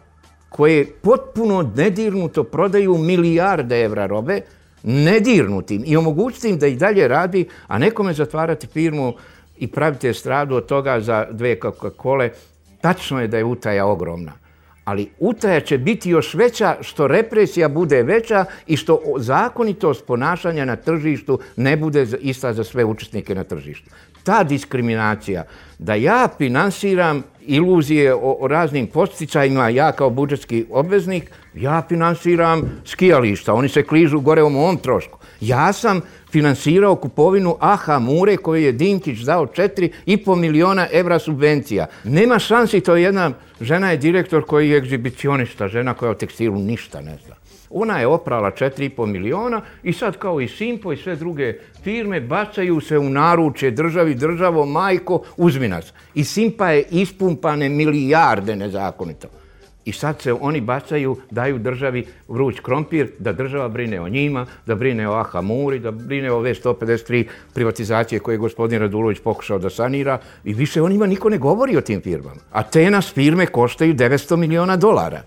koje 0.48 0.86
potpuno 0.86 1.70
nedirnuto 1.76 2.44
prodaju 2.44 2.98
milijarde 2.98 3.82
evra 3.84 4.06
robe, 4.06 4.40
nedirnutim 4.82 5.82
i 5.86 5.96
omogućiti 5.96 6.48
im 6.48 6.58
da 6.58 6.66
i 6.66 6.76
dalje 6.76 7.08
radi, 7.08 7.48
a 7.66 7.78
nekome 7.78 8.12
zatvarati 8.12 8.66
firmu 8.66 9.14
i 9.58 9.66
praviti 9.66 10.08
estradu 10.08 10.56
od 10.56 10.66
toga 10.66 11.00
za 11.00 11.26
dve 11.30 11.56
Coca-Cola, 11.60 12.28
tačno 12.80 13.20
je 13.20 13.28
da 13.28 13.36
je 13.36 13.44
utaja 13.44 13.86
ogromna. 13.86 14.32
Ali 14.90 15.08
utaja 15.18 15.60
će 15.60 15.78
biti 15.78 16.10
još 16.10 16.34
veća 16.34 16.76
što 16.80 17.06
represija 17.06 17.68
bude 17.68 18.02
veća 18.02 18.44
i 18.66 18.76
što 18.76 19.00
zakonitost 19.16 20.06
ponašanja 20.06 20.64
na 20.64 20.76
tržištu 20.76 21.38
ne 21.56 21.76
bude 21.76 22.06
ista 22.20 22.52
za 22.52 22.64
sve 22.64 22.84
učesnike 22.84 23.34
na 23.34 23.44
tržištu. 23.44 23.90
Ta 24.24 24.42
diskriminacija 24.42 25.44
da 25.78 25.94
ja 25.94 26.28
finansiram 26.38 27.22
iluzije 27.40 28.14
o, 28.14 28.36
o 28.40 28.48
raznim 28.48 28.86
posticajima, 28.86 29.68
ja 29.68 29.92
kao 29.92 30.10
budžetski 30.10 30.64
obveznik, 30.70 31.30
ja 31.54 31.82
finansiram 31.88 32.80
skijališta, 32.84 33.54
oni 33.54 33.68
se 33.68 33.82
kližu 33.82 34.20
gore 34.20 34.42
u 34.42 34.50
mom 34.50 34.76
trošku. 34.76 35.18
Ja 35.40 35.72
sam 35.72 36.00
finansirao 36.32 36.96
kupovinu 36.96 37.56
Aha 37.60 37.98
Mure 37.98 38.36
koju 38.36 38.62
je 38.62 38.72
Dinkić 38.72 39.18
dao 39.18 39.46
4,5 39.46 40.36
miliona 40.36 40.86
evra 40.92 41.18
subvencija. 41.18 41.86
Nema 42.04 42.38
šansi, 42.38 42.80
to 42.80 42.96
je 42.96 43.02
jedna 43.02 43.32
žena 43.60 43.90
je 43.90 43.96
direktor 43.96 44.44
koji 44.44 44.70
je 44.70 44.78
egzibicionista, 44.78 45.68
žena 45.68 45.94
koja 45.94 46.10
o 46.10 46.14
tekstilu 46.14 46.58
ništa 46.58 47.00
ne 47.00 47.16
zna. 47.26 47.34
Ona 47.70 47.98
je 47.98 48.06
oprala 48.06 48.50
4,5 48.50 49.06
miliona 49.06 49.60
i 49.82 49.92
sad 49.92 50.16
kao 50.16 50.40
i 50.40 50.48
Simpo 50.48 50.92
i 50.92 50.96
sve 50.96 51.16
druge 51.16 51.54
firme 51.82 52.20
bacaju 52.20 52.80
se 52.80 52.98
u 52.98 53.10
naručje 53.10 53.70
državi, 53.70 54.14
državo, 54.14 54.66
majko, 54.66 55.22
uzmi 55.36 55.68
nas. 55.68 55.92
I 56.14 56.24
Simpa 56.24 56.70
je 56.70 56.84
ispumpane 56.90 57.68
milijarde 57.68 58.56
nezakonito. 58.56 59.28
I 59.84 59.92
sad 59.92 60.22
se 60.22 60.32
oni 60.32 60.60
bacaju, 60.60 61.16
daju 61.30 61.58
državi 61.58 62.06
vruć 62.28 62.60
krompir 62.60 63.10
da 63.18 63.32
država 63.32 63.68
brine 63.68 64.00
o 64.00 64.08
njima, 64.08 64.46
da 64.66 64.74
brine 64.74 65.08
o 65.08 65.12
Ahamuri, 65.12 65.78
da 65.78 65.90
brine 65.90 66.32
o 66.32 66.40
V153 66.40 67.24
privatizacije 67.54 68.18
koje 68.18 68.34
je 68.34 68.38
gospodin 68.38 68.80
Radulović 68.80 69.18
pokušao 69.24 69.58
da 69.58 69.70
sanira 69.70 70.18
i 70.44 70.54
više 70.54 70.82
o 70.82 70.88
njima 70.88 71.06
niko 71.06 71.28
ne 71.28 71.38
govori 71.38 71.76
o 71.76 71.80
tim 71.80 72.00
firmama. 72.00 72.40
A 72.52 72.62
te 72.62 72.90
nas 72.90 73.12
firme 73.12 73.46
koštaju 73.46 73.94
900 73.94 74.36
miliona 74.36 74.76
dolara. 74.76 75.22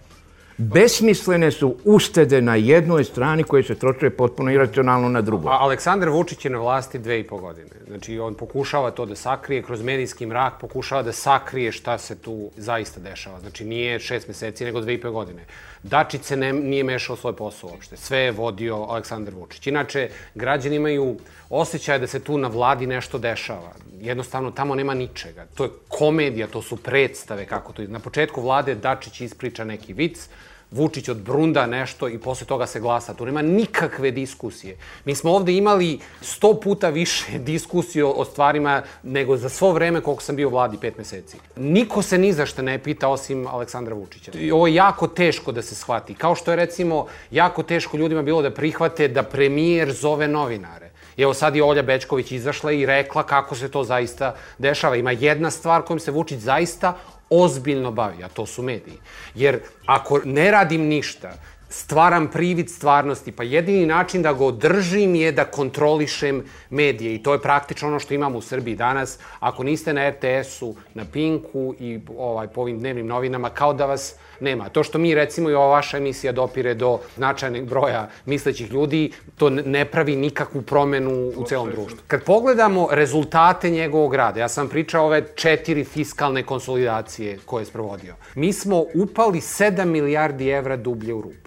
Besmislene 0.58 1.51
su 1.51 1.76
ustede 1.86 2.41
na 2.41 2.56
jednoj 2.56 3.04
strani 3.04 3.43
koje 3.43 3.64
se 3.64 3.76
troče 3.76 4.10
potpuno 4.10 4.51
iracionalno 4.51 5.10
na 5.10 5.22
drugoj. 5.22 5.51
A 5.51 5.58
Aleksandar 5.60 6.10
Vučić 6.10 6.45
je 6.45 6.51
na 6.51 6.58
vlasti 6.58 6.99
dve 6.99 7.20
i 7.20 7.28
po 7.28 7.38
godine. 7.38 7.70
Znači, 7.88 8.20
on 8.20 8.34
pokušava 8.34 8.91
to 8.91 9.06
da 9.06 9.16
sakrije, 9.16 9.64
kroz 9.64 9.82
medijski 9.82 10.26
mrak 10.26 10.54
pokušava 10.62 11.04
da 11.04 11.12
sakrije 11.12 11.72
šta 11.72 11.97
se 11.97 12.16
tu 12.16 12.51
zaista 12.58 12.99
dešava. 12.99 13.39
Znači, 13.39 13.66
nije 13.66 13.99
šest 13.99 14.28
meseci, 14.28 14.66
nego 14.66 14.82
dve 14.82 14.93
i 14.93 15.01
po 15.01 15.12
godine. 15.12 15.45
Dačić 15.84 16.21
se 16.23 16.38
ne, 16.38 16.53
nije 16.53 16.84
mešao 16.84 17.15
svoj 17.15 17.36
posao 17.36 17.69
uopšte. 17.69 17.97
Sve 17.97 18.19
je 18.19 18.31
vodio 18.31 18.75
Aleksandar 18.75 19.34
Vučić. 19.34 19.67
Inače, 19.67 20.09
građani 20.36 20.75
imaju 20.75 21.17
osjećaj 21.49 21.99
da 21.99 22.07
se 22.07 22.19
tu 22.19 22.38
na 22.38 22.47
vladi 22.47 22.88
nešto 22.88 23.17
dešava. 23.17 23.73
Jednostavno, 23.99 24.51
tamo 24.51 24.75
nema 24.75 24.93
ničega. 24.93 25.45
To 25.55 25.63
je 25.63 25.69
komedija, 25.88 26.47
to 26.47 26.61
su 26.61 26.77
predstave, 26.77 27.45
kako 27.45 27.73
to 27.73 27.81
je. 27.81 27.88
Na 27.88 27.99
početku 27.99 28.41
vlade 28.41 28.75
Dačić 28.75 29.21
ispriča 29.21 29.63
neki 29.63 29.93
vic, 29.93 30.29
Vučić 30.74 31.09
od 31.09 31.17
Brunda 31.17 31.65
nešto 31.65 32.09
i 32.09 32.17
posle 32.17 32.47
toga 32.47 32.65
se 32.65 32.80
glasa. 32.80 33.13
Tu 33.13 33.26
nema 33.26 33.41
nikakve 33.41 34.11
diskusije. 34.11 34.78
Mi 35.05 35.15
smo 35.15 35.32
ovde 35.32 35.53
imali 35.53 35.99
sto 36.21 36.59
puta 36.59 36.89
više 36.89 37.39
diskusije 37.53 38.05
o 38.05 38.26
stvarima 38.26 38.82
nego 39.03 39.38
za 39.38 39.49
svo 39.49 39.71
vreme 39.71 40.01
koliko 40.01 40.24
sam 40.24 40.36
bio 40.36 40.47
u 40.47 40.51
vladi, 40.51 40.78
pet 40.78 40.97
meseci. 40.97 41.38
Niko 41.55 42.01
se 42.01 42.17
ni 42.17 42.34
zašto 42.34 42.61
ne 42.61 42.80
pita 42.80 43.07
osim 43.07 43.47
Aleksandra 43.47 43.95
Vučića. 43.95 44.32
I 44.36 44.51
ovo 44.51 44.67
je 44.67 44.74
jako 44.74 45.07
teško 45.07 45.51
da 45.51 45.61
se 45.61 45.76
shvati. 45.76 46.13
Kao 46.13 46.36
što 46.36 46.51
je 46.51 46.55
recimo 46.55 47.05
jako 47.32 47.63
teško 47.63 47.97
ljudima 47.97 48.21
bilo 48.21 48.41
da 48.41 48.51
prihvate 48.51 49.07
da 49.07 49.24
premijer 49.24 49.91
zove 49.91 50.28
novinare. 50.28 50.89
I 51.17 51.21
evo 51.21 51.34
sad 51.34 51.55
je 51.55 51.63
Olja 51.63 51.82
Bečković 51.82 52.32
izašla 52.32 52.71
i 52.71 52.86
rekla 52.86 53.24
kako 53.24 53.55
se 53.55 53.71
to 53.71 53.84
zaista 53.84 54.36
dešava. 54.57 54.95
Ima 54.95 55.11
jedna 55.11 55.51
stvar 55.51 55.82
kojom 55.82 55.99
se 55.99 56.11
Vučić 56.11 56.39
zaista 56.39 56.97
ozbiljno 57.41 57.91
bavi, 57.91 58.23
a 58.23 58.27
to 58.27 58.45
su 58.45 58.61
mediji. 58.61 58.97
Jer 59.36 59.59
ako 59.86 60.21
ne 60.25 60.51
radim 60.51 60.81
ništa, 60.81 61.34
stvaram 61.74 62.28
privid 62.28 62.69
stvarnosti, 62.69 63.32
pa 63.32 63.43
jedini 63.43 63.86
način 63.86 64.21
da 64.21 64.34
ga 64.34 64.45
održim 64.45 65.15
je 65.15 65.32
da 65.32 65.45
kontrolišem 65.45 66.43
medije. 66.69 67.15
I 67.15 67.24
to 67.24 67.34
je 67.34 67.41
praktično 67.41 67.88
ono 67.88 67.99
što 67.99 68.13
imamo 68.13 68.38
u 68.38 68.41
Srbiji 68.41 68.76
danas. 68.76 69.19
Ako 69.39 69.63
niste 69.63 69.93
na 69.93 70.09
RTS-u, 70.09 70.76
na 70.93 71.05
Pinku 71.05 71.74
i 71.80 71.99
ovaj, 72.17 72.47
po 72.47 72.61
ovim 72.61 72.80
dnevnim 72.80 73.07
novinama, 73.07 73.49
kao 73.49 73.74
da 73.74 73.86
vas 73.86 74.15
nema. 74.39 74.69
To 74.69 74.84
što 74.84 74.97
mi, 74.97 75.15
recimo, 75.15 75.49
i 75.49 75.53
ova 75.53 75.67
vaša 75.67 75.97
emisija 75.97 76.32
dopire 76.32 76.74
do 76.74 76.99
značajnog 77.15 77.65
broja 77.65 78.09
mislećih 78.26 78.71
ljudi, 78.71 79.11
to 79.38 79.49
ne 79.49 79.86
pravi 79.86 80.15
nikakvu 80.15 80.61
promenu 80.61 81.32
u 81.36 81.45
celom 81.47 81.71
društvu. 81.71 81.99
Kad 82.07 82.24
pogledamo 82.24 82.88
rezultate 82.91 83.69
njegovog 83.69 84.15
rada, 84.15 84.39
ja 84.39 84.47
sam 84.47 84.69
pričao 84.69 85.05
ove 85.05 85.24
četiri 85.36 85.84
fiskalne 85.84 86.43
konsolidacije 86.43 87.39
koje 87.45 87.61
je 87.61 87.65
sprovodio, 87.65 88.15
mi 88.36 88.53
smo 88.53 88.86
upali 88.93 89.39
7 89.39 89.86
milijardi 89.86 90.49
evra 90.49 90.78
dublje 90.78 91.13
u 91.13 91.21
rupu. 91.21 91.43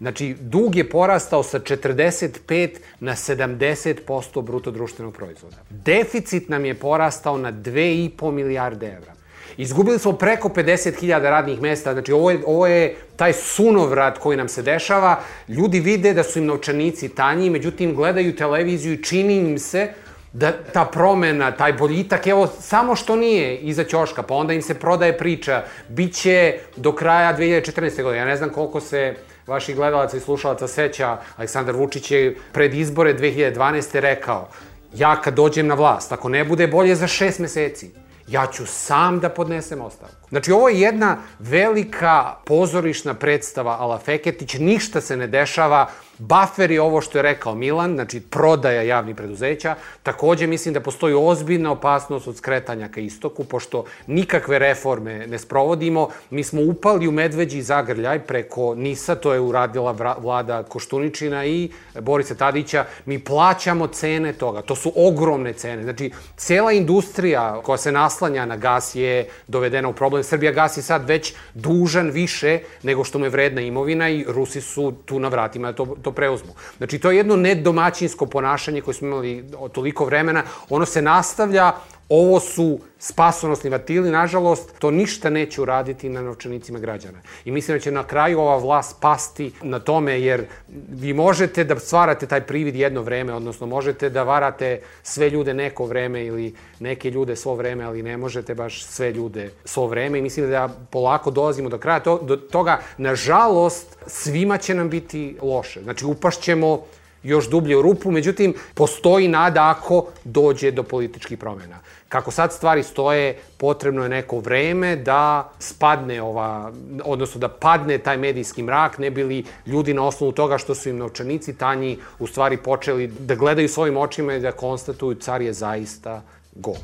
Znači, 0.00 0.36
dug 0.40 0.76
je 0.76 0.90
porastao 0.90 1.42
sa 1.42 1.58
45 1.58 2.70
na 3.00 3.12
70% 3.12 4.42
bruto 4.42 4.70
društvenog 4.70 5.14
proizvoda. 5.14 5.56
Deficit 5.70 6.48
nam 6.48 6.64
je 6.64 6.74
porastao 6.74 7.38
na 7.38 7.52
2,5 7.52 8.30
milijarde 8.30 8.86
evra. 8.86 9.16
Izgubili 9.56 9.98
smo 9.98 10.12
preko 10.12 10.48
50.000 10.48 11.22
radnih 11.22 11.60
mesta, 11.60 11.92
znači 11.92 12.12
ovo 12.12 12.30
je, 12.30 12.40
ovo 12.46 12.66
je 12.66 12.96
taj 13.16 13.32
sunovrat 13.32 14.18
koji 14.18 14.36
nam 14.36 14.48
se 14.48 14.62
dešava. 14.62 15.20
Ljudi 15.48 15.80
vide 15.80 16.14
da 16.14 16.22
su 16.22 16.38
im 16.38 16.46
novčanici 16.46 17.08
tanji, 17.08 17.50
međutim 17.50 17.94
gledaju 17.94 18.36
televiziju 18.36 18.92
i 18.92 19.02
čini 19.02 19.36
im 19.36 19.58
se 19.58 19.88
da 20.32 20.52
ta 20.72 20.84
promena, 20.84 21.50
taj 21.50 21.72
boljitak, 21.72 22.26
evo, 22.26 22.46
samo 22.46 22.96
što 22.96 23.16
nije 23.16 23.58
iza 23.58 23.84
ćoška, 23.84 24.22
pa 24.22 24.34
onda 24.34 24.52
im 24.52 24.62
se 24.62 24.74
prodaje 24.74 25.18
priča, 25.18 25.64
bit 25.88 26.14
će 26.14 26.58
do 26.76 26.92
kraja 26.92 27.36
2014. 27.36 28.02
godine, 28.02 28.18
ja 28.18 28.24
ne 28.24 28.36
znam 28.36 28.50
koliko 28.50 28.80
se 28.80 29.14
vaših 29.46 29.76
gledalaca 29.76 30.16
i 30.16 30.20
slušalaca 30.20 30.68
seća, 30.68 31.18
Aleksandar 31.36 31.76
Vučić 31.76 32.10
je 32.10 32.36
pred 32.52 32.74
izbore 32.74 33.14
2012. 33.14 34.00
rekao, 34.00 34.48
ja 34.94 35.20
kad 35.20 35.34
dođem 35.34 35.66
na 35.66 35.74
vlast, 35.74 36.12
ako 36.12 36.28
ne 36.28 36.44
bude 36.44 36.66
bolje 36.66 36.94
za 36.94 37.06
šest 37.06 37.38
meseci, 37.38 37.90
ja 38.28 38.46
ću 38.46 38.66
sam 38.66 39.20
da 39.20 39.28
podnesem 39.28 39.80
ostavku. 39.80 40.28
Znači, 40.28 40.52
ovo 40.52 40.68
je 40.68 40.80
jedna 40.80 41.18
velika 41.38 42.34
pozorišna 42.44 43.14
predstava 43.14 43.76
Ala 43.80 43.98
Feketić, 43.98 44.54
ništa 44.54 45.00
se 45.00 45.16
ne 45.16 45.26
dešava, 45.26 45.86
Buffer 46.18 46.70
je 46.70 46.80
ovo 46.80 47.00
što 47.00 47.18
je 47.18 47.22
rekao 47.22 47.54
Milan, 47.54 47.94
znači 47.94 48.20
prodaja 48.20 48.82
javnih 48.82 49.16
preduzeća. 49.16 49.74
Takođe 50.02 50.46
mislim 50.46 50.74
da 50.74 50.80
postoji 50.80 51.14
ozbiljna 51.14 51.72
opasnost 51.72 52.28
od 52.28 52.36
skretanja 52.36 52.88
ka 52.88 53.00
istoku, 53.00 53.44
pošto 53.44 53.84
nikakve 54.06 54.58
reforme 54.58 55.26
ne 55.26 55.38
sprovodimo. 55.38 56.08
Mi 56.30 56.44
smo 56.44 56.62
upali 56.62 57.08
u 57.08 57.12
medveđi 57.12 57.62
zagrljaj 57.62 58.18
preko 58.18 58.74
NISA, 58.74 59.14
to 59.14 59.32
je 59.32 59.40
uradila 59.40 60.16
vlada 60.18 60.62
Koštuničina 60.62 61.44
i 61.44 61.70
Borisa 62.00 62.34
Tadića. 62.34 62.84
Mi 63.06 63.18
plaćamo 63.18 63.86
cene 63.86 64.32
toga, 64.32 64.62
to 64.62 64.76
su 64.76 64.92
ogromne 64.96 65.52
cene. 65.52 65.82
Znači, 65.82 66.10
cijela 66.36 66.72
industrija 66.72 67.60
koja 67.62 67.76
se 67.76 67.92
naslanja 67.92 68.46
na 68.46 68.56
gas 68.56 68.94
je 68.94 69.28
dovedena 69.46 69.88
u 69.88 69.92
problem. 69.92 70.22
Srbija 70.22 70.52
gas 70.52 70.76
je 70.76 70.82
sad 70.82 71.08
već 71.08 71.34
dužan 71.54 72.10
više 72.10 72.58
nego 72.82 73.04
što 73.04 73.18
mu 73.18 73.24
je 73.24 73.30
vredna 73.30 73.60
imovina 73.60 74.08
i 74.10 74.24
Rusi 74.28 74.60
su 74.60 74.92
tu 75.04 75.18
na 75.18 75.28
vratima 75.28 75.72
da 75.72 75.76
to, 75.76 76.05
to 76.06 76.12
preuzmu. 76.12 76.54
Znači, 76.78 76.98
to 76.98 77.10
je 77.10 77.16
jedno 77.16 77.36
nedomaćinsko 77.36 78.26
ponašanje 78.26 78.80
koje 78.80 78.94
smo 78.94 79.08
imali 79.08 79.44
toliko 79.72 80.04
vremena. 80.04 80.42
Ono 80.70 80.86
se 80.86 81.02
nastavlja, 81.02 81.72
ovo 82.08 82.40
su 82.40 82.78
spasonosni 82.98 83.70
vatili, 83.70 84.10
nažalost, 84.10 84.78
to 84.78 84.90
ništa 84.90 85.30
neće 85.30 85.62
uraditi 85.62 86.08
na 86.08 86.22
novčanicima 86.22 86.78
građana. 86.78 87.18
I 87.44 87.50
mislim 87.50 87.76
da 87.76 87.80
će 87.80 87.90
na 87.90 88.04
kraju 88.04 88.40
ova 88.40 88.56
vlast 88.56 88.96
pasti 89.00 89.52
na 89.62 89.78
tome, 89.78 90.20
jer 90.20 90.44
vi 90.90 91.12
možete 91.12 91.64
da 91.64 91.78
stvarate 91.78 92.26
taj 92.26 92.40
privid 92.40 92.76
jedno 92.76 93.02
vreme, 93.02 93.34
odnosno 93.34 93.66
možete 93.66 94.10
da 94.10 94.22
varate 94.22 94.80
sve 95.02 95.30
ljude 95.30 95.54
neko 95.54 95.84
vreme 95.84 96.24
ili 96.24 96.54
neke 96.80 97.10
ljude 97.10 97.36
svo 97.36 97.54
vreme, 97.54 97.84
ali 97.84 98.02
ne 98.02 98.16
možete 98.16 98.54
baš 98.54 98.84
sve 98.84 99.12
ljude 99.12 99.50
svo 99.64 99.86
vreme. 99.86 100.18
I 100.18 100.22
mislim 100.22 100.50
da 100.50 100.68
polako 100.90 101.30
dolazimo 101.30 101.68
do 101.68 101.78
kraja 101.78 102.00
to, 102.00 102.18
do 102.22 102.36
toga. 102.36 102.80
Nažalost, 102.98 103.96
svima 104.06 104.58
će 104.58 104.74
nam 104.74 104.90
biti 104.90 105.36
loše. 105.42 105.82
Znači, 105.82 106.06
upašćemo 106.06 106.82
još 107.26 107.48
dublje 107.50 107.76
u 107.76 107.82
rupu, 107.82 108.10
međutim, 108.10 108.54
postoji 108.74 109.28
nada 109.28 109.70
ako 109.70 110.06
dođe 110.24 110.70
do 110.70 110.82
političkih 110.82 111.38
promjena. 111.38 111.78
Kako 112.08 112.30
sad 112.30 112.52
stvari 112.52 112.82
stoje, 112.82 113.38
potrebno 113.56 114.02
je 114.02 114.08
neko 114.08 114.38
vreme 114.38 114.96
da 114.96 115.50
spadne 115.58 116.22
ova, 116.22 116.72
odnosno 117.04 117.40
da 117.40 117.48
padne 117.48 117.98
taj 117.98 118.16
medijski 118.16 118.62
mrak, 118.62 118.98
ne 118.98 119.10
bili 119.10 119.44
ljudi 119.66 119.94
na 119.94 120.06
osnovu 120.06 120.32
toga 120.32 120.58
što 120.58 120.74
su 120.74 120.88
im 120.88 120.96
novčanici 120.96 121.58
tanji 121.58 121.98
u 122.18 122.26
stvari 122.26 122.56
počeli 122.56 123.06
da 123.06 123.34
gledaju 123.34 123.68
svojim 123.68 123.96
očima 123.96 124.34
i 124.34 124.40
da 124.40 124.52
konstatuju 124.52 125.14
car 125.14 125.42
je 125.42 125.52
zaista 125.52 126.22
go. 126.54 126.74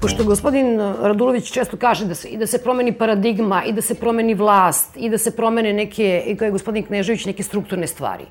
Pošto 0.00 0.24
gospodin 0.24 0.80
Radulović 0.80 1.50
često 1.52 1.76
kaže 1.76 2.06
da 2.06 2.14
se, 2.14 2.28
i 2.28 2.36
da 2.36 2.46
se 2.46 2.58
promeni 2.58 2.92
paradigma, 2.92 3.64
i 3.64 3.72
da 3.72 3.82
se 3.82 3.94
promeni 3.94 4.34
vlast, 4.34 4.96
i 4.96 5.10
da 5.10 5.18
se 5.18 5.30
promene 5.36 5.72
neke, 5.72 6.22
i 6.26 6.36
kao 6.36 6.46
je 6.46 6.52
gospodin 6.52 6.86
Knežević, 6.86 7.26
neke 7.26 7.42
strukturne 7.42 7.86
stvari. 7.86 8.24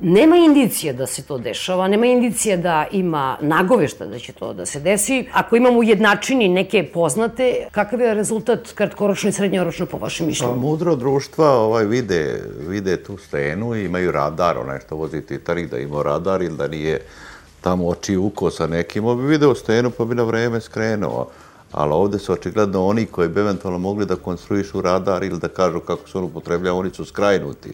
Nema 0.00 0.36
indicija 0.36 0.92
da 0.92 1.06
se 1.06 1.22
to 1.26 1.38
dešava, 1.38 1.88
nema 1.88 2.06
indicija 2.06 2.56
da 2.56 2.86
ima 2.92 3.38
nagovešta 3.40 4.06
da 4.06 4.18
će 4.18 4.32
to 4.32 4.52
da 4.52 4.66
se 4.66 4.80
desi. 4.80 5.24
Ako 5.32 5.56
imamo 5.56 5.78
ujednačini 5.78 6.48
neke 6.48 6.84
poznate, 6.92 7.66
kakav 7.70 8.00
je 8.00 8.14
rezultat 8.14 8.72
kratkoročno 8.74 9.28
i 9.28 9.32
srednjoročno 9.32 9.86
po 9.86 9.98
vašem 9.98 10.26
mišljenju? 10.26 10.52
Pa, 10.52 10.60
mudro 10.60 10.96
društva 10.96 11.50
ovaj, 11.50 11.84
vide, 11.84 12.42
vide 12.68 12.96
tu 12.96 13.16
stenu 13.16 13.74
i 13.74 13.84
imaju 13.84 14.12
radar, 14.12 14.58
onaj 14.58 14.80
što 14.86 14.96
vozi 14.96 15.20
Titanic, 15.20 15.70
da 15.70 15.78
ima 15.78 16.02
radar 16.02 16.42
ili 16.42 16.56
da 16.56 16.68
nije 16.68 17.00
tamo 17.60 17.88
oči 17.88 18.16
uko 18.16 18.50
sa 18.50 18.66
nekim, 18.66 19.04
on 19.04 19.18
bi 19.18 19.26
video 19.26 19.54
stenu 19.54 19.90
pa 19.90 20.04
bi 20.04 20.14
na 20.14 20.22
vreme 20.22 20.60
skrenuo. 20.60 21.28
Ali 21.72 21.92
ovdje 21.92 22.18
su 22.18 22.32
očigledno 22.32 22.86
oni 22.86 23.06
koji 23.06 23.28
bi 23.28 23.40
eventualno 23.40 23.78
mogli 23.78 24.06
da 24.06 24.16
konstruišu 24.16 24.80
radar 24.80 25.22
ili 25.22 25.38
da 25.38 25.48
kažu 25.48 25.80
kako 25.80 26.08
se 26.08 26.18
on 26.18 26.24
upotreblja, 26.24 26.74
oni 26.74 26.90
su 26.90 27.04
skrajnuti. 27.04 27.72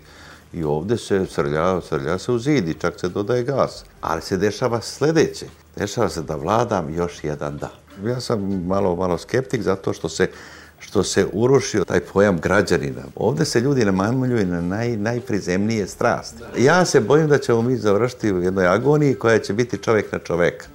I 0.53 0.65
ovdje 0.65 0.99
se 0.99 1.27
srlja, 1.27 1.81
srlja 1.81 2.19
se 2.19 2.33
u 2.33 2.39
zidi, 2.39 2.75
čak 2.75 3.01
se 3.01 3.09
dodaje 3.09 3.43
gas. 3.43 3.85
Ali 4.01 4.23
se 4.23 4.37
dešava 4.37 4.81
sljedeće. 4.81 5.47
Dešava 5.77 6.09
se 6.09 6.23
da 6.23 6.37
vladam 6.37 6.95
još 6.95 7.25
jedan 7.25 7.59
dan. 7.59 7.71
Ja 8.05 8.21
sam 8.21 8.67
malo, 8.67 8.97
malo 8.97 9.19
skeptik 9.19 9.63
zato 9.63 9.93
što 9.93 10.09
se 10.09 10.29
što 10.87 11.03
se 11.03 11.27
urušio 11.33 11.85
taj 11.85 12.01
pojam 12.01 12.39
građanina. 12.39 13.03
Ovde 13.17 13.45
se 13.45 13.61
ljudi 13.61 13.85
namamljuju 13.85 14.47
na 14.47 14.61
naj, 14.61 14.97
najprizemnije 14.97 15.87
strasti. 15.87 16.43
Ja 16.59 16.85
se 16.85 17.01
bojim 17.01 17.29
da 17.29 17.39
ćemo 17.39 17.63
mi 17.63 17.77
završiti 17.77 18.33
u 18.33 18.43
jednoj 18.43 18.67
agoniji 18.67 19.15
koja 19.15 19.39
će 19.39 19.53
biti 19.53 19.79
čovjek 19.79 20.13
na 20.13 20.19
čoveka. 20.19 20.67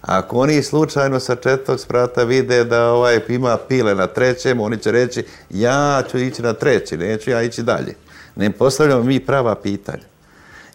Ako 0.00 0.38
oni 0.38 0.62
slučajno 0.62 1.20
sa 1.20 1.34
četvrtog 1.34 1.80
sprata 1.80 2.24
vide 2.24 2.64
da 2.64 2.90
ovaj 2.90 3.20
ima 3.28 3.56
pile 3.68 3.94
na 3.94 4.06
trećem, 4.06 4.60
oni 4.60 4.78
će 4.78 4.92
reći 4.92 5.24
ja 5.50 6.02
ću 6.10 6.18
ići 6.18 6.42
na 6.42 6.52
treći, 6.52 6.96
neću 6.96 7.30
ja 7.30 7.42
ići 7.42 7.62
dalje. 7.62 7.94
Ne 8.36 8.50
postavljamo 8.50 9.02
mi 9.02 9.20
prava 9.20 9.54
pitanja. 9.54 10.04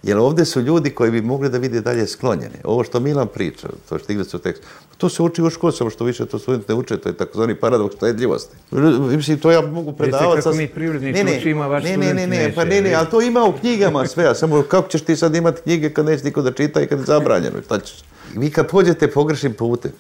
Jer 0.04 0.18
ovde 0.18 0.46
su 0.46 0.62
ljudi 0.62 0.90
koji 0.90 1.12
bi 1.12 1.22
mogli 1.22 1.50
da 1.50 1.58
vide 1.58 1.82
dalje 1.82 2.08
sklonjene. 2.08 2.60
Ovo 2.64 2.84
što 2.84 3.00
Milan 3.00 3.28
priča, 3.28 3.68
to 3.90 4.00
što 4.00 4.12
igra 4.12 4.24
su 4.24 4.40
tekst, 4.40 4.64
to 4.98 5.10
se 5.10 5.24
uči 5.24 5.42
u 5.42 5.50
školu, 5.50 5.72
samo 5.72 5.90
što 5.90 6.04
više 6.04 6.26
to 6.26 6.40
studenti 6.40 6.66
ne 6.70 6.76
uče, 6.76 6.98
to 6.98 7.10
je 7.10 7.18
takozvani 7.18 7.56
paradoks 7.56 7.96
štedljivosti. 7.96 8.56
Mislim, 8.72 9.40
to 9.40 9.52
ja 9.52 9.62
mogu 9.62 9.94
predavati. 9.94 10.38
Jeste 10.38 10.50
kako 10.50 10.58
mi 10.58 10.68
prirodnici 10.68 11.24
ne, 11.24 11.38
učimo, 11.38 11.68
vaš 11.70 11.84
ne, 11.84 11.98
ne, 11.98 12.14
ne, 12.14 12.28
ne, 12.28 12.54
pa 12.56 12.66
ne, 12.66 12.82
ne, 12.82 12.94
ali 12.94 13.08
to 13.10 13.22
ima 13.22 13.44
u 13.44 13.54
knjigama 13.54 14.08
sve, 14.08 14.28
a 14.28 14.36
samo 14.36 14.62
kako 14.62 14.90
ćeš 14.90 15.02
ti 15.02 15.16
sad 15.16 15.36
imati 15.36 15.62
knjige 15.62 15.90
kad 15.90 16.06
neće 16.06 16.24
niko 16.24 16.42
da 16.42 16.52
čita 16.52 16.82
i 16.82 16.88
kad 16.88 17.00
je 17.00 17.06
zabranjeno, 17.06 17.62
šta 17.66 17.80
ćeš? 17.80 17.96
Vi 18.36 18.52
kad 18.52 18.68
pođete 18.68 19.12
pogrešnim 19.12 19.54
putem, 19.54 19.92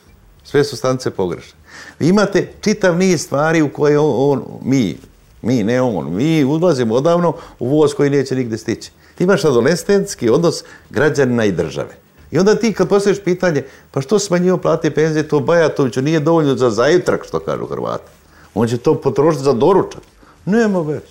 sve 0.43 0.63
su 0.63 0.77
stanice 0.77 1.11
pogrešne. 1.11 1.53
Vi 1.99 2.07
imate 2.07 2.47
čitav 2.61 2.97
niz 2.97 3.21
stvari 3.21 3.61
u 3.61 3.69
koje 3.69 3.99
on, 3.99 4.13
on 4.17 4.43
mi, 4.63 4.97
mi, 5.41 5.63
ne 5.63 5.81
on, 5.81 6.15
mi 6.15 6.43
ulazimo 6.43 6.95
odavno 6.95 7.33
u 7.59 7.67
voz 7.67 7.93
koji 7.93 8.09
neće 8.09 8.35
nigde 8.35 8.57
stići. 8.57 8.91
Ti 9.15 9.23
imaš 9.23 9.45
adolescentski 9.45 10.29
odnos 10.29 10.63
građanina 10.89 11.45
i 11.45 11.51
države. 11.51 12.06
I 12.31 12.39
onda 12.39 12.55
ti 12.55 12.73
kad 12.73 12.89
postaviš 12.89 13.19
pitanje, 13.25 13.63
pa 13.91 14.01
što 14.01 14.19
smanjivo 14.19 14.57
plate 14.57 14.91
penzije, 14.91 15.27
to 15.27 15.39
Bajatoviću 15.39 16.01
nije 16.01 16.19
dovoljno 16.19 16.55
za 16.55 16.69
zajutrak, 16.69 17.25
što 17.27 17.39
kažu 17.39 17.65
Hrvati. 17.65 18.11
On 18.53 18.67
će 18.67 18.77
to 18.77 19.01
potrošiti 19.01 19.43
za 19.43 19.53
doručak. 19.53 20.01
Nema 20.45 20.81
već. 20.81 21.03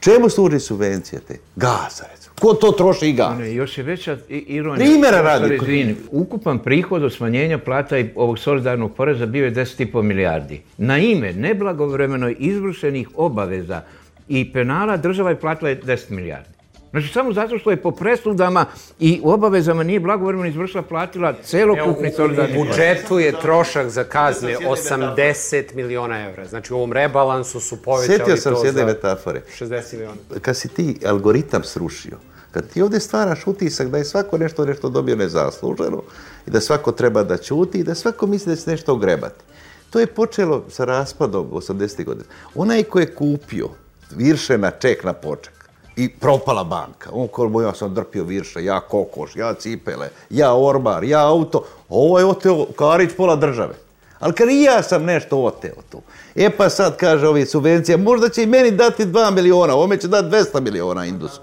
Čemu 0.00 0.28
služi 0.30 0.60
subvencije 0.60 1.20
te? 1.20 1.36
Gaza, 1.56 2.04
recimo. 2.12 2.34
Ko 2.40 2.54
to 2.54 2.72
troši 2.72 3.08
i 3.08 3.12
gas? 3.12 3.38
Ne, 3.38 3.54
još 3.54 3.78
je 3.78 3.84
veća 3.84 4.16
ironija. 4.28 4.86
Primjera 4.86 5.20
radi. 5.20 5.58
Sorry, 5.58 5.94
ukupan 6.10 6.58
prihod 6.58 7.04
od 7.04 7.12
smanjenja 7.12 7.58
plata 7.58 7.98
i 7.98 8.10
ovog 8.14 8.38
solidarnog 8.38 8.94
poreza 8.94 9.26
bio 9.26 9.44
je 9.44 9.54
10,5 9.54 10.02
milijardi. 10.02 10.62
Na 10.78 10.98
ime 10.98 11.32
neblagovremeno 11.32 12.30
izvršenih 12.38 13.08
obaveza 13.14 13.82
i 14.28 14.52
penala 14.52 14.96
država 14.96 15.30
je 15.30 15.40
platila 15.40 15.70
10 15.70 16.10
milijardi. 16.10 16.57
Znači, 16.90 17.08
samo 17.08 17.32
zato 17.32 17.58
što 17.58 17.70
je 17.70 17.76
po 17.76 17.90
presudama 17.90 18.66
i 19.00 19.20
u 19.24 19.30
obavezama 19.30 19.82
nije 19.82 20.00
blagovremeno 20.00 20.48
izvršila, 20.48 20.82
platila 20.82 21.34
celokupni 21.44 22.12
solidarni 22.16 22.58
U 22.58 22.64
budžetu 22.64 23.18
je 23.18 23.40
trošak 23.40 23.88
za 23.88 24.04
kazne 24.04 24.56
80 24.58 25.74
miliona 25.74 26.24
evra. 26.24 26.46
Znači, 26.46 26.72
u 26.72 26.76
ovom 26.76 26.92
rebalansu 26.92 27.60
su 27.60 27.82
povećali 27.82 28.18
Sjetio 28.18 28.36
sam 28.36 28.56
se 28.56 28.66
jedne 28.66 28.84
metafore. 28.84 29.42
60 29.60 29.92
miliona. 29.92 30.16
Kad 30.42 30.56
si 30.56 30.68
ti 30.68 30.98
algoritam 31.06 31.64
srušio, 31.64 32.18
kad 32.52 32.68
ti 32.68 32.82
ovdje 32.82 33.00
stvaraš 33.00 33.46
utisak 33.46 33.88
da 33.88 33.98
je 33.98 34.04
svako 34.04 34.38
nešto 34.38 34.64
nešto 34.64 34.88
dobio 34.88 35.16
nezasluženo 35.16 36.02
i 36.46 36.50
da 36.50 36.60
svako 36.60 36.92
treba 36.92 37.22
da 37.22 37.36
ćuti 37.36 37.78
i 37.78 37.84
da 37.84 37.94
svako 37.94 38.26
misli 38.26 38.52
da 38.52 38.56
se 38.56 38.70
nešto 38.70 38.92
ogrebati. 38.92 39.44
To 39.90 40.00
je 40.00 40.06
počelo 40.06 40.64
sa 40.68 40.84
raspadom 40.84 41.50
80. 41.50 42.04
godina. 42.04 42.26
Onaj 42.54 42.82
ko 42.82 43.00
je 43.00 43.14
kupio 43.14 43.68
virše 44.16 44.58
na 44.58 44.70
ček 44.70 45.04
na 45.04 45.12
poček, 45.12 45.57
i 45.98 46.08
propala 46.08 46.64
banka. 46.64 47.10
On 47.12 47.28
kao, 47.28 47.62
ja 47.62 47.74
sam 47.74 47.94
drpio 47.94 48.24
virša, 48.24 48.60
ja 48.60 48.80
kokoš, 48.80 49.36
ja 49.36 49.54
cipele, 49.54 50.08
ja 50.30 50.54
orbar, 50.54 51.04
ja 51.04 51.26
auto. 51.26 51.64
Ovo 51.88 52.18
je 52.18 52.24
oteo 52.24 52.66
Karić 52.76 53.10
pola 53.16 53.36
države. 53.36 53.74
Ali 54.18 54.34
kad 54.34 54.50
i 54.50 54.62
ja 54.62 54.82
sam 54.82 55.04
nešto 55.04 55.38
oteo 55.38 55.74
tu. 55.90 56.02
E 56.34 56.50
pa 56.50 56.70
sad 56.70 56.96
kaže 56.96 57.28
ovi 57.28 57.46
subvencije, 57.46 57.96
možda 57.96 58.28
će 58.28 58.42
i 58.42 58.46
meni 58.46 58.70
dati 58.70 59.04
2 59.06 59.34
miliona, 59.34 59.74
ovome 59.74 59.96
će 59.96 60.08
dati 60.08 60.28
200 60.28 60.60
miliona 60.60 61.06
Indus. 61.06 61.40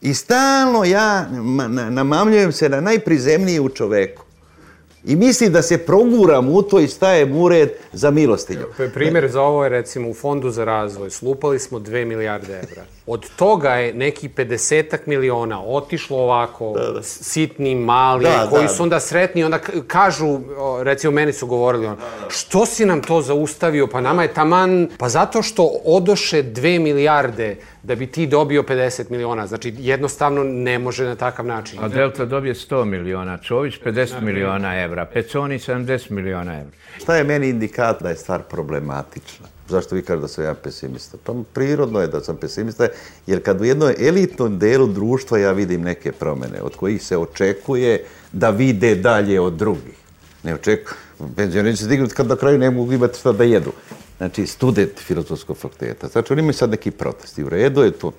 I 0.00 0.14
stalno 0.14 0.84
ja 0.84 1.26
namamljujem 1.90 2.52
se 2.52 2.68
na 2.68 2.80
najprizemniji 2.80 3.60
u 3.60 3.68
čoveku. 3.68 4.22
I 5.04 5.16
misli 5.16 5.48
da 5.48 5.62
se 5.62 5.78
proguram 5.78 6.48
u 6.48 6.62
to 6.62 6.80
i 6.80 6.88
stajem 6.88 7.36
u 7.36 7.48
red 7.48 7.70
za 7.92 8.10
milostinju. 8.10 8.66
Primjer 8.94 9.30
za 9.30 9.42
ovo 9.42 9.64
je 9.64 9.68
recimo 9.70 10.08
u 10.08 10.14
Fondu 10.14 10.50
za 10.50 10.64
razvoj. 10.64 11.10
Slupali 11.10 11.58
smo 11.58 11.78
2 11.78 12.04
milijarde 12.04 12.62
evra. 12.70 12.84
Od 13.06 13.30
toga 13.36 13.70
je 13.70 13.94
neki 13.94 14.28
50 14.28 14.98
miliona 15.06 15.62
otišlo 15.64 16.18
ovako 16.18 16.72
da, 16.76 16.92
da. 16.92 17.02
sitni, 17.02 17.74
mali, 17.74 18.24
da, 18.24 18.46
koji 18.50 18.62
da. 18.62 18.68
su 18.68 18.82
onda 18.82 19.00
sretni. 19.00 19.44
Onda 19.44 19.58
kažu, 19.86 20.38
recimo 20.82 21.12
meni 21.12 21.32
su 21.32 21.46
govorili, 21.46 21.86
on, 21.86 21.96
što 22.28 22.66
si 22.66 22.86
nam 22.86 23.02
to 23.02 23.20
zaustavio? 23.20 23.86
Pa 23.86 24.00
nama 24.00 24.22
je 24.22 24.34
taman, 24.34 24.88
pa 24.98 25.08
zato 25.08 25.42
što 25.42 25.72
odoše 25.84 26.42
2 26.42 26.78
milijarde 26.78 27.56
da 27.82 27.94
bi 27.94 28.06
ti 28.06 28.26
dobio 28.26 28.62
50 28.62 29.10
miliona. 29.10 29.46
Znači, 29.46 29.74
jednostavno 29.78 30.44
ne 30.44 30.78
može 30.78 31.04
na 31.04 31.14
takav 31.14 31.46
način. 31.46 31.84
A 31.84 31.88
Delta 31.88 32.24
dobije 32.24 32.54
100 32.54 32.84
miliona, 32.84 33.38
Čović 33.38 33.74
50 33.84 34.20
miliona 34.20 34.82
evra, 34.82 35.06
Peconi 35.06 35.58
70 35.58 36.10
miliona 36.10 36.60
evra. 36.60 36.76
Šta 36.98 37.16
je 37.16 37.24
meni 37.24 37.48
indikat 37.48 38.02
da 38.02 38.08
je 38.08 38.16
stvar 38.16 38.42
problematična? 38.42 39.51
Zašto 39.72 39.94
vi 39.94 40.02
kažete 40.02 40.20
da 40.20 40.28
sam 40.28 40.44
ja 40.44 40.54
pesimista? 40.54 41.16
Pa 41.24 41.32
prirodno 41.52 42.00
je 42.00 42.06
da 42.06 42.20
sam 42.20 42.36
pesimista, 42.36 42.88
jer 43.26 43.42
kad 43.42 43.60
u 43.60 43.64
jednom 43.64 43.92
elitnom 43.98 44.58
delu 44.58 44.86
društva 44.86 45.38
ja 45.38 45.52
vidim 45.52 45.82
neke 45.82 46.12
promene 46.12 46.62
od 46.62 46.76
kojih 46.76 47.02
se 47.02 47.16
očekuje 47.16 48.04
da 48.32 48.50
vide 48.50 48.94
dalje 48.94 49.40
od 49.40 49.52
drugih. 49.52 49.96
Ne 50.42 50.54
očekuju. 50.54 50.96
Penzioneri 51.36 51.76
će 51.76 51.86
dignuti 51.86 52.14
kad 52.14 52.26
na 52.26 52.36
kraju 52.36 52.58
ne 52.58 52.70
mogu 52.70 52.92
imati 52.92 53.18
šta 53.18 53.32
da 53.32 53.44
jedu 53.44 53.72
znači 54.22 54.46
student 54.46 54.98
filozofskog 54.98 55.56
fakulteta. 55.56 56.08
Znači, 56.08 56.32
oni 56.32 56.40
imaju 56.40 56.54
sad 56.54 56.70
neki 56.70 56.90
protesti. 56.90 57.44
U 57.44 57.48
redu 57.48 57.82
je 57.82 57.90
to. 57.90 58.12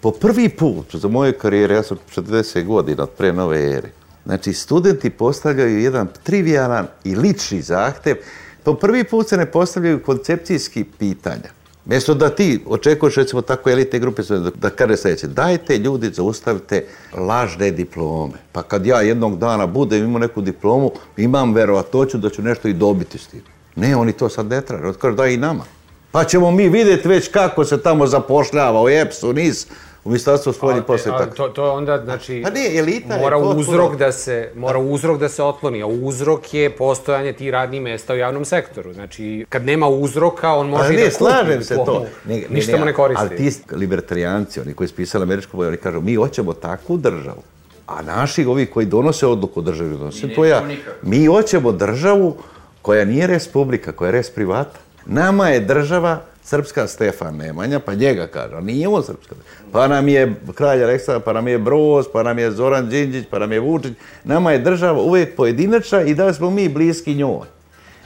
Po 0.00 0.10
prvi 0.10 0.48
put 0.48 0.96
za 0.96 1.08
moje 1.08 1.32
karijere, 1.32 1.74
ja 1.74 1.82
sam 1.82 1.98
40 2.14 2.64
godina 2.64 3.06
pre 3.06 3.32
nove 3.32 3.72
ere, 3.72 3.90
znači, 4.24 4.52
studenti 4.52 5.10
postavljaju 5.10 5.80
jedan 5.80 6.08
trivialan 6.22 6.86
i 7.04 7.16
lični 7.16 7.62
zahtev. 7.62 8.16
Po 8.64 8.74
prvi 8.74 9.04
put 9.04 9.28
se 9.28 9.36
ne 9.36 9.46
postavljaju 9.46 10.02
koncepcijski 10.02 10.84
pitanja. 10.98 11.50
Mjesto 11.84 12.14
da 12.14 12.28
ti 12.30 12.60
očekuješ, 12.66 13.14
recimo, 13.14 13.42
tako 13.42 13.70
elite 13.70 13.98
grupe, 13.98 14.22
da, 14.22 14.50
da 14.54 14.70
kaže 14.70 14.96
sljedeće, 14.96 15.26
dajte 15.26 15.78
ljudi, 15.78 16.10
zaustavite 16.14 16.84
lažne 17.18 17.70
diplome. 17.70 18.34
Pa 18.52 18.62
kad 18.62 18.86
ja 18.86 19.00
jednog 19.00 19.38
dana 19.38 19.66
budem 19.66 20.04
imao 20.04 20.18
neku 20.18 20.40
diplomu, 20.40 20.90
imam 21.16 21.54
verovatoću 21.54 22.18
da 22.18 22.30
ću 22.30 22.42
nešto 22.42 22.68
i 22.68 22.72
dobiti 22.72 23.18
s 23.18 23.26
tim. 23.26 23.42
Ne, 23.76 23.96
oni 23.96 24.12
to 24.12 24.28
sad 24.28 24.46
ne 24.46 24.60
traže, 24.60 24.86
otkažu 24.86 25.16
daj 25.16 25.34
i 25.34 25.36
nama. 25.36 25.64
Pa 26.12 26.24
ćemo 26.24 26.50
mi 26.50 26.68
vidjeti 26.68 27.08
već 27.08 27.28
kako 27.28 27.64
se 27.64 27.82
tamo 27.82 28.06
zapošljava 28.06 28.82
u 28.82 28.88
EPS-u, 28.88 29.32
NIS, 29.32 29.66
u 30.04 30.08
ministarstvu 30.08 30.52
spoljnih 30.52 30.82
posle 30.86 31.12
tako. 31.12 31.34
To, 31.36 31.48
to 31.48 31.72
onda, 31.72 32.00
znači, 32.04 32.40
pa 32.44 32.50
ne, 32.50 32.78
elita 32.78 33.18
mora 33.18 33.36
je 33.36 33.42
uzrok 33.42 33.96
da 33.96 34.12
se, 34.12 34.50
mora 34.54 34.78
uzrok 34.78 35.18
da 35.18 35.28
se 35.28 35.42
otkloni, 35.42 35.82
a 35.82 35.86
uzrok 35.86 36.54
je 36.54 36.70
postojanje 36.70 37.32
tih 37.32 37.50
radnih 37.50 37.82
mesta 37.82 38.14
u 38.14 38.16
javnom 38.16 38.44
sektoru. 38.44 38.92
Znači, 38.92 39.46
kad 39.48 39.64
nema 39.64 39.88
uzroka, 39.88 40.52
on 40.52 40.68
može 40.68 40.88
pa, 40.88 40.92
ne, 40.92 41.04
da 41.04 41.10
slažem 41.10 41.62
se 41.62 41.74
to. 41.74 42.06
Ne, 42.28 42.42
Ništa 42.50 42.76
mu 42.76 42.84
ne 42.84 42.92
koristi. 42.92 43.20
Ali 43.20 43.36
ti 43.36 43.52
libertarijanci, 43.72 44.60
oni 44.60 44.74
koji 44.74 44.88
spisali 44.88 45.22
američku 45.22 45.56
boju, 45.56 45.68
oni 45.68 45.76
kažu, 45.76 46.00
mi 46.00 46.14
hoćemo 46.14 46.52
takvu 46.52 46.96
državu. 46.96 47.42
A 47.86 48.02
naši, 48.02 48.44
ovi 48.44 48.66
koji 48.66 48.86
donose 48.86 49.26
odluku 49.26 49.60
o 49.60 49.62
državi, 49.62 49.90
donose 49.90 50.34
to 50.34 50.44
ja, 50.44 50.62
mi 51.02 51.26
hoćemo 51.26 51.72
državu 51.72 52.36
koja 52.82 53.04
nije 53.04 53.26
republika, 53.26 53.92
koja 53.92 54.08
je 54.08 54.12
res 54.12 54.30
privata. 54.30 54.78
Nama 55.06 55.48
je 55.48 55.60
država 55.60 56.20
srpska 56.52 56.86
Stefan 56.86 57.36
Nemanja, 57.36 57.80
pa 57.80 57.94
njega 57.94 58.26
kaže, 58.26 58.56
a 58.56 58.60
nije 58.60 58.88
on 58.88 59.02
srpska. 59.02 59.34
Pa 59.72 59.88
nam 59.88 60.08
je 60.08 60.34
kralj 60.54 60.84
Aleksandar, 60.84 61.22
pa 61.22 61.32
nam 61.32 61.48
je 61.48 61.58
Broz, 61.58 62.06
pa 62.12 62.22
nam 62.22 62.38
je 62.38 62.50
Zoran 62.50 62.88
Đinđić, 62.88 63.24
pa 63.30 63.38
nam 63.38 63.52
je 63.52 63.60
Vučić. 63.60 63.92
Nama 64.24 64.52
je 64.52 64.58
država 64.58 65.02
uvijek 65.02 65.36
pojedinačna 65.36 66.02
i 66.02 66.14
da 66.14 66.32
smo 66.32 66.50
mi 66.50 66.68
bliski 66.68 67.14
njoj. 67.14 67.48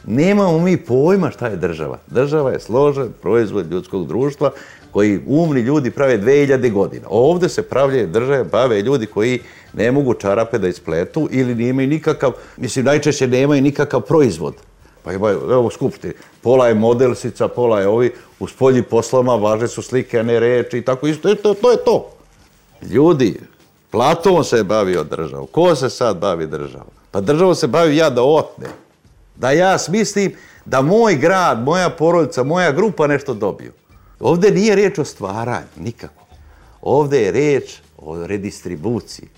Nemamo 0.07 0.59
mi 0.59 0.77
pojma 0.77 1.31
šta 1.31 1.47
je 1.47 1.57
država. 1.57 1.99
Država 2.07 2.53
je 2.53 2.61
složen 2.61 3.09
proizvod 3.23 3.73
ljudskog 3.73 4.07
društva 4.07 4.51
koji 4.91 5.21
umni 5.27 5.61
ljudi 5.61 5.91
prave 5.91 6.19
2000 6.19 6.73
godina. 6.73 7.07
Ovde 7.11 7.49
se 7.49 7.63
pravlje 7.63 8.07
države, 8.07 8.45
bave 8.45 8.83
ljudi 8.83 9.07
koji 9.07 9.41
ne 9.73 9.91
mogu 9.93 10.15
čarape 10.15 10.59
da 10.59 10.69
ispletu 10.69 11.29
ili 11.33 11.55
nemaju 11.55 11.89
nikakav, 11.89 12.33
mislim, 12.57 12.85
najčešće 12.85 13.27
nemaju 13.27 13.63
nikakav 13.63 14.01
proizvod. 14.01 14.55
Pa 15.07 15.13
imaju, 15.13 15.41
evo, 15.51 15.71
skupšti, 15.71 16.13
pola 16.43 16.69
je 16.69 16.75
modelsica, 16.75 17.49
pola 17.49 17.81
je 17.81 17.89
ovi, 17.89 18.13
u 18.39 18.49
spolji 18.49 18.83
poslama 18.83 19.37
važe 19.37 19.69
su 19.69 19.83
slike, 19.83 20.19
a 20.19 20.23
ne 20.23 20.41
reči 20.41 20.79
i 20.79 20.83
tako 20.83 21.07
isto, 21.07 21.35
to, 21.35 21.55
to 21.55 21.71
je 21.71 21.77
to. 21.85 22.11
Ljudi, 22.83 23.41
Platon 23.91 24.45
se 24.45 24.57
je 24.57 24.65
bavio 24.65 25.05
državom. 25.05 25.47
Ko 25.47 25.75
se 25.75 25.91
sad 25.91 26.17
bavi 26.17 26.47
državom? 26.47 26.91
Pa 27.11 27.21
državom 27.21 27.55
se 27.55 27.67
bavi 27.67 27.97
ja 27.97 28.11
da 28.11 28.23
otne. 28.23 28.67
Da 29.37 29.51
ja 29.51 29.79
smislim 29.79 30.33
da 30.65 30.83
moj 30.83 31.15
grad, 31.15 31.63
moja 31.63 31.91
porodica, 31.91 32.43
moja 32.43 32.73
grupa 32.73 33.07
nešto 33.07 33.35
dobiju. 33.35 33.73
Ovde 34.21 34.51
nije 34.51 34.75
riječ 34.75 34.99
o 34.99 35.05
stvaranju, 35.05 35.77
nikako. 35.77 36.27
Ovde 36.83 37.21
je 37.21 37.33
riječ 37.33 37.79
o 37.99 38.27
redistribuciji. 38.27 39.29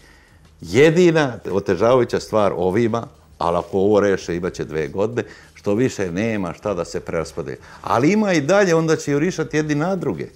Jedina 0.61 1.39
otežavajuća 1.53 2.21
stvar 2.21 2.53
ovima, 2.57 3.07
ali 3.39 3.59
ako 3.59 3.79
ovo 3.79 4.01
reše 4.01 4.37
imaće 4.37 4.65
dve 4.65 4.89
godine, 4.89 5.25
što 5.69 5.75
više 5.75 6.13
nema 6.13 6.53
šta 6.53 6.75
da 6.75 6.85
se 6.85 7.01
preraspade. 7.01 7.57
Ali 7.83 8.13
ima 8.13 8.33
i 8.33 8.41
dalje, 8.41 8.75
onda 8.75 8.97
će 8.97 9.13
ju 9.13 9.19
rišati 9.19 9.57
jedni 9.57 9.75
na 9.75 9.97
druge. 9.97 10.27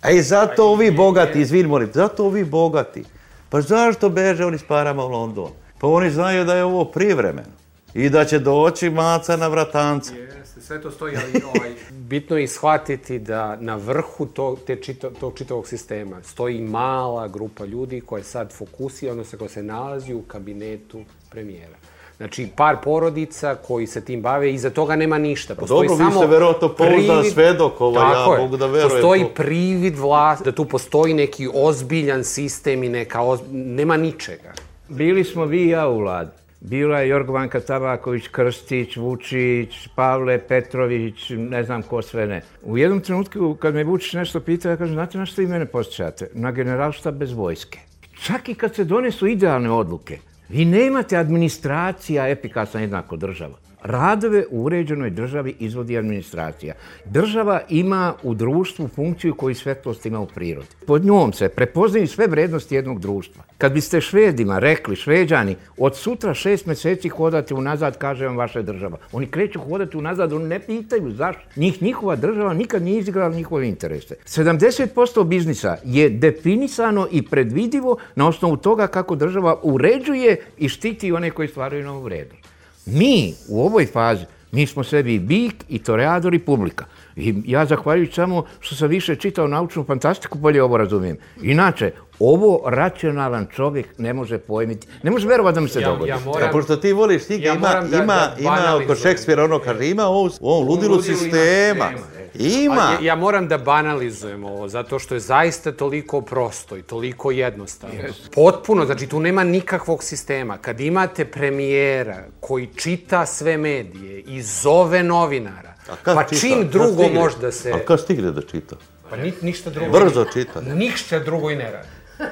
A 0.00 0.10
i 0.10 0.22
zato 0.22 0.64
ovi 0.64 0.90
bogati, 0.90 1.40
izvin 1.40 1.66
molim, 1.66 1.90
zato 1.94 2.24
ovi 2.24 2.44
bogati. 2.44 3.04
Pa 3.50 3.60
zašto 3.60 4.08
beže 4.08 4.46
oni 4.46 4.58
s 4.58 4.62
parama 4.62 5.04
u 5.04 5.08
London? 5.08 5.50
Pa 5.78 5.86
oni 5.86 6.10
znaju 6.10 6.44
da 6.44 6.54
je 6.54 6.64
ovo 6.64 6.84
privremeno. 6.84 7.52
I 7.94 8.08
da 8.08 8.24
će 8.24 8.38
doći 8.38 8.90
maca 8.90 9.36
na 9.36 9.48
vratanca. 9.48 10.14
Jeste, 10.14 10.60
sve 10.60 10.80
to 10.80 10.90
stoji, 10.90 11.16
ali 11.16 11.42
ovaj, 11.44 11.74
bitno 11.90 12.36
je 12.36 12.48
shvatiti 12.48 13.18
da 13.18 13.56
na 13.56 13.76
vrhu 13.76 14.26
to, 14.26 14.56
te 14.66 14.76
čito, 14.76 15.10
tog 15.10 15.38
čitavog 15.38 15.68
sistema 15.68 16.22
stoji 16.22 16.60
mala 16.60 17.28
grupa 17.28 17.64
ljudi 17.64 18.00
koja 18.00 18.24
sad 18.24 18.52
fokusira, 18.52 19.12
odnosno 19.12 19.38
koja 19.38 19.48
se 19.48 19.62
nalazi 19.62 20.14
u 20.14 20.22
kabinetu 20.22 21.04
premijera. 21.30 21.79
Znači, 22.20 22.48
par 22.56 22.76
porodica 22.84 23.54
koji 23.54 23.86
se 23.86 24.00
tim 24.04 24.22
bave 24.22 24.52
i 24.54 24.58
za 24.58 24.70
toga 24.70 24.96
nema 24.96 25.18
ništa. 25.18 25.54
Postoji 25.54 25.88
Dobro, 25.88 25.96
samo 25.96 26.20
vi 26.20 26.26
ste 26.26 26.26
verovatno 26.26 26.68
pouzdan 26.68 27.24
svedok, 27.24 27.80
ovaj, 27.80 28.12
ja 28.12 28.42
mogu 28.42 28.56
da 28.56 28.66
verujem. 28.66 28.90
Postoji 28.90 29.24
privid 29.34 29.98
vlast, 29.98 30.44
da 30.44 30.52
tu 30.52 30.64
postoji 30.64 31.14
neki 31.14 31.48
ozbiljan 31.54 32.24
sistem 32.24 32.82
i 32.84 32.88
neka 32.88 33.22
oz... 33.22 33.40
nema 33.50 33.96
ničega. 33.96 34.52
Bili 34.88 35.24
smo 35.24 35.44
vi 35.44 35.62
i 35.64 35.68
ja 35.68 35.88
u 35.88 35.98
vladi. 35.98 36.30
Bila 36.60 37.00
je 37.00 37.08
Jorgovanka 37.08 37.60
Tabaković, 37.60 38.28
Krstić, 38.28 38.96
Vučić, 38.96 39.88
Pavle 39.94 40.38
Petrović, 40.38 41.30
ne 41.30 41.64
znam 41.64 41.82
ko 41.82 42.02
sve 42.02 42.26
ne. 42.26 42.42
U 42.62 42.78
jednom 42.78 43.00
trenutku 43.00 43.56
kad 43.60 43.74
me 43.74 43.84
Vučić 43.84 44.12
nešto 44.12 44.40
pita, 44.40 44.70
ja 44.70 44.76
kažem, 44.76 44.94
znate 44.94 45.18
na 45.18 45.26
što 45.26 45.42
i 45.42 45.46
mene 45.46 45.66
posjećate? 45.66 46.28
Na 46.34 46.52
generalštab 46.52 47.14
bez 47.14 47.32
vojske. 47.32 47.78
Čak 48.22 48.48
i 48.48 48.54
kad 48.54 48.74
se 48.74 48.84
donesu 48.84 49.26
idealne 49.26 49.70
odluke, 49.70 50.18
vi 50.50 50.64
nemate 50.64 51.16
administracija 51.16 52.28
efikasna 52.28 52.80
jednako 52.80 53.16
država. 53.16 53.69
Radove 53.82 54.44
u 54.50 54.62
uređenoj 54.62 55.10
državi 55.10 55.54
izvodi 55.58 55.98
administracija. 55.98 56.74
Država 57.04 57.60
ima 57.68 58.14
u 58.22 58.34
društvu 58.34 58.88
funkciju 58.88 59.34
koju 59.34 59.54
svetlost 59.54 60.06
ima 60.06 60.20
u 60.20 60.26
prirodi. 60.26 60.68
Pod 60.86 61.04
njom 61.04 61.32
se 61.32 61.48
prepoznaju 61.48 62.08
sve 62.08 62.26
vrednosti 62.26 62.74
jednog 62.74 63.00
društva. 63.00 63.42
Kad 63.58 63.72
biste 63.72 64.00
švedima 64.00 64.58
rekli, 64.58 64.96
šveđani, 64.96 65.56
od 65.78 65.96
sutra 65.96 66.34
šest 66.34 66.66
meseci 66.66 67.08
hodate 67.08 67.54
unazad, 67.54 67.98
kaže 67.98 68.26
vam 68.26 68.36
vaša 68.36 68.62
država. 68.62 68.98
Oni 69.12 69.26
kreću 69.26 69.60
hodati 69.60 69.96
unazad, 69.96 70.32
oni 70.32 70.48
ne 70.48 70.60
pitaju 70.60 71.10
zašto. 71.10 71.42
Njih 71.56 71.82
njihova 71.82 72.16
država 72.16 72.54
nikad 72.54 72.82
nije 72.82 72.98
izigrala 72.98 73.34
njihove 73.34 73.68
interese. 73.68 74.16
70% 74.26 75.24
biznisa 75.24 75.76
je 75.84 76.10
definisano 76.10 77.08
i 77.12 77.22
predvidivo 77.22 77.96
na 78.14 78.28
osnovu 78.28 78.56
toga 78.56 78.86
kako 78.86 79.16
država 79.16 79.60
uređuje 79.62 80.36
i 80.58 80.68
štiti 80.68 81.12
one 81.12 81.30
koji 81.30 81.48
stvaraju 81.48 81.84
novu 81.84 82.02
vrednost. 82.02 82.49
Mi 82.90 83.34
u 83.48 83.62
ovoj 83.62 83.86
fazi, 83.86 84.24
mi 84.52 84.66
smo 84.66 84.84
sebi 84.84 85.18
bik 85.18 85.64
i 85.68 85.78
toreador 85.78 86.34
i 86.34 86.38
publika. 86.38 86.84
I 87.16 87.34
ja 87.46 87.66
zahvaljujući 87.66 88.14
samo 88.14 88.44
što 88.60 88.74
sam 88.74 88.88
više 88.88 89.16
čitao 89.16 89.48
naučnu 89.48 89.84
fantastiku, 89.84 90.38
bolje 90.38 90.62
ovo 90.62 90.76
razumijem. 90.76 91.16
Inače, 91.42 91.92
ovo 92.18 92.62
racionalan 92.70 93.46
čovjek 93.54 93.86
ne 93.98 94.12
može 94.12 94.38
pojmiti, 94.38 94.86
ne 95.02 95.10
može 95.10 95.28
verovati 95.28 95.54
da 95.54 95.60
mi 95.60 95.68
se 95.68 95.80
ja, 95.80 95.88
dogodi. 95.88 96.10
Ja 96.10 96.18
moram, 96.24 96.46
ja, 96.46 96.52
pošto 96.52 96.76
ti 96.76 96.92
voliš, 96.92 97.24
ti 97.24 97.34
ja 97.34 97.54
ima, 97.54 97.68
da, 97.90 97.96
ima, 97.96 98.14
da 98.14 98.34
ima 98.38 98.80
oko 98.84 98.94
Šekspira 98.94 99.44
ono 99.44 99.58
kaže, 99.58 99.88
ima 99.88 100.08
u 100.08 100.14
ovom 100.40 100.68
ludilu, 100.68 100.94
ludilu 100.94 101.02
sistema. 101.02 101.88
sistema. 101.88 102.19
Ima. 102.34 102.74
Ja, 102.74 102.98
ja 103.02 103.14
moram 103.14 103.48
da 103.48 103.58
banalizujem 103.58 104.44
ovo, 104.44 104.68
zato 104.68 104.98
što 104.98 105.14
je 105.14 105.20
zaista 105.20 105.72
toliko 105.72 106.20
prosto 106.20 106.76
i 106.76 106.82
toliko 106.82 107.30
jednostavno. 107.30 107.96
Yes. 108.02 108.34
Potpuno, 108.34 108.86
znači 108.86 109.06
tu 109.06 109.20
nema 109.20 109.44
nikakvog 109.44 110.04
sistema. 110.04 110.58
Kad 110.58 110.80
imate 110.80 111.24
premijera 111.24 112.24
koji 112.40 112.66
čita 112.76 113.26
sve 113.26 113.56
medije 113.56 114.20
i 114.20 114.42
zove 114.42 115.02
novinara, 115.02 115.74
pa 116.04 116.24
čita? 116.24 116.40
čim 116.40 116.68
drugo 116.68 117.08
može 117.08 117.38
da 117.38 117.52
se... 117.52 117.72
A 117.72 117.78
kad 117.78 118.00
stigne 118.00 118.30
da 118.30 118.42
čita? 118.42 118.76
Pa 119.10 119.16
ni, 119.16 119.32
ništa 119.42 119.70
drugo. 119.70 119.98
Brzo 120.00 120.24
čita. 120.32 120.60
Ništa 120.60 121.18
drugo 121.18 121.50
i 121.50 121.56
ne 121.56 121.70
radi. 121.70 121.88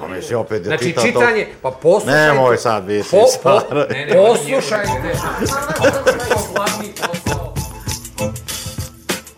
Pa 0.00 0.08
mislim, 0.08 0.38
opet 0.38 0.58
je 0.58 0.64
Znači, 0.64 0.84
čitao 0.84 1.04
to. 1.04 1.08
čitanje, 1.08 1.46
pa 1.62 1.70
poslušajte. 1.70 2.20
Nemoj 2.26 2.56
sad 2.56 2.84
biti 2.84 3.08
Po, 3.10 3.16
po, 3.16 3.26
stvar. 3.26 3.62
ne, 3.90 4.06
ne, 4.06 4.12
poslušajte. 4.12 4.92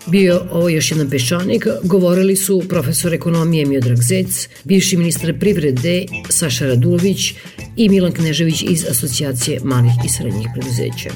Bio 0.06 0.40
ovo 0.50 0.68
još 0.68 0.90
jedan 0.90 1.10
peščanik, 1.10 1.66
govorili 1.82 2.36
su 2.36 2.62
profesor 2.68 3.14
ekonomije 3.14 3.66
Miodrag 3.66 3.96
Zec, 4.02 4.48
bivši 4.64 4.96
ministar 4.96 5.38
privrede 5.38 6.06
Saša 6.28 6.66
Radulović 6.66 7.32
i 7.76 7.88
Milan 7.88 8.12
Knežević 8.12 8.62
iz 8.62 8.84
Asocijacije 8.90 9.60
malih 9.64 9.92
i 10.04 10.08
srednjih 10.08 10.48
preduzeća. 10.54 11.10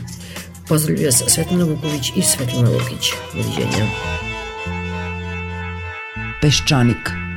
Pozdravlju 0.68 1.05
vas 1.05 1.22
Svetlana 1.26 1.64
Vuković 1.64 2.12
i 2.16 2.22
Svetlana 2.22 2.70
Lukić. 2.70 3.11
Doviđenja. 3.34 3.86
Peščanik. 6.41 7.28